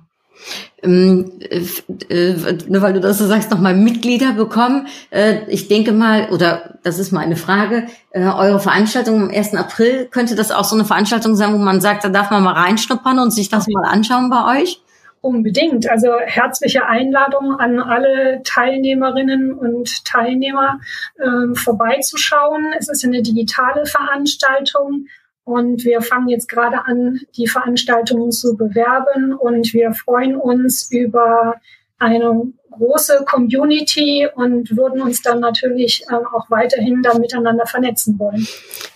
Ähm, 0.82 1.32
äh, 1.40 1.66
äh, 2.10 2.58
nur 2.68 2.82
weil 2.82 2.94
du 2.94 3.00
das 3.00 3.20
so 3.20 3.28
sagst, 3.28 3.52
nochmal 3.52 3.76
Mitglieder 3.76 4.34
bekommen. 4.34 4.88
Äh, 5.12 5.46
ich 5.48 5.68
denke 5.68 5.92
mal, 5.92 6.30
oder 6.32 6.80
das 6.84 6.98
ist 6.98 7.12
mal 7.12 7.20
eine 7.20 7.36
Frage, 7.36 7.86
äh, 8.12 8.24
eure 8.24 8.60
Veranstaltung 8.60 9.22
am 9.22 9.30
1. 9.30 9.54
April, 9.56 10.08
könnte 10.10 10.36
das 10.36 10.52
auch 10.52 10.64
so 10.64 10.76
eine 10.76 10.86
Veranstaltung 10.86 11.36
sein, 11.36 11.54
wo 11.54 11.58
man 11.58 11.82
sagt, 11.82 12.04
da 12.04 12.10
darf 12.10 12.32
man 12.32 12.44
mal 12.44 12.54
reinschnuppern 12.54 13.20
und 13.20 13.32
sich 13.32 13.50
das 13.50 13.68
mal 13.68 13.86
anschauen 13.86 14.30
bei 14.32 14.62
euch? 14.62 14.82
Unbedingt. 15.22 15.88
Also 15.88 16.20
herzliche 16.20 16.88
Einladung 16.88 17.54
an 17.60 17.80
alle 17.80 18.42
Teilnehmerinnen 18.44 19.54
und 19.54 20.04
Teilnehmer 20.04 20.80
äh, 21.20 21.56
vorbeizuschauen. 21.56 22.74
Es 22.80 22.90
ist 22.90 23.06
eine 23.06 23.22
digitale 23.22 23.86
Veranstaltung. 23.86 25.06
Und 25.44 25.86
wir 25.86 26.02
fangen 26.02 26.30
jetzt 26.30 26.50
gerade 26.50 26.86
an, 26.86 27.20
die 27.36 27.48
Veranstaltungen 27.48 28.32
zu 28.32 28.58
bewerben 28.58 29.34
und 29.34 29.74
wir 29.74 29.94
freuen 29.94 30.36
uns 30.36 30.92
über 30.92 31.56
eine 32.00 32.52
große 32.72 33.26
Community 33.26 34.28
und 34.34 34.76
würden 34.76 35.02
uns 35.02 35.22
dann 35.22 35.40
natürlich 35.40 36.04
äh, 36.10 36.16
auch 36.16 36.50
weiterhin 36.50 37.02
dann 37.04 37.20
miteinander 37.20 37.66
vernetzen 37.66 38.18
wollen. 38.18 38.48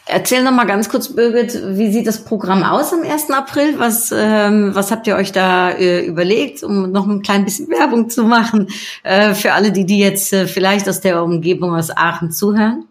Erzähl 0.07 0.43
noch 0.43 0.51
mal 0.51 0.65
ganz 0.65 0.87
kurz, 0.89 1.15
Birgit, 1.15 1.59
wie 1.77 1.91
sieht 1.91 2.07
das 2.07 2.23
Programm 2.23 2.63
aus 2.63 2.93
am 2.93 3.01
1. 3.01 3.31
April? 3.31 3.79
Was, 3.79 4.13
ähm, 4.15 4.73
was 4.73 4.91
habt 4.91 5.07
ihr 5.07 5.15
euch 5.15 5.31
da 5.31 5.71
äh, 5.71 6.05
überlegt, 6.05 6.63
um 6.63 6.91
noch 6.91 7.07
ein 7.07 7.21
klein 7.21 7.43
bisschen 7.43 7.69
Werbung 7.69 8.09
zu 8.09 8.23
machen 8.23 8.67
äh, 9.03 9.33
für 9.33 9.53
alle, 9.53 9.71
die, 9.71 9.85
die 9.85 9.99
jetzt 9.99 10.31
äh, 10.33 10.47
vielleicht 10.47 10.87
aus 10.87 11.01
der 11.01 11.23
Umgebung 11.23 11.75
aus 11.75 11.95
Aachen 11.95 12.31
zuhören? 12.31 12.85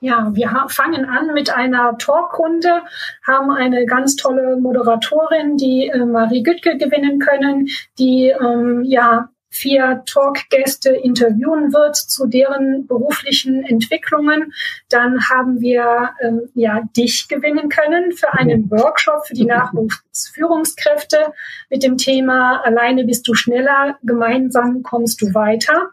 Ja, 0.00 0.30
wir 0.34 0.66
fangen 0.68 1.06
an 1.06 1.32
mit 1.32 1.50
einer 1.50 1.96
Talkrunde, 1.96 2.82
haben 3.26 3.50
eine 3.50 3.86
ganz 3.86 4.14
tolle 4.16 4.56
Moderatorin, 4.56 5.56
die 5.56 5.88
äh, 5.88 6.04
Marie 6.04 6.42
Güttke 6.42 6.76
gewinnen 6.76 7.18
können, 7.18 7.68
die 7.98 8.28
ähm, 8.28 8.82
ja 8.84 9.30
vier 9.56 10.02
Talkgäste 10.06 10.90
interviewen 10.90 11.72
wird 11.72 11.96
zu 11.96 12.26
deren 12.26 12.86
beruflichen 12.86 13.64
Entwicklungen. 13.64 14.52
Dann 14.88 15.28
haben 15.28 15.60
wir 15.60 16.10
ähm, 16.22 16.48
ja 16.54 16.82
dich 16.96 17.28
gewinnen 17.28 17.68
können 17.68 18.12
für 18.12 18.32
einen 18.32 18.70
Workshop 18.70 19.26
für 19.26 19.34
die 19.34 19.44
Nachwuchsführungskräfte 19.46 21.32
mit 21.70 21.82
dem 21.82 21.96
Thema 21.96 22.60
Alleine 22.64 23.04
bist 23.04 23.26
du 23.28 23.34
schneller, 23.34 23.98
gemeinsam 24.02 24.82
kommst 24.82 25.22
du 25.22 25.34
weiter. 25.34 25.90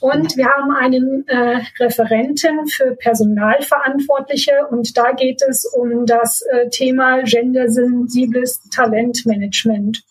Und 0.00 0.36
wir 0.36 0.48
haben 0.48 0.72
einen 0.72 1.24
äh, 1.28 1.60
Referenten 1.78 2.66
für 2.66 2.96
Personalverantwortliche 2.96 4.66
und 4.68 4.96
da 4.96 5.12
geht 5.12 5.40
es 5.48 5.64
um 5.64 6.06
das 6.06 6.42
äh, 6.42 6.68
Thema 6.70 7.22
gendersensibles 7.22 8.68
Talentmanagement. 8.70 10.02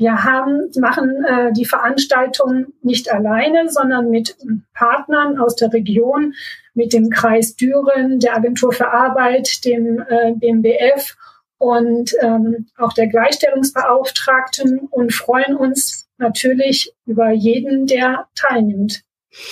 Wir 0.00 0.24
haben, 0.24 0.70
machen 0.80 1.26
äh, 1.26 1.52
die 1.52 1.66
Veranstaltung 1.66 2.72
nicht 2.80 3.12
alleine, 3.12 3.68
sondern 3.68 4.08
mit 4.08 4.34
Partnern 4.72 5.38
aus 5.38 5.56
der 5.56 5.70
Region, 5.74 6.32
mit 6.72 6.94
dem 6.94 7.10
Kreis 7.10 7.54
Düren, 7.54 8.18
der 8.18 8.34
Agentur 8.34 8.72
für 8.72 8.90
Arbeit, 8.90 9.62
dem 9.66 10.00
äh, 10.08 10.32
BMBF 10.36 11.16
und 11.58 12.14
ähm, 12.22 12.68
auch 12.78 12.94
der 12.94 13.08
Gleichstellungsbeauftragten 13.08 14.88
und 14.90 15.12
freuen 15.12 15.54
uns 15.54 16.08
natürlich 16.16 16.94
über 17.04 17.30
jeden, 17.32 17.86
der 17.86 18.26
teilnimmt. 18.34 19.02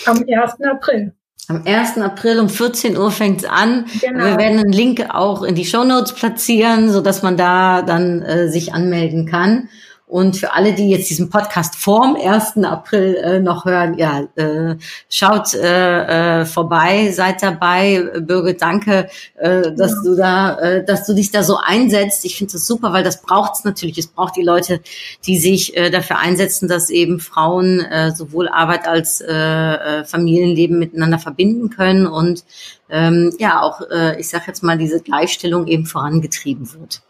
Am 0.07 0.25
1. 0.27 0.63
April. 0.63 1.13
Am 1.49 1.63
1. 1.67 1.99
April 1.99 2.41
um 2.41 2.49
14 2.49 2.97
Uhr 2.97 3.11
fängt's 3.11 3.45
an. 3.45 3.85
Genau. 4.01 4.25
Wir 4.25 4.39
werden 4.39 4.61
einen 4.61 4.73
Link 4.73 5.05
auch 5.11 5.43
in 5.43 5.55
die 5.55 5.67
Show 5.67 5.85
Notes 5.85 6.15
platzieren, 6.15 6.91
so 6.91 7.03
dass 7.03 7.23
man 7.23 7.37
da 7.37 7.83
dann 7.83 8.23
äh, 8.23 8.49
sich 8.49 8.73
anmelden 8.73 9.27
kann. 9.27 9.69
Und 10.09 10.39
für 10.39 10.55
alle, 10.55 10.73
die 10.73 10.89
jetzt 10.89 11.11
diesen 11.11 11.29
Podcast 11.29 11.77
vorm 11.77 12.17
1. 12.17 12.65
April 12.65 13.15
äh, 13.17 13.41
noch 13.41 13.67
hören, 13.67 13.99
ja, 13.99 14.23
äh, 14.37 14.77
schaut 15.11 15.53
äh, 15.53 16.41
äh, 16.41 16.47
vorbei, 16.47 17.13
seid 17.13 17.43
dabei. 17.43 18.09
Birgit, 18.19 18.63
danke, 18.63 19.11
äh, 19.37 19.71
dass 19.77 19.93
ja. 19.93 20.03
du 20.03 20.17
da, 20.17 20.59
äh, 20.61 20.85
dass 20.85 21.05
du 21.05 21.15
dich 21.15 21.31
da 21.31 21.43
so 21.43 21.59
einsetzt. 21.63 22.25
Ich 22.25 22.39
finde 22.39 22.55
das 22.55 22.67
super, 22.67 22.95
weil 22.95 23.05
das 23.05 23.21
braucht's 23.21 23.65
natürlich. 23.65 23.99
Es 23.99 24.07
braucht 24.07 24.37
die 24.37 24.43
Leute, 24.43 24.81
die 25.27 25.37
sich 25.37 25.77
äh, 25.77 25.91
dafür 25.91 26.19
einsetzen, 26.19 26.69
dass 26.69 26.89
eben 26.89 27.21
Frauen 27.21 27.81
äh, 27.81 28.11
sowohl 28.15 28.49
Arbeit 28.49 28.89
als 28.89 29.21
äh, 29.21 29.31
äh, 29.31 30.05
Familienleben 30.07 30.79
miteinander 30.79 31.19
verbinden 31.19 31.69
können 31.69 32.07
und 32.07 32.45
ähm, 32.89 33.35
ja 33.39 33.61
auch, 33.61 33.83
äh, 33.91 34.19
ich 34.19 34.31
sage 34.31 34.45
jetzt 34.47 34.63
mal, 34.63 34.79
diese 34.79 35.01
Gleichstellung 35.01 35.67
eben 35.67 35.85
vorangetrieben 35.85 36.73
wird. 36.73 37.03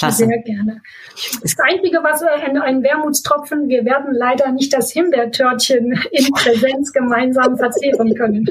Klasse. 0.00 0.26
Sehr 0.26 0.42
gerne. 0.42 0.80
Das 1.42 1.56
Einzige, 1.58 1.98
was 2.02 2.22
ein, 2.22 2.58
ein 2.58 2.82
Wermutstropfen, 2.82 3.68
wir 3.68 3.84
werden 3.84 4.12
leider 4.12 4.50
nicht 4.50 4.72
das 4.72 4.90
Himbeertörtchen 4.92 5.92
in 6.10 6.32
Präsenz 6.32 6.92
gemeinsam 6.92 7.56
verzehren 7.56 8.14
können. 8.14 8.48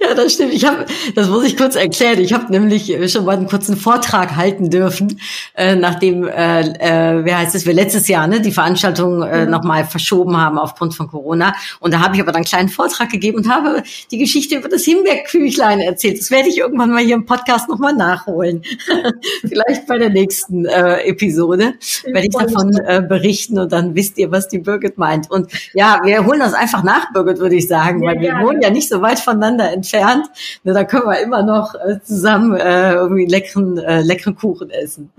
Ja, 0.00 0.14
das 0.14 0.34
stimmt. 0.34 0.52
Ich 0.52 0.64
habe, 0.64 0.86
das 1.14 1.28
muss 1.28 1.44
ich 1.44 1.56
kurz 1.56 1.76
erklären. 1.76 2.18
Ich 2.20 2.32
habe 2.32 2.50
nämlich 2.50 2.90
äh, 2.90 3.08
schon 3.08 3.24
mal 3.24 3.36
einen 3.36 3.46
kurzen 3.46 3.76
Vortrag 3.76 4.34
halten 4.36 4.70
dürfen, 4.70 5.20
äh, 5.54 5.76
nachdem, 5.76 6.26
äh, 6.26 6.60
äh, 6.60 7.24
wie 7.24 7.32
heißt 7.32 7.54
es, 7.54 7.64
wir 7.64 7.72
letztes 7.72 8.08
Jahr 8.08 8.26
ne, 8.26 8.40
die 8.40 8.50
Veranstaltung 8.50 9.22
äh, 9.22 9.44
mhm. 9.44 9.50
nochmal 9.50 9.84
verschoben 9.84 10.36
haben 10.36 10.58
aufgrund 10.58 10.94
von 10.94 11.08
Corona. 11.08 11.54
Und 11.78 11.94
da 11.94 12.00
habe 12.00 12.16
ich 12.16 12.20
aber 12.20 12.32
dann 12.32 12.40
einen 12.40 12.44
kleinen 12.44 12.68
Vortrag 12.68 13.10
gegeben 13.10 13.38
und 13.38 13.48
habe 13.48 13.84
die 14.10 14.18
Geschichte 14.18 14.56
über 14.56 14.68
das 14.68 14.82
Himbeerküchlein 14.84 15.78
erzählt. 15.80 16.18
Das 16.18 16.30
werde 16.30 16.48
ich 16.48 16.58
irgendwann 16.58 16.90
mal 16.90 17.02
hier 17.02 17.14
im 17.14 17.26
Podcast 17.26 17.68
nochmal 17.68 17.94
nachholen. 17.94 18.62
Vielleicht 19.46 19.86
bei 19.86 19.98
der 19.98 20.10
nächsten 20.10 20.66
äh, 20.66 21.04
Episode 21.04 21.74
werde 22.04 22.26
ich 22.26 22.34
davon 22.34 22.76
äh, 22.78 23.00
berichten 23.00 23.60
und 23.60 23.70
dann 23.70 23.94
wisst 23.94 24.18
ihr, 24.18 24.32
was 24.32 24.48
die 24.48 24.58
Birgit 24.58 24.98
meint. 24.98 25.30
Und 25.30 25.52
ja, 25.72 26.00
wir 26.02 26.26
holen 26.26 26.40
das 26.40 26.52
einfach 26.52 26.82
nach, 26.82 27.12
Birgit, 27.12 27.38
würde 27.38 27.56
ich 27.56 27.68
sagen, 27.68 28.02
ja, 28.02 28.10
weil 28.10 28.20
wir 28.20 28.28
ja, 28.30 28.42
wohnen 28.42 28.60
ja 28.60 28.70
nicht 28.70 28.88
so 28.88 29.00
weit 29.02 29.20
voneinander 29.20 29.51
voneinander 29.52 29.72
entfernt. 29.72 30.26
Ne, 30.64 30.72
da 30.72 30.84
können 30.84 31.04
wir 31.04 31.20
immer 31.20 31.42
noch 31.42 31.74
äh, 31.74 32.00
zusammen 32.02 32.56
äh, 32.56 32.94
irgendwie 32.94 33.26
leckeren, 33.26 33.76
äh, 33.78 34.00
leckeren 34.02 34.36
Kuchen 34.36 34.70
essen. 34.70 35.12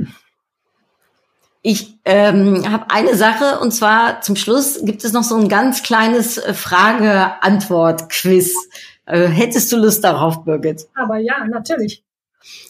Ich 1.62 1.98
ähm, 2.04 2.70
habe 2.70 2.86
eine 2.90 3.16
Sache 3.16 3.60
und 3.60 3.72
zwar 3.72 4.20
zum 4.22 4.36
Schluss 4.36 4.82
gibt 4.84 5.06
es 5.06 5.14
noch 5.14 5.24
so 5.24 5.38
ein 5.38 5.48
ganz 5.48 5.84
kleines 5.84 6.38
äh, 6.38 6.54
Frage-Antwort-Quiz. 6.54 8.56
Äh, 9.06 9.28
hättest 9.28 9.72
du 9.72 9.78
Lust 9.78 10.04
darauf, 10.04 10.44
Birgit? 10.44 10.88
Aber 10.96 11.18
ja, 11.18 11.46
natürlich. 11.48 12.04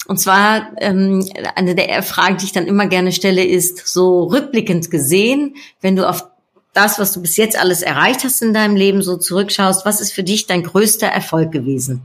Und 0.06 0.20
zwar 0.20 0.74
ähm, 0.78 1.28
eine 1.56 1.74
der 1.74 2.04
Fragen, 2.04 2.38
die 2.38 2.46
ich 2.46 2.52
dann 2.52 2.68
immer 2.68 2.86
gerne 2.86 3.12
stelle, 3.12 3.44
ist 3.44 3.88
so 3.88 4.26
rückblickend 4.26 4.92
gesehen, 4.92 5.56
wenn 5.82 5.96
du 5.96 6.08
auf 6.08 6.28
das, 6.74 7.00
was 7.00 7.14
du 7.14 7.22
bis 7.22 7.38
jetzt 7.38 7.58
alles 7.58 7.82
erreicht 7.82 8.24
hast 8.24 8.42
in 8.42 8.54
deinem 8.54 8.76
Leben, 8.76 9.02
so 9.02 9.18
zurückschaust, 9.18 9.86
was 9.86 10.02
ist 10.02 10.12
für 10.12 10.24
dich 10.24 10.48
dein 10.48 10.64
größter 10.64 11.08
Erfolg 11.08 11.52
gewesen? 11.52 12.02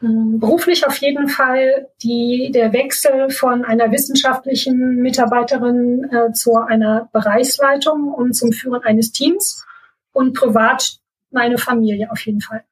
Mm, 0.00 0.38
beruflich 0.38 0.86
auf 0.86 0.96
jeden 0.96 1.28
Fall 1.28 1.88
die, 2.02 2.50
der 2.54 2.72
Wechsel 2.72 3.30
von 3.30 3.64
einer 3.64 3.90
wissenschaftlichen 3.90 4.96
Mitarbeiterin 4.96 6.04
äh, 6.10 6.32
zu 6.32 6.54
einer 6.56 7.08
Bereichsleitung 7.12 8.08
und 8.08 8.34
zum 8.34 8.52
Führen 8.52 8.82
eines 8.82 9.12
Teams 9.12 9.64
und 10.12 10.34
privat 10.34 10.98
meine 11.30 11.58
Familie 11.58 12.10
auf 12.10 12.24
jeden 12.24 12.40
Fall. 12.40 12.64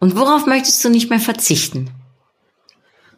Und 0.00 0.16
worauf 0.16 0.46
möchtest 0.46 0.84
du 0.84 0.90
nicht 0.90 1.10
mehr 1.10 1.20
verzichten? 1.20 1.90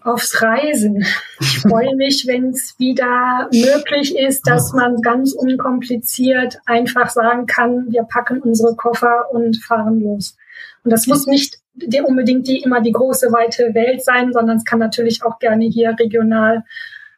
Aufs 0.07 0.41
Reisen. 0.43 1.05
Ich 1.41 1.61
freue 1.61 1.95
mich, 1.97 2.27
wenn 2.27 2.51
es 2.51 2.75
wieder 2.79 3.49
möglich 3.53 4.17
ist, 4.17 4.47
dass 4.47 4.73
man 4.73 5.03
ganz 5.03 5.33
unkompliziert 5.33 6.59
einfach 6.67 7.11
sagen 7.11 7.47
kann, 7.47 7.91
wir 7.91 8.05
packen 8.05 8.41
unsere 8.41 8.77
Koffer 8.77 9.31
und 9.33 9.57
fahren 9.63 10.01
los. 10.01 10.37
Und 10.85 10.93
das 10.93 11.07
muss 11.07 11.27
nicht 11.27 11.59
unbedingt 12.07 12.47
die 12.47 12.63
immer 12.63 12.81
die 12.81 12.93
große 12.93 13.33
weite 13.33 13.75
Welt 13.75 14.03
sein, 14.03 14.33
sondern 14.33 14.59
es 14.59 14.65
kann 14.65 14.79
natürlich 14.79 15.23
auch 15.25 15.39
gerne 15.39 15.67
hier 15.67 15.95
regional 15.99 16.65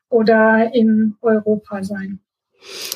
oder 0.09 0.75
in 0.75 1.17
Europa 1.21 1.85
sein. 1.85 2.21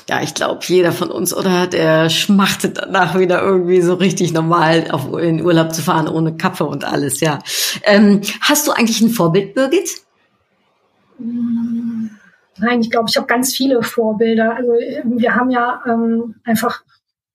Ja, 0.09 0.23
ich 0.23 0.35
glaube, 0.35 0.61
jeder 0.67 0.93
von 0.93 1.11
uns, 1.11 1.35
oder? 1.35 1.67
Der 1.67 2.11
schmachtet 2.11 2.79
danach 2.79 3.19
wieder 3.19 3.43
irgendwie 3.43 3.81
so 3.81 3.95
richtig 3.95 4.33
normal 4.33 4.91
auf, 4.91 5.17
in 5.19 5.43
Urlaub 5.43 5.73
zu 5.73 5.83
fahren, 5.83 6.09
ohne 6.09 6.37
Kappe 6.37 6.65
und 6.65 6.85
alles, 6.85 7.21
ja. 7.21 7.39
Ähm, 7.85 8.21
hast 8.41 8.67
du 8.67 8.73
eigentlich 8.73 9.01
ein 9.01 9.11
Vorbild, 9.11 9.55
Birgit? 9.55 10.03
Nein, 11.19 12.81
ich 12.81 12.91
glaube, 12.91 13.09
ich 13.09 13.17
habe 13.17 13.27
ganz 13.27 13.55
viele 13.55 13.83
Vorbilder. 13.83 14.55
Also 14.57 14.73
wir 14.73 15.35
haben 15.35 15.51
ja 15.51 15.81
ähm, 15.87 16.37
einfach 16.45 16.83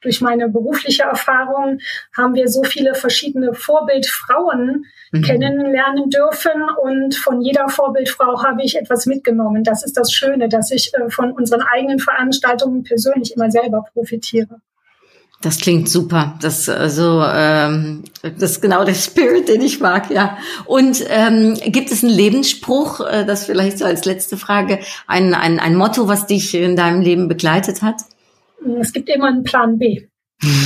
durch 0.02 0.22
meine 0.22 0.50
berufliche 0.50 1.04
Erfahrung 1.04 1.80
haben 2.16 2.36
wir 2.36 2.48
so 2.48 2.64
viele 2.64 2.94
verschiedene 2.96 3.54
Vorbildfrauen 3.54 4.86
mhm. 5.12 5.22
kennenlernen 5.22 6.10
dürfen 6.10 6.64
und 6.84 7.16
von 7.16 7.42
jeder 7.42 7.68
Vorbildfrau 7.70 8.44
habe 8.44 8.64
ich 8.64 8.78
etwas 8.78 9.06
mitgenommen. 9.06 9.64
Das 9.64 9.84
ist 9.84 9.98
das 9.98 10.12
Schöne, 10.12 10.50
dass 10.50 10.72
ich 10.72 10.92
äh, 10.94 11.10
von 11.10 11.32
unseren 11.32 11.62
eigenen 11.62 12.00
Veranstaltungen 12.00 12.84
persönlich 12.84 13.36
immer 13.36 13.50
selber 13.50 13.86
profitiere. 13.94 14.62
Das 15.42 15.60
klingt 15.60 15.88
super. 15.88 16.36
Das 16.42 16.68
also 16.68 17.24
ähm, 17.24 18.04
das 18.24 18.54
ist 18.54 18.62
genau 18.62 18.84
der 18.84 18.96
Spirit, 18.96 19.48
den 19.48 19.62
ich 19.62 19.80
mag, 19.80 20.10
ja. 20.10 20.38
Und 20.66 21.04
ähm, 21.10 21.56
gibt 21.66 21.92
es 21.92 22.04
einen 22.04 22.14
Lebensspruch, 22.14 23.02
äh, 23.02 23.24
das 23.24 23.46
vielleicht 23.46 23.78
so 23.78 23.86
als 23.86 24.06
letzte 24.06 24.36
Frage, 24.36 24.80
ein, 25.06 25.36
ein, 25.36 25.60
ein 25.60 25.76
Motto, 25.76 26.08
was 26.08 26.26
dich 26.26 26.56
in 26.56 26.76
deinem 26.76 27.02
Leben 27.02 27.28
begleitet 27.28 27.84
hat? 27.84 27.98
Es 28.80 28.94
gibt 28.94 29.10
immer 29.10 29.28
einen 29.28 29.44
Plan 29.44 29.78
B. 29.78 30.08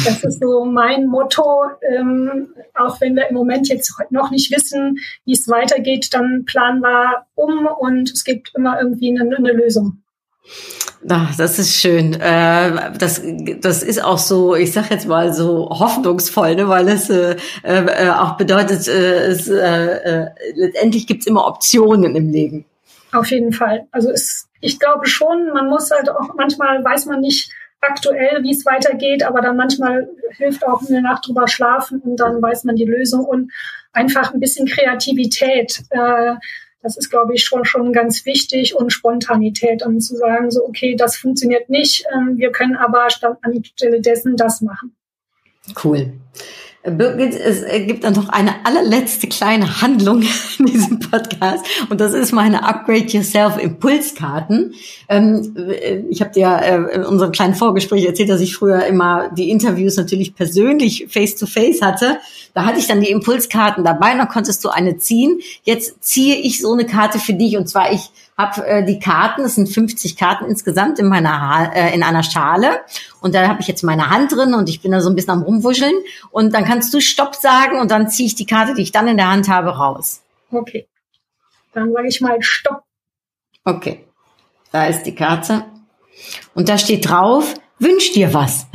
Das 0.05 0.23
ist 0.23 0.41
so 0.41 0.65
mein 0.65 1.07
Motto. 1.07 1.63
Ähm, 1.95 2.53
auch 2.73 2.99
wenn 2.99 3.15
wir 3.15 3.29
im 3.29 3.35
Moment 3.35 3.69
jetzt 3.69 3.93
noch 4.09 4.29
nicht 4.29 4.51
wissen, 4.51 4.97
wie 5.25 5.33
es 5.33 5.47
weitergeht, 5.47 6.13
dann 6.13 6.43
planen 6.45 6.81
wir 6.81 7.25
um 7.35 7.67
und 7.67 8.11
es 8.11 8.23
gibt 8.23 8.51
immer 8.55 8.81
irgendwie 8.81 9.17
eine, 9.17 9.35
eine 9.35 9.53
Lösung. 9.53 10.01
Ach, 11.09 11.35
das 11.35 11.57
ist 11.57 11.79
schön. 11.79 12.13
Äh, 12.13 12.91
das, 12.97 13.21
das 13.59 13.81
ist 13.81 14.03
auch 14.03 14.17
so, 14.17 14.55
ich 14.55 14.71
sag 14.71 14.91
jetzt 14.91 15.07
mal 15.07 15.33
so 15.33 15.69
hoffnungsvoll, 15.69 16.55
ne? 16.55 16.67
weil 16.67 16.87
es 16.89 17.09
äh, 17.09 17.37
äh, 17.63 18.09
auch 18.09 18.37
bedeutet, 18.37 18.87
äh, 18.87 19.27
es, 19.27 19.47
äh, 19.47 19.55
äh, 19.55 20.29
letztendlich 20.55 21.07
gibt's 21.07 21.25
immer 21.25 21.47
Optionen 21.47 22.15
im 22.15 22.29
Leben. 22.29 22.65
Auf 23.13 23.31
jeden 23.31 23.51
Fall. 23.51 23.87
Also 23.91 24.09
es, 24.09 24.47
ich 24.59 24.79
glaube 24.79 25.07
schon, 25.07 25.51
man 25.53 25.69
muss 25.69 25.89
halt 25.91 26.09
auch, 26.09 26.35
manchmal 26.35 26.83
weiß 26.83 27.07
man 27.07 27.21
nicht, 27.21 27.51
aktuell, 27.81 28.43
wie 28.43 28.51
es 28.51 28.65
weitergeht, 28.65 29.23
aber 29.23 29.41
dann 29.41 29.57
manchmal 29.57 30.07
hilft 30.37 30.65
auch 30.65 30.81
eine 30.87 31.01
Nacht 31.01 31.27
drüber 31.27 31.47
schlafen 31.47 31.99
und 31.99 32.17
dann 32.17 32.41
weiß 32.41 32.63
man 32.63 32.75
die 32.75 32.85
Lösung 32.85 33.25
und 33.25 33.51
einfach 33.91 34.33
ein 34.33 34.39
bisschen 34.39 34.67
Kreativität. 34.67 35.83
Äh, 35.89 36.35
das 36.83 36.97
ist, 36.97 37.09
glaube 37.09 37.35
ich, 37.35 37.43
schon, 37.43 37.65
schon 37.65 37.93
ganz 37.93 38.25
wichtig 38.25 38.75
und 38.75 38.91
Spontanität, 38.91 39.85
um 39.85 39.99
zu 39.99 40.15
sagen, 40.15 40.49
so, 40.49 40.65
okay, 40.65 40.95
das 40.95 41.15
funktioniert 41.15 41.69
nicht, 41.69 42.05
ähm, 42.13 42.37
wir 42.37 42.51
können 42.51 42.75
aber 42.75 43.07
anstelle 43.41 44.01
dessen 44.01 44.35
das 44.35 44.61
machen. 44.61 44.95
Cool. 45.83 46.13
Birgit, 46.83 47.35
es 47.35 47.63
gibt 47.85 48.03
dann 48.03 48.13
noch 48.13 48.29
eine 48.29 48.65
allerletzte 48.65 49.27
kleine 49.27 49.81
Handlung 49.81 50.23
in 50.59 50.65
diesem 50.65 50.99
Podcast 50.99 51.63
und 51.89 52.01
das 52.01 52.13
ist 52.13 52.31
meine 52.31 52.63
Upgrade 52.67 53.05
Yourself 53.05 53.57
Impulskarten. 53.57 54.73
Ähm, 55.07 55.55
ich 56.09 56.21
habe 56.21 56.31
dir 56.31 56.59
äh, 56.63 56.95
in 56.95 57.03
unserem 57.03 57.31
kleinen 57.31 57.53
Vorgespräch 57.53 58.05
erzählt, 58.05 58.29
dass 58.29 58.41
ich 58.41 58.55
früher 58.55 58.83
immer 58.85 59.29
die 59.29 59.51
Interviews 59.51 59.95
natürlich 59.97 60.33
persönlich 60.33 61.05
face 61.09 61.35
to 61.35 61.45
face 61.45 61.83
hatte. 61.83 62.17
Da 62.55 62.65
hatte 62.65 62.79
ich 62.79 62.87
dann 62.87 62.99
die 62.99 63.11
Impulskarten 63.11 63.83
dabei, 63.83 64.15
dann 64.15 64.27
konntest 64.27 64.63
du 64.65 64.69
eine 64.69 64.97
ziehen. 64.97 65.39
Jetzt 65.63 66.03
ziehe 66.03 66.35
ich 66.37 66.61
so 66.61 66.73
eine 66.73 66.85
Karte 66.85 67.19
für 67.19 67.33
dich 67.33 67.57
und 67.57 67.69
zwar 67.69 67.93
ich 67.93 68.09
habe 68.41 68.65
äh, 68.65 68.85
die 68.85 68.99
Karten, 68.99 69.41
es 69.41 69.55
sind 69.55 69.69
50 69.69 70.17
Karten 70.17 70.45
insgesamt 70.45 70.99
in 70.99 71.07
meiner 71.07 71.41
ha 71.41 71.65
äh, 71.65 71.93
in 71.93 72.03
einer 72.03 72.23
Schale 72.23 72.81
und 73.21 73.35
da 73.35 73.47
habe 73.47 73.61
ich 73.61 73.67
jetzt 73.67 73.83
meine 73.83 74.09
Hand 74.09 74.31
drin 74.31 74.53
und 74.53 74.69
ich 74.69 74.81
bin 74.81 74.91
da 74.91 75.01
so 75.01 75.09
ein 75.09 75.15
bisschen 75.15 75.31
am 75.31 75.43
rumwuscheln 75.43 75.93
und 76.31 76.53
dann 76.53 76.65
kannst 76.65 76.93
du 76.93 76.99
Stopp 76.99 77.35
sagen 77.35 77.79
und 77.79 77.91
dann 77.91 78.09
ziehe 78.09 78.27
ich 78.27 78.35
die 78.35 78.45
Karte, 78.45 78.73
die 78.73 78.81
ich 78.81 78.91
dann 78.91 79.07
in 79.07 79.17
der 79.17 79.29
Hand 79.29 79.47
habe, 79.47 79.69
raus. 79.69 80.21
Okay. 80.51 80.87
Dann 81.73 81.93
sage 81.93 82.07
ich 82.07 82.21
mal 82.21 82.37
Stopp. 82.41 82.83
Okay. 83.63 84.05
Da 84.71 84.85
ist 84.87 85.03
die 85.03 85.15
Karte 85.15 85.65
und 86.53 86.69
da 86.69 86.77
steht 86.77 87.09
drauf, 87.09 87.53
wünsch 87.79 88.11
dir 88.13 88.33
was. 88.33 88.67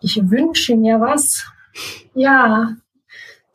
Ich 0.00 0.16
wünsche 0.30 0.76
mir 0.76 1.00
was. 1.00 1.44
Ja, 2.14 2.76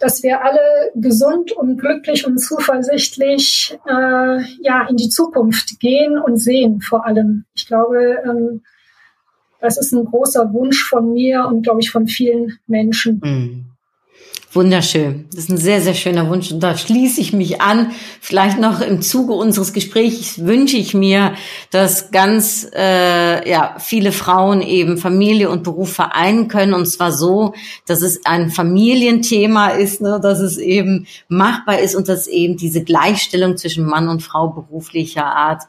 dass 0.04 0.22
wir 0.22 0.44
alle 0.44 0.60
gesund 0.96 1.54
und 1.54 1.78
glücklich 1.78 2.28
und 2.28 2.38
zuversichtlich 2.38 3.78
äh, 3.88 4.42
ja 4.62 4.86
in 4.90 4.98
die 4.98 5.08
Zukunft 5.08 5.80
gehen 5.80 6.18
und 6.18 6.38
sehen 6.38 6.82
vor 6.82 7.06
allem. 7.06 7.46
Ich 7.56 7.68
glaube, 7.68 8.18
ähm, 8.26 8.64
das 9.62 9.78
ist 9.78 9.94
ein 9.94 10.04
großer 10.04 10.52
Wunsch 10.52 10.84
von 10.84 11.14
mir 11.14 11.46
und 11.46 11.62
glaube 11.62 11.80
ich 11.80 11.90
von 11.90 12.08
vielen 12.08 12.60
Menschen. 12.68 13.22
Mhm. 13.24 13.66
Wunderschön. 14.54 15.26
Das 15.32 15.46
ist 15.46 15.50
ein 15.50 15.58
sehr, 15.58 15.82
sehr 15.82 15.96
schöner 15.96 16.30
Wunsch. 16.30 16.52
Und 16.52 16.60
da 16.60 16.78
schließe 16.78 17.20
ich 17.20 17.34
mich 17.34 17.60
an. 17.60 17.92
Vielleicht 18.22 18.60
noch 18.60 18.82
im 18.82 19.02
Zuge 19.02 19.34
unseres 19.34 19.74
Gesprächs 19.74 20.46
wünsche 20.46 20.78
ich 20.78 20.94
mir, 20.94 21.34
dass 21.72 22.12
ganz 22.12 22.70
äh, 22.76 23.50
ja, 23.50 23.76
viele 23.80 24.12
Frauen 24.12 24.62
eben 24.62 24.98
Familie 24.98 25.50
und 25.50 25.64
Beruf 25.64 25.94
vereinen 25.94 26.50
können. 26.50 26.76
Und 26.76 26.86
zwar 26.86 27.12
so, 27.12 27.56
dass 27.88 28.04
es 28.04 28.26
ein 28.26 28.52
Familienthema 28.52 29.70
ist, 29.70 30.02
ne, 30.02 30.20
dass 30.22 30.40
es 30.40 30.60
eben 30.60 31.08
machbar 31.30 31.80
ist 31.80 31.96
und 31.96 32.08
dass 32.08 32.28
eben 32.28 32.56
diese 32.56 32.84
Gleichstellung 32.84 33.58
zwischen 33.58 33.86
Mann 33.86 34.08
und 34.08 34.22
Frau 34.22 34.50
beruflicher 34.50 35.26
Art 35.26 35.64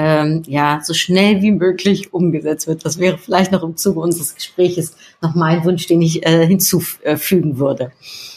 ähm, 0.00 0.42
ja 0.46 0.80
so 0.82 0.94
schnell 0.94 1.42
wie 1.42 1.52
möglich 1.52 2.14
umgesetzt 2.14 2.66
wird. 2.66 2.86
Das 2.86 2.98
wäre 2.98 3.18
vielleicht 3.18 3.52
noch 3.52 3.62
im 3.62 3.76
Zuge 3.76 4.00
unseres 4.00 4.34
Gespräches 4.34 4.96
noch 5.20 5.34
mein 5.34 5.62
Wunsch, 5.64 5.86
den 5.86 6.00
ich 6.00 6.26
äh, 6.26 6.46
hinzufügen 6.46 7.58
würde. 7.58 7.92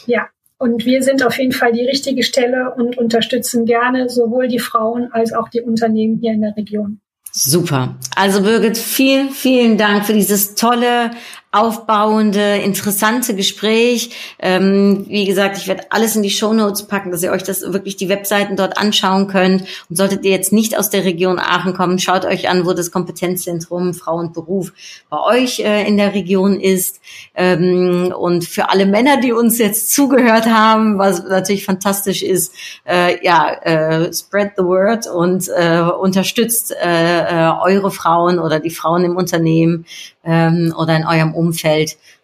Ja, 0.06 0.28
und 0.58 0.84
wir 0.84 1.02
sind 1.02 1.24
auf 1.24 1.38
jeden 1.38 1.52
Fall 1.52 1.72
die 1.72 1.86
richtige 1.86 2.22
Stelle 2.22 2.74
und 2.76 2.98
unterstützen 2.98 3.64
gerne 3.64 4.10
sowohl 4.10 4.48
die 4.48 4.58
Frauen 4.58 5.10
als 5.12 5.32
auch 5.32 5.48
die 5.48 5.62
Unternehmen 5.62 6.18
hier 6.20 6.32
in 6.32 6.42
der 6.42 6.54
Region. 6.54 7.00
Super. 7.32 7.96
Also 8.14 8.42
Birgit, 8.42 8.76
vielen, 8.78 9.30
vielen 9.30 9.76
Dank 9.76 10.04
für 10.04 10.12
dieses 10.12 10.54
tolle, 10.54 11.10
aufbauende, 11.54 12.56
interessante 12.56 13.34
Gespräch. 13.34 14.10
Ähm, 14.40 15.06
wie 15.08 15.24
gesagt, 15.24 15.56
ich 15.56 15.68
werde 15.68 15.84
alles 15.90 16.16
in 16.16 16.22
die 16.22 16.30
Show 16.30 16.52
Notes 16.52 16.86
packen, 16.88 17.12
dass 17.12 17.22
ihr 17.22 17.30
euch 17.30 17.44
das 17.44 17.62
wirklich 17.72 17.96
die 17.96 18.08
Webseiten 18.08 18.56
dort 18.56 18.76
anschauen 18.76 19.28
könnt. 19.28 19.62
Und 19.88 19.96
solltet 19.96 20.24
ihr 20.24 20.32
jetzt 20.32 20.52
nicht 20.52 20.76
aus 20.76 20.90
der 20.90 21.04
Region 21.04 21.38
Aachen 21.38 21.74
kommen, 21.74 21.98
schaut 22.00 22.24
euch 22.24 22.48
an, 22.48 22.66
wo 22.66 22.72
das 22.72 22.90
Kompetenzzentrum 22.90 23.94
Frau 23.94 24.16
und 24.16 24.32
Beruf 24.32 24.72
bei 25.08 25.18
euch 25.20 25.60
äh, 25.60 25.86
in 25.86 25.96
der 25.96 26.12
Region 26.12 26.58
ist. 26.58 27.00
Ähm, 27.36 28.12
und 28.18 28.44
für 28.44 28.70
alle 28.70 28.86
Männer, 28.86 29.20
die 29.20 29.32
uns 29.32 29.58
jetzt 29.58 29.92
zugehört 29.92 30.46
haben, 30.46 30.98
was 30.98 31.22
natürlich 31.22 31.64
fantastisch 31.64 32.22
ist, 32.22 32.52
äh, 32.84 33.24
ja, 33.24 33.52
äh, 33.62 34.12
spread 34.12 34.52
the 34.56 34.64
word 34.64 35.06
und 35.06 35.48
äh, 35.56 35.80
unterstützt 35.80 36.74
äh, 36.82 37.20
äh 37.20 37.52
eure 37.62 37.90
Frauen 37.90 38.38
oder 38.38 38.58
die 38.58 38.70
Frauen 38.70 39.04
im 39.04 39.16
Unternehmen 39.16 39.86
ähm, 40.24 40.74
oder 40.76 40.96
in 40.96 41.06
eurem 41.06 41.34
Umfeld, 41.34 41.43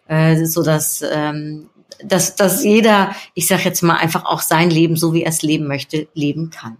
äh, 0.07 0.45
so 0.45 0.63
dass 0.63 1.03
ähm, 1.03 1.69
dass, 2.03 2.35
dass 2.35 2.63
jeder, 2.63 3.11
ich 3.33 3.47
sage 3.47 3.63
jetzt 3.63 3.81
mal, 3.83 3.95
einfach 3.95 4.25
auch 4.25 4.41
sein 4.41 4.69
Leben, 4.69 4.95
so 4.95 5.13
wie 5.13 5.23
er 5.23 5.29
es 5.29 5.41
leben 5.41 5.67
möchte, 5.67 6.07
leben 6.13 6.49
kann. 6.49 6.77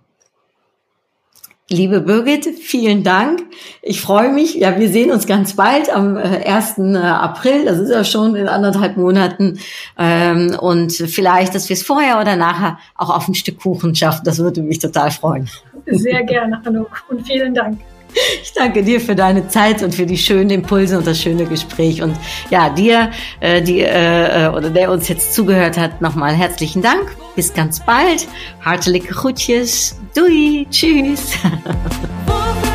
Liebe 1.70 2.02
Birgit, 2.02 2.46
vielen 2.60 3.02
Dank. 3.04 3.44
Ich 3.82 4.02
freue 4.02 4.30
mich. 4.30 4.56
Ja, 4.56 4.78
wir 4.78 4.90
sehen 4.90 5.10
uns 5.10 5.26
ganz 5.26 5.56
bald 5.56 5.90
am 5.90 6.18
1. 6.18 6.80
Äh, 6.80 6.98
April. 6.98 7.64
Das 7.64 7.80
ist 7.80 7.90
ja 7.90 8.04
schon 8.04 8.36
in 8.36 8.50
anderthalb 8.50 8.98
Monaten. 8.98 9.58
Ähm, 9.98 10.58
und 10.60 10.92
vielleicht, 10.92 11.56
dass 11.56 11.70
wir 11.70 11.76
es 11.76 11.84
vorher 11.84 12.20
oder 12.20 12.36
nachher 12.36 12.78
auch 12.96 13.10
auf 13.10 13.30
ein 13.30 13.36
Stück 13.36 13.60
Kuchen 13.62 13.96
schaffen. 13.96 14.24
Das 14.26 14.40
würde 14.40 14.62
mich 14.62 14.80
total 14.80 15.12
freuen. 15.12 15.50
Sehr 15.86 16.24
gerne, 16.24 16.62
Anouk. 16.66 17.06
Und 17.10 17.26
vielen 17.26 17.54
Dank. 17.54 17.80
Ich 18.44 18.54
danke 18.54 18.84
dir 18.84 19.00
für 19.00 19.16
deine 19.16 19.48
Zeit 19.48 19.82
und 19.82 19.96
für 19.96 20.06
die 20.06 20.18
schönen 20.18 20.50
Impulse 20.50 20.98
und 20.98 21.08
das 21.08 21.20
schöne 21.20 21.46
Gespräch. 21.46 22.02
Und 22.02 22.16
ja, 22.50 22.70
dir, 22.70 23.12
äh, 23.40 23.62
die, 23.62 23.80
äh, 23.80 24.52
oder 24.56 24.70
der 24.70 24.92
uns 24.92 25.08
jetzt 25.08 25.34
zugehört 25.34 25.78
hat, 25.78 26.02
nochmal 26.02 26.34
herzlichen 26.34 26.82
Dank. 26.82 27.16
Bis 27.36 27.54
ganz 27.54 27.80
bald. 27.80 28.28
Hartelijke 28.64 29.14
groetjes. 29.14 29.96
Doei. 30.14 30.66
Tschüss. 30.70 31.32